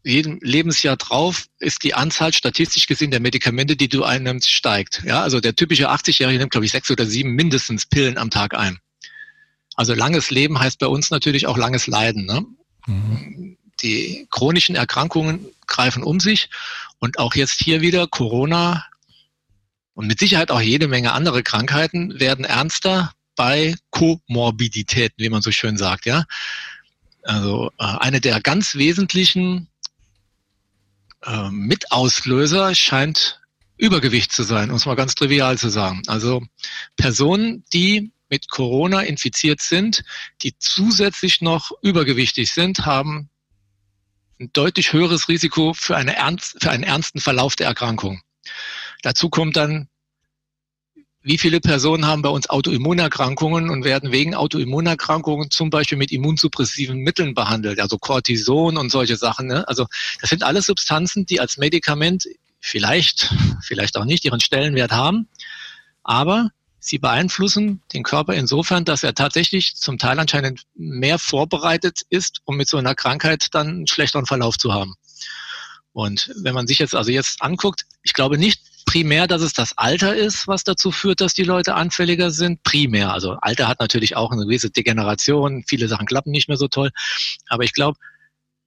jedem 0.04 0.40
Lebensjahr 0.42 0.96
drauf 0.96 1.48
ist 1.60 1.84
die 1.84 1.94
Anzahl 1.94 2.34
statistisch 2.34 2.88
gesehen 2.88 3.12
der 3.12 3.20
Medikamente, 3.20 3.76
die 3.76 3.90
du 3.90 4.04
einnimmst, 4.04 4.50
steigt. 4.50 5.04
Ja, 5.06 5.22
also 5.22 5.40
der 5.40 5.56
typische 5.56 5.90
80-Jährige 5.92 6.40
nimmt, 6.40 6.52
glaube 6.52 6.66
ich, 6.66 6.72
sechs 6.72 6.90
oder 6.90 7.06
sieben 7.06 7.34
mindestens 7.34 7.86
Pillen 7.86 8.18
am 8.18 8.30
Tag 8.30 8.56
ein. 8.56 8.80
Also 9.76 9.94
langes 9.94 10.32
Leben 10.32 10.60
heißt 10.60 10.80
bei 10.80 10.88
uns 10.88 11.12
natürlich 11.12 11.46
auch 11.46 11.58
langes 11.58 11.86
Leiden. 11.86 12.26
Ne? 12.26 12.46
Mhm. 12.88 13.58
Die 13.82 14.28
chronischen 14.30 14.76
Erkrankungen 14.76 15.46
greifen 15.68 16.04
um 16.04 16.20
sich 16.20 16.50
und 17.00 17.20
auch 17.20 17.36
jetzt 17.36 17.62
hier 17.62 17.82
wieder 17.82 18.08
Corona 18.08 18.86
und 19.94 20.08
mit 20.08 20.20
Sicherheit 20.20 20.52
auch 20.52 20.62
jede 20.62 20.88
Menge 20.88 21.14
andere 21.14 21.44
Krankheiten 21.44 22.20
werden 22.20 22.46
ernster 22.46 23.14
bei 23.36 23.76
Komorbiditäten, 23.92 25.16
wie 25.18 25.30
man 25.30 25.42
so 25.42 25.52
schön 25.52 25.78
sagt, 25.78 26.06
ja. 26.06 26.26
Also 27.24 27.72
äh, 27.78 27.84
eine 27.84 28.22
der 28.22 28.42
ganz 28.42 28.76
wesentlichen 28.76 29.68
äh, 31.24 31.50
Mitauslöser 31.50 32.74
scheint 32.76 33.42
Übergewicht 33.78 34.32
zu 34.32 34.44
sein, 34.44 34.70
um 34.70 34.78
es 34.78 34.86
mal 34.86 34.96
ganz 34.96 35.16
trivial 35.16 35.58
zu 35.58 35.70
sagen. 35.70 36.02
Also 36.08 36.44
Personen, 36.96 37.64
die 37.74 38.12
mit 38.30 38.50
Corona 38.50 39.02
infiziert 39.02 39.62
sind, 39.62 40.04
die 40.42 40.58
zusätzlich 40.58 41.42
noch 41.42 41.72
übergewichtig 41.82 42.52
sind, 42.54 42.86
haben 42.86 43.30
ein 44.40 44.52
deutlich 44.54 44.94
höheres 44.94 45.28
Risiko 45.30 45.74
für, 45.74 45.96
eine 45.96 46.16
ernst, 46.16 46.58
für 46.62 46.72
einen 46.72 46.84
ernsten 46.84 47.20
Verlauf 47.20 47.56
der 47.56 47.68
Erkrankung. 47.68 48.22
Dazu 49.02 49.30
kommt 49.30 49.56
dann, 49.56 49.88
wie 51.22 51.38
viele 51.38 51.60
Personen 51.60 52.06
haben 52.06 52.22
bei 52.22 52.30
uns 52.30 52.50
Autoimmunerkrankungen 52.50 53.70
und 53.70 53.84
werden 53.84 54.12
wegen 54.12 54.34
Autoimmunerkrankungen 54.34 55.52
zum 55.52 55.70
Beispiel 55.70 55.98
mit 55.98 56.12
immunsuppressiven 56.12 56.98
Mitteln 56.98 57.34
behandelt, 57.34 57.80
also 57.82 57.98
Cortison 57.98 58.78
und 58.78 58.92
solche 58.92 59.18
Sachen. 59.18 59.48
Ne? 59.48 59.68
Also 59.68 59.88
das 60.22 60.30
sind 60.30 60.44
alles 60.44 60.66
Substanzen, 60.66 61.26
die 61.26 61.42
als 61.42 61.58
Medikament 61.58 62.26
vielleicht, 62.60 63.34
vielleicht 63.62 63.98
auch 63.98 64.06
nicht 64.06 64.24
ihren 64.24 64.40
Stellenwert 64.40 64.92
haben, 64.92 65.28
aber 66.04 66.52
sie 66.88 67.00
beeinflussen 67.00 67.82
den 67.94 68.04
Körper 68.04 68.34
insofern, 68.34 68.86
dass 68.86 69.04
er 69.04 69.14
tatsächlich 69.14 69.76
zum 69.76 69.98
Teil 69.98 70.20
anscheinend 70.20 70.64
mehr 70.76 71.20
vorbereitet 71.20 72.02
ist, 72.10 72.42
um 72.46 72.58
mit 72.58 72.70
so 72.70 72.78
einer 72.78 72.96
Krankheit 72.96 73.48
dann 73.52 73.68
einen 73.68 73.88
schlechteren 73.88 74.26
Verlauf 74.26 74.58
zu 74.58 74.74
haben. 74.74 74.96
Und 75.92 76.32
wenn 76.42 76.54
man 76.54 76.68
sich 76.68 76.80
jetzt 76.80 76.96
also 76.96 77.12
jetzt 77.12 77.42
anguckt, 77.42 77.86
ich 78.04 78.14
glaube 78.14 78.38
nicht 78.38 78.62
primär, 78.86 79.28
dass 79.28 79.42
es 79.42 79.54
das 79.54 79.78
Alter 79.78 80.16
ist, 80.16 80.48
was 80.48 80.64
dazu 80.64 80.92
führt, 80.92 81.22
dass 81.22 81.34
die 81.34 81.44
Leute 81.44 81.76
anfälliger 81.76 82.32
sind. 82.32 82.64
Primär. 82.64 83.12
Also 83.12 83.34
Alter 83.42 83.68
hat 83.68 83.80
natürlich 83.80 84.16
auch 84.16 84.32
eine 84.32 84.44
gewisse 84.44 84.70
Degeneration. 84.70 85.64
Viele 85.68 85.88
Sachen 85.88 86.06
klappen 86.06 86.32
nicht 86.32 86.48
mehr 86.48 86.58
so 86.58 86.68
toll. 86.68 86.92
Aber 87.50 87.64
ich 87.64 87.74
glaube, 87.74 87.98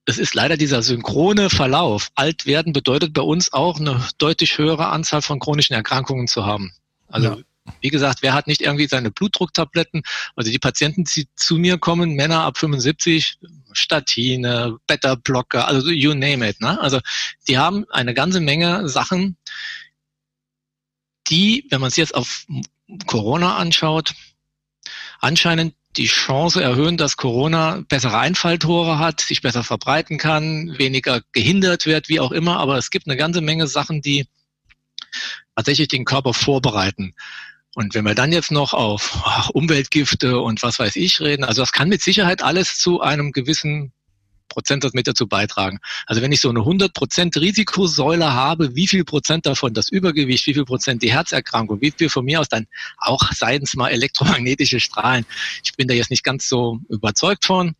es 0.05 0.17
ist 0.17 0.35
leider 0.35 0.57
dieser 0.57 0.83
synchrone 0.83 1.49
Verlauf. 1.49 2.09
Alt 2.15 2.45
werden 2.45 2.73
bedeutet 2.73 3.13
bei 3.13 3.21
uns 3.21 3.53
auch 3.53 3.79
eine 3.79 4.01
deutlich 4.17 4.57
höhere 4.57 4.87
Anzahl 4.87 5.21
von 5.21 5.39
chronischen 5.39 5.75
Erkrankungen 5.75 6.27
zu 6.27 6.45
haben. 6.45 6.73
Also 7.07 7.29
ja. 7.29 7.37
Wie 7.79 7.89
gesagt, 7.89 8.21
wer 8.21 8.33
hat 8.33 8.47
nicht 8.47 8.61
irgendwie 8.61 8.87
seine 8.87 9.11
Blutdrucktabletten? 9.11 10.01
Also 10.35 10.51
die 10.51 10.59
Patienten, 10.59 11.03
die 11.03 11.27
zu 11.35 11.57
mir 11.57 11.77
kommen, 11.77 12.15
Männer 12.15 12.41
ab 12.41 12.57
75, 12.57 13.37
Statine, 13.71 14.77
Beta-Blocker, 14.87 15.67
also 15.67 15.89
you 15.89 16.13
name 16.13 16.47
it. 16.47 16.59
Ne? 16.59 16.79
Also 16.79 16.99
die 17.47 17.57
haben 17.57 17.85
eine 17.89 18.13
ganze 18.13 18.39
Menge 18.39 18.89
Sachen, 18.89 19.37
die, 21.29 21.65
wenn 21.69 21.81
man 21.81 21.89
es 21.89 21.95
jetzt 21.95 22.15
auf 22.15 22.45
Corona 23.05 23.57
anschaut, 23.57 24.13
anscheinend 25.19 25.75
die 25.97 26.07
Chance 26.07 26.61
erhöhen, 26.63 26.97
dass 26.97 27.17
Corona 27.17 27.83
bessere 27.87 28.17
Einfalltore 28.17 28.97
hat, 28.97 29.21
sich 29.21 29.41
besser 29.41 29.63
verbreiten 29.63 30.17
kann, 30.17 30.77
weniger 30.77 31.21
gehindert 31.33 31.85
wird, 31.85 32.09
wie 32.09 32.19
auch 32.19 32.31
immer. 32.31 32.59
Aber 32.59 32.77
es 32.77 32.91
gibt 32.91 33.07
eine 33.07 33.17
ganze 33.17 33.41
Menge 33.41 33.67
Sachen, 33.67 34.01
die 34.01 34.25
tatsächlich 35.55 35.89
den 35.89 36.05
Körper 36.05 36.33
vorbereiten. 36.33 37.13
Und 37.73 37.93
wenn 37.93 38.05
wir 38.05 38.15
dann 38.15 38.33
jetzt 38.33 38.51
noch 38.51 38.73
auf 38.73 39.49
Umweltgifte 39.53 40.39
und 40.39 40.61
was 40.61 40.79
weiß 40.79 40.95
ich 40.97 41.21
reden, 41.21 41.43
also 41.43 41.61
das 41.61 41.71
kann 41.71 41.89
mit 41.89 42.01
Sicherheit 42.01 42.43
alles 42.43 42.77
zu 42.77 43.01
einem 43.01 43.31
gewissen 43.31 43.93
Prozentsatz 44.49 44.93
mit 44.93 45.07
dazu 45.07 45.27
beitragen. 45.27 45.79
Also 46.05 46.21
wenn 46.21 46.33
ich 46.33 46.41
so 46.41 46.49
eine 46.49 46.59
100% 46.59 47.39
Risikosäule 47.39 48.33
habe, 48.33 48.75
wie 48.75 48.87
viel 48.87 49.05
Prozent 49.05 49.45
davon 49.45 49.73
das 49.73 49.87
Übergewicht, 49.87 50.45
wie 50.45 50.53
viel 50.53 50.65
Prozent 50.65 51.01
die 51.01 51.11
Herzerkrankung, 51.11 51.79
wie 51.79 51.91
viel 51.91 52.09
von 52.09 52.25
mir 52.25 52.41
aus 52.41 52.49
dann 52.49 52.67
auch 52.97 53.31
seitens 53.31 53.75
mal 53.75 53.89
elektromagnetische 53.89 54.81
Strahlen. 54.81 55.25
Ich 55.63 55.73
bin 55.75 55.87
da 55.87 55.93
jetzt 55.93 56.11
nicht 56.11 56.25
ganz 56.25 56.49
so 56.49 56.79
überzeugt 56.89 57.45
von, 57.45 57.75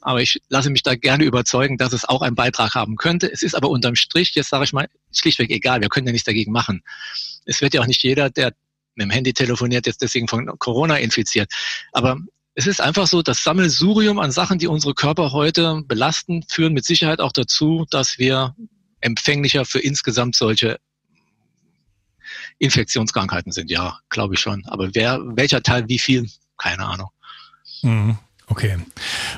aber 0.00 0.22
ich 0.22 0.40
lasse 0.48 0.70
mich 0.70 0.82
da 0.82 0.94
gerne 0.94 1.24
überzeugen, 1.24 1.76
dass 1.76 1.92
es 1.92 2.06
auch 2.06 2.22
einen 2.22 2.36
Beitrag 2.36 2.74
haben 2.74 2.96
könnte. 2.96 3.30
Es 3.30 3.42
ist 3.42 3.54
aber 3.54 3.68
unterm 3.68 3.96
Strich, 3.96 4.34
jetzt 4.34 4.48
sage 4.48 4.64
ich 4.64 4.72
mal, 4.72 4.88
schlichtweg 5.12 5.50
egal, 5.50 5.82
wir 5.82 5.90
können 5.90 6.06
ja 6.06 6.12
nichts 6.12 6.26
dagegen 6.26 6.52
machen. 6.52 6.82
Es 7.44 7.60
wird 7.60 7.74
ja 7.74 7.82
auch 7.82 7.86
nicht 7.86 8.02
jeder, 8.02 8.30
der 8.30 8.54
mit 8.96 9.04
dem 9.04 9.10
Handy 9.10 9.32
telefoniert, 9.32 9.86
jetzt 9.86 10.02
deswegen 10.02 10.28
von 10.28 10.46
Corona 10.58 10.96
infiziert. 10.96 11.52
Aber 11.92 12.18
es 12.54 12.66
ist 12.66 12.80
einfach 12.80 13.06
so, 13.06 13.22
das 13.22 13.44
Sammelsurium 13.44 14.18
an 14.18 14.32
Sachen, 14.32 14.58
die 14.58 14.66
unsere 14.66 14.94
Körper 14.94 15.32
heute 15.32 15.82
belasten, 15.86 16.42
führen 16.48 16.72
mit 16.72 16.84
Sicherheit 16.84 17.20
auch 17.20 17.32
dazu, 17.32 17.86
dass 17.90 18.18
wir 18.18 18.54
empfänglicher 19.00 19.64
für 19.64 19.78
insgesamt 19.78 20.36
solche 20.36 20.78
Infektionskrankheiten 22.58 23.52
sind. 23.52 23.70
Ja, 23.70 23.98
glaube 24.08 24.34
ich 24.34 24.40
schon. 24.40 24.64
Aber 24.66 24.94
wer, 24.94 25.20
welcher 25.36 25.62
Teil, 25.62 25.88
wie 25.88 25.98
viel, 25.98 26.28
keine 26.56 26.86
Ahnung. 26.86 27.10
Mhm. 27.82 28.18
Okay. 28.48 28.78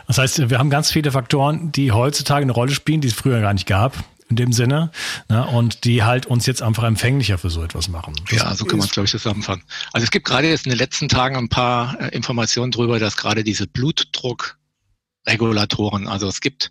Das 0.07 0.19
heißt, 0.19 0.51
wir 0.51 0.59
haben 0.59 0.71
ganz 0.71 0.93
viele 0.93 1.11
Faktoren, 1.11 1.73
die 1.73 1.93
heutzutage 1.93 2.43
eine 2.43 2.53
Rolle 2.53 2.73
spielen, 2.73 3.01
die 3.01 3.09
es 3.09 3.15
früher 3.15 3.41
gar 3.41 3.53
nicht 3.53 3.67
gab 3.67 4.05
in 4.29 4.37
dem 4.37 4.53
Sinne. 4.53 4.91
Ne, 5.29 5.47
und 5.47 5.85
die 5.85 6.03
halt 6.03 6.27
uns 6.27 6.47
jetzt 6.47 6.63
einfach 6.63 6.85
empfänglicher 6.85 7.39
für 7.39 7.51
so 7.51 7.63
etwas 7.63 7.89
machen. 7.89 8.15
Das 8.31 8.39
ja, 8.39 8.55
so 8.55 8.65
kann 8.65 8.79
man 8.79 8.87
es, 8.87 8.93
glaube 8.93 9.07
ich, 9.07 9.11
zusammenfassen. 9.11 9.65
Also 9.93 10.05
es 10.05 10.11
gibt 10.11 10.27
gerade 10.27 10.49
jetzt 10.49 10.67
in 10.67 10.71
den 10.71 10.79
letzten 10.79 11.09
Tagen 11.09 11.37
ein 11.37 11.49
paar 11.49 12.01
äh, 12.01 12.09
Informationen 12.09 12.71
darüber, 12.71 12.99
dass 12.99 13.17
gerade 13.17 13.45
diese 13.45 13.67
Blutdruckregulatoren, 13.67 16.09
also 16.09 16.29
es 16.29 16.41
gibt 16.41 16.71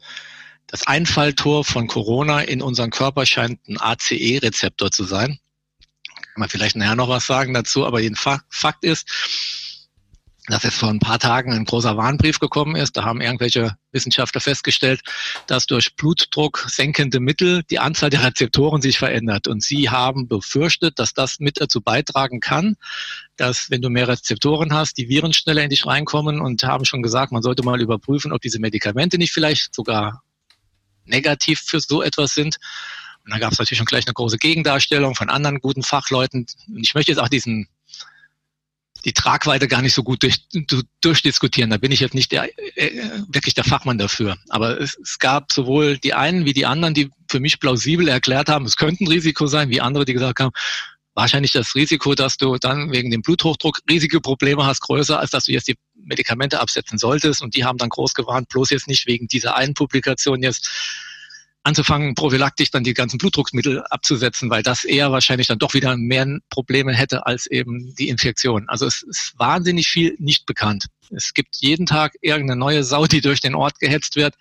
das 0.68 0.86
Einfalltor 0.86 1.64
von 1.64 1.88
Corona 1.88 2.42
in 2.42 2.62
unseren 2.62 2.90
Körper 2.90 3.26
scheint 3.26 3.66
ein 3.70 3.80
ACE-Rezeptor 3.80 4.92
zu 4.92 5.06
sein. 5.06 5.40
Kann 6.14 6.42
man 6.42 6.50
vielleicht 6.50 6.76
nachher 6.76 6.96
noch 6.96 7.08
was 7.08 7.26
sagen 7.26 7.54
dazu, 7.54 7.86
aber 7.86 8.02
den 8.02 8.16
Fakt 8.16 8.84
ist, 8.84 9.10
dass 10.48 10.64
jetzt 10.64 10.78
vor 10.78 10.90
ein 10.90 11.00
paar 11.00 11.20
Tagen 11.20 11.54
ein 11.54 11.66
großer 11.66 11.98
Warnbrief 11.98 12.40
gekommen 12.40 12.76
ist. 12.76 12.96
Da 12.96 13.04
haben 13.04 13.20
irgendwelche 13.20 13.78
Wissenschaftler 13.92 14.40
festgestellt, 14.40 15.02
dass 15.46 15.66
durch 15.66 15.96
Blutdruck 15.96 16.66
senkende 16.68 17.20
Mittel 17.20 17.64
die 17.64 17.80
Anzahl 17.80 18.10
der 18.10 18.24
Rezeptoren 18.24 18.82
sich 18.82 18.98
verändert. 18.98 19.48
Und 19.48 19.62
sie 19.62 19.90
haben 19.90 20.28
befürchtet, 20.28 21.00
dass 21.00 21.14
das 21.14 21.40
mit 21.40 21.60
dazu 21.60 21.82
beitragen 21.82 22.40
kann, 22.40 22.78
dass 23.36 23.70
wenn 23.70 23.82
du 23.82 23.90
mehr 23.90 24.08
Rezeptoren 24.08 24.74
hast, 24.74 24.98
die 24.98 25.10
Viren 25.10 25.34
schneller 25.34 25.64
in 25.64 25.70
dich 25.70 25.86
reinkommen 25.86 26.40
und 26.40 26.64
haben 26.64 26.86
schon 26.86 27.04
gesagt, 27.04 27.34
man 27.34 27.44
sollte 27.44 27.64
mal 27.64 27.82
überprüfen, 27.82 28.32
ob 28.32 28.42
diese 28.42 28.60
Medikamente 28.60 29.18
nicht 29.18 29.34
vielleicht 29.34 29.76
sogar 29.76 30.24
negativ 31.04 31.60
für 31.60 31.82
so 31.82 32.02
etwas 32.02 32.34
sind. 32.34 32.58
Und 33.26 33.34
da 33.34 33.40
gab 33.40 33.52
es 33.52 33.60
natürlich 33.60 33.80
schon 33.80 33.86
gleich 33.86 34.08
eine 34.08 34.14
große 34.14 34.38
Gegendarstellung 34.38 35.14
von 35.14 35.30
anderen 35.30 35.60
guten 35.60 35.84
Fachleuten. 35.84 36.46
Und 36.70 36.84
ich 36.84 36.96
möchte 36.96 37.12
jetzt 37.12 37.20
auch 37.20 37.28
diesen 37.28 37.68
die 39.08 39.14
Tragweite 39.14 39.70
gar 39.70 39.82
nicht 39.82 39.94
so 39.94 40.04
gut 40.04 40.22
durch, 40.22 40.42
durchdiskutieren. 41.00 41.70
Da 41.70 41.78
bin 41.78 41.94
ich 41.94 42.02
jetzt 42.02 42.14
nicht 42.14 42.34
der, 42.34 42.50
äh, 42.76 42.92
wirklich 43.30 43.54
der 43.54 43.64
Fachmann 43.64 43.98
dafür. 43.98 44.36
Aber 44.50 44.82
es, 44.82 44.98
es 45.02 45.18
gab 45.18 45.54
sowohl 45.54 45.98
die 45.98 46.14
einen 46.14 46.44
wie 46.44 46.52
die 46.52 46.66
anderen, 46.66 46.94
die 46.94 47.10
für 47.32 47.40
mich 47.40 47.62
plausibel 47.62 48.10
erklärt 48.10 48.50
haben, 48.50 48.66
es 48.66 48.76
könnte 48.76 49.06
ein 49.06 49.08
Risiko 49.08 49.48
sein, 49.48 49.70
wie 49.70 49.80
andere, 49.80 50.04
die 50.04 50.12
gesagt 50.12 50.42
haben, 50.42 50.52
wahrscheinlich 51.14 51.54
das 51.54 51.74
Risiko, 51.74 52.16
dass 52.16 52.36
du 52.36 52.58
dann 52.58 52.92
wegen 52.92 53.10
dem 53.10 53.22
Bluthochdruck 53.22 53.80
riesige 53.90 54.20
Probleme 54.20 54.66
hast, 54.66 54.82
größer, 54.82 55.18
als 55.18 55.32
dass 55.32 55.46
du 55.46 55.54
jetzt 55.54 55.70
die 55.70 55.78
Medikamente 55.96 56.60
absetzen 56.60 56.98
solltest. 56.98 57.42
Und 57.42 57.56
die 57.56 57.64
haben 57.64 57.78
dann 57.78 57.90
groß 57.90 58.14
gewarnt, 58.14 58.50
bloß 58.50 58.72
jetzt 58.72 58.90
nicht 58.90 59.08
wegen 59.08 59.30
dieser 59.30 59.56
einen 59.56 59.74
Publikation 59.74 60.44
jetzt 60.44 60.70
anzufangen, 61.68 62.16
prophylaktisch 62.16 62.72
dann 62.72 62.84
die 62.84 62.94
ganzen 62.94 63.18
Blutdrucksmittel 63.18 63.84
abzusetzen, 63.90 64.50
weil 64.50 64.64
das 64.64 64.86
eher 64.86 65.12
wahrscheinlich 65.12 65.48
dann 65.48 65.60
doch 65.60 65.74
wieder 65.74 65.98
mehr 65.98 66.40
Probleme 66.50 66.94
hätte 66.94 67.26
als 67.26 67.46
eben 67.46 67.94
die 67.96 68.08
Infektion. 68.08 68.70
Also 68.70 68.86
es 68.86 69.04
ist 69.04 69.34
wahnsinnig 69.38 69.88
viel 69.88 70.16
nicht 70.18 70.46
bekannt. 70.46 70.86
Es 71.12 71.34
gibt 71.34 71.58
jeden 71.58 71.86
Tag 71.86 72.16
irgendeine 72.22 72.58
neue 72.58 72.84
Sau, 72.84 73.06
die 73.06 73.22
durch 73.22 73.42
den 73.42 73.54
Ort 73.54 73.80
gehetzt 73.80 74.16
wird. 74.16 74.36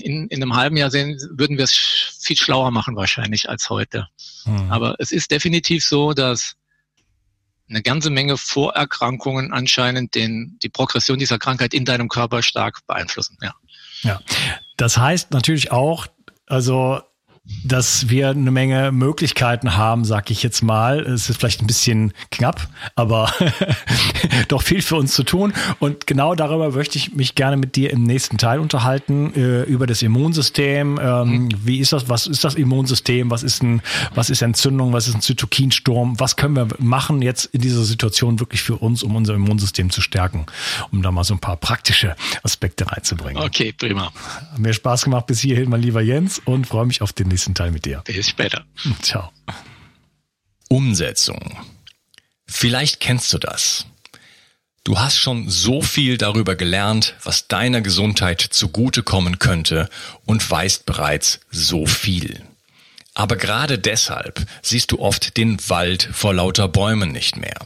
In, 0.00 0.28
in 0.28 0.42
einem 0.42 0.54
halben 0.54 0.76
Jahr 0.76 0.90
sehen, 0.90 1.18
würden 1.32 1.58
wir 1.58 1.64
es 1.64 1.76
viel 2.20 2.38
schlauer 2.38 2.70
machen 2.70 2.96
wahrscheinlich 2.96 3.50
als 3.50 3.68
heute. 3.68 4.06
Hm. 4.44 4.70
Aber 4.70 4.94
es 4.98 5.10
ist 5.10 5.30
definitiv 5.30 5.84
so, 5.84 6.14
dass 6.14 6.54
eine 7.68 7.82
ganze 7.82 8.10
Menge 8.10 8.38
Vorerkrankungen 8.38 9.52
anscheinend 9.52 10.14
den, 10.14 10.58
die 10.62 10.70
Progression 10.70 11.18
dieser 11.18 11.38
Krankheit 11.38 11.74
in 11.74 11.84
deinem 11.84 12.08
Körper 12.08 12.42
stark 12.42 12.86
beeinflussen. 12.86 13.36
Ja. 13.42 13.54
Ja, 14.02 14.20
das 14.78 14.96
heißt 14.96 15.32
natürlich 15.32 15.70
auch, 15.72 16.06
also 16.46 17.02
dass 17.64 18.08
wir 18.08 18.30
eine 18.30 18.50
Menge 18.50 18.92
Möglichkeiten 18.92 19.76
haben, 19.76 20.04
sag 20.04 20.30
ich 20.30 20.42
jetzt 20.42 20.62
mal. 20.62 21.00
Es 21.00 21.30
ist 21.30 21.38
vielleicht 21.38 21.62
ein 21.62 21.66
bisschen 21.66 22.12
knapp, 22.30 22.68
aber 22.94 23.32
doch 24.48 24.62
viel 24.62 24.82
für 24.82 24.96
uns 24.96 25.14
zu 25.14 25.22
tun. 25.22 25.52
Und 25.78 26.06
genau 26.06 26.34
darüber 26.34 26.72
möchte 26.72 26.98
ich 26.98 27.14
mich 27.14 27.34
gerne 27.34 27.56
mit 27.56 27.76
dir 27.76 27.90
im 27.90 28.04
nächsten 28.04 28.38
Teil 28.38 28.58
unterhalten, 28.58 29.32
äh, 29.34 29.62
über 29.62 29.86
das 29.86 30.02
Immunsystem. 30.02 30.98
Ähm, 31.00 31.28
mhm. 31.28 31.48
Wie 31.64 31.78
ist 31.78 31.92
das, 31.92 32.08
was 32.08 32.26
ist 32.26 32.44
das 32.44 32.54
Immunsystem? 32.54 33.30
Was 33.30 33.42
ist 33.42 33.62
ein, 33.62 33.82
was 34.14 34.30
ist 34.30 34.42
Entzündung? 34.42 34.92
Was 34.92 35.08
ist 35.08 35.14
ein 35.14 35.22
Zytokinsturm? 35.22 36.20
Was 36.20 36.36
können 36.36 36.54
wir 36.54 36.68
machen 36.78 37.22
jetzt 37.22 37.46
in 37.46 37.60
dieser 37.60 37.84
Situation 37.84 38.40
wirklich 38.40 38.62
für 38.62 38.76
uns, 38.76 39.02
um 39.02 39.16
unser 39.16 39.34
Immunsystem 39.34 39.90
zu 39.90 40.02
stärken? 40.02 40.46
Um 40.92 41.02
da 41.02 41.10
mal 41.10 41.24
so 41.24 41.34
ein 41.34 41.40
paar 41.40 41.56
praktische 41.56 42.14
Aspekte 42.42 42.90
reinzubringen. 42.90 43.42
Okay, 43.42 43.72
prima. 43.72 44.12
Hat 44.52 44.58
mir 44.58 44.74
Spaß 44.74 45.04
gemacht 45.04 45.26
bis 45.26 45.40
hierhin, 45.40 45.70
mein 45.70 45.82
lieber 45.82 46.02
Jens, 46.02 46.40
und 46.44 46.66
freue 46.66 46.86
mich 46.86 47.00
auf 47.00 47.12
den 47.12 47.28
nächsten 47.38 47.54
Teil 47.54 47.70
mit 47.70 47.84
dir. 47.84 48.02
Bis 48.04 48.28
später. 48.28 48.64
Ciao. 49.02 49.30
Umsetzung. 50.68 51.56
Vielleicht 52.48 52.98
kennst 52.98 53.32
du 53.32 53.38
das. 53.38 53.86
Du 54.82 54.98
hast 54.98 55.18
schon 55.18 55.48
so 55.48 55.80
viel 55.80 56.18
darüber 56.18 56.56
gelernt, 56.56 57.14
was 57.22 57.46
deiner 57.46 57.80
Gesundheit 57.80 58.40
zugutekommen 58.40 59.38
könnte 59.38 59.88
und 60.24 60.50
weißt 60.50 60.84
bereits 60.84 61.38
so 61.50 61.86
viel. 61.86 62.42
Aber 63.14 63.36
gerade 63.36 63.78
deshalb 63.78 64.44
siehst 64.62 64.90
du 64.90 64.98
oft 64.98 65.36
den 65.36 65.58
Wald 65.68 66.08
vor 66.12 66.34
lauter 66.34 66.66
Bäumen 66.66 67.12
nicht 67.12 67.36
mehr. 67.36 67.58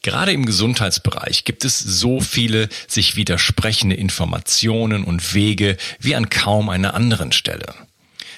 Gerade 0.00 0.32
im 0.32 0.46
Gesundheitsbereich 0.46 1.44
gibt 1.44 1.66
es 1.66 1.78
so 1.78 2.20
viele 2.20 2.70
sich 2.86 3.16
widersprechende 3.16 3.96
Informationen 3.96 5.04
und 5.04 5.34
Wege 5.34 5.76
wie 5.98 6.14
an 6.14 6.30
kaum 6.30 6.70
einer 6.70 6.94
anderen 6.94 7.32
Stelle. 7.32 7.74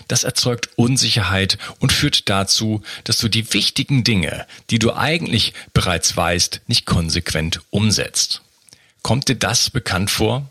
Das 0.08 0.24
erzeugt 0.24 0.70
Unsicherheit 0.76 1.58
und 1.78 1.92
führt 1.92 2.28
dazu, 2.28 2.82
dass 3.04 3.18
du 3.18 3.28
die 3.28 3.52
wichtigen 3.52 4.04
Dinge, 4.04 4.46
die 4.70 4.78
du 4.78 4.94
eigentlich 4.94 5.52
bereits 5.74 6.16
weißt, 6.16 6.62
nicht 6.66 6.86
konsequent 6.86 7.60
umsetzt. 7.70 8.40
Kommt 9.02 9.28
dir 9.28 9.36
das 9.36 9.70
bekannt 9.70 10.10
vor? 10.10 10.50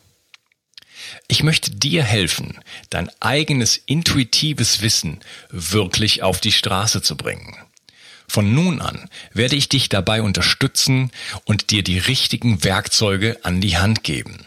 Ich 1.28 1.44
möchte 1.44 1.72
dir 1.72 2.04
helfen, 2.04 2.60
dein 2.90 3.10
eigenes 3.20 3.78
intuitives 3.78 4.82
Wissen 4.82 5.20
wirklich 5.50 6.22
auf 6.22 6.40
die 6.40 6.52
Straße 6.52 7.02
zu 7.02 7.18
bringen. 7.18 7.56
Von 8.28 8.54
nun 8.54 8.82
an 8.82 9.10
werde 9.34 9.56
ich 9.56 9.70
dich 9.70 9.90
dabei 9.90 10.22
unterstützen 10.22 11.12
und 11.46 11.72
dir 11.72 11.82
die 11.82 11.98
richtigen 11.98 12.64
Werkzeuge 12.64 13.40
an 13.44 13.62
die 13.62 13.78
Hand 13.78 14.04
geben. 14.04 14.46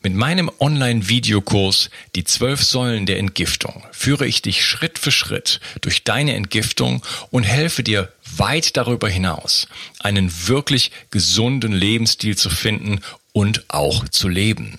Mit 0.00 0.14
meinem 0.14 0.48
Online-Videokurs 0.60 1.90
Die 2.14 2.22
zwölf 2.22 2.62
Säulen 2.62 3.04
der 3.04 3.18
Entgiftung 3.18 3.84
führe 3.90 4.28
ich 4.28 4.42
dich 4.42 4.64
Schritt 4.64 4.96
für 4.96 5.10
Schritt 5.10 5.58
durch 5.80 6.04
deine 6.04 6.34
Entgiftung 6.34 7.04
und 7.30 7.42
helfe 7.42 7.82
dir 7.82 8.12
weit 8.36 8.76
darüber 8.76 9.08
hinaus, 9.08 9.66
einen 9.98 10.32
wirklich 10.46 10.92
gesunden 11.10 11.72
Lebensstil 11.72 12.36
zu 12.36 12.48
finden 12.48 13.00
und 13.32 13.64
auch 13.68 14.08
zu 14.08 14.28
leben. 14.28 14.78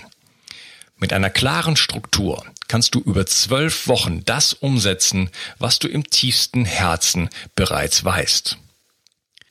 Mit 0.98 1.12
einer 1.12 1.30
klaren 1.30 1.76
Struktur 1.76 2.46
kannst 2.70 2.96
du 2.96 3.02
über 3.02 3.26
zwölf 3.26 3.88
Wochen 3.88 4.24
das 4.24 4.54
umsetzen, 4.54 5.30
was 5.58 5.80
du 5.80 5.90
im 5.90 6.10
tiefsten 6.10 6.64
Herzen 6.64 7.30
bereits 7.56 8.06
weißt. 8.06 8.58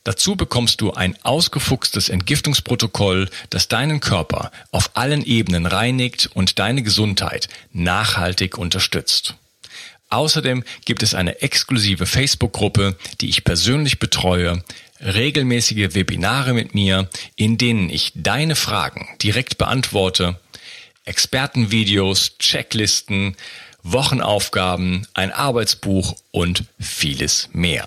Dazu 0.08 0.36
bekommst 0.36 0.80
du 0.80 0.94
ein 0.94 1.18
ausgefuchstes 1.22 2.08
Entgiftungsprotokoll, 2.08 3.28
das 3.50 3.68
deinen 3.68 4.00
Körper 4.00 4.50
auf 4.70 4.92
allen 4.94 5.22
Ebenen 5.22 5.66
reinigt 5.66 6.30
und 6.32 6.58
deine 6.58 6.82
Gesundheit 6.82 7.48
nachhaltig 7.74 8.56
unterstützt. 8.56 9.34
Außerdem 10.08 10.64
gibt 10.86 11.02
es 11.02 11.12
eine 11.12 11.42
exklusive 11.42 12.06
Facebook-Gruppe, 12.06 12.96
die 13.20 13.28
ich 13.28 13.44
persönlich 13.44 13.98
betreue, 13.98 14.64
regelmäßige 15.02 15.94
Webinare 15.94 16.54
mit 16.54 16.74
mir, 16.74 17.10
in 17.36 17.58
denen 17.58 17.90
ich 17.90 18.12
deine 18.14 18.56
Fragen 18.56 19.06
direkt 19.20 19.58
beantworte, 19.58 20.40
Expertenvideos, 21.04 22.38
Checklisten, 22.38 23.36
Wochenaufgaben, 23.82 25.06
ein 25.12 25.32
Arbeitsbuch 25.32 26.16
und 26.30 26.64
vieles 26.80 27.50
mehr. 27.52 27.86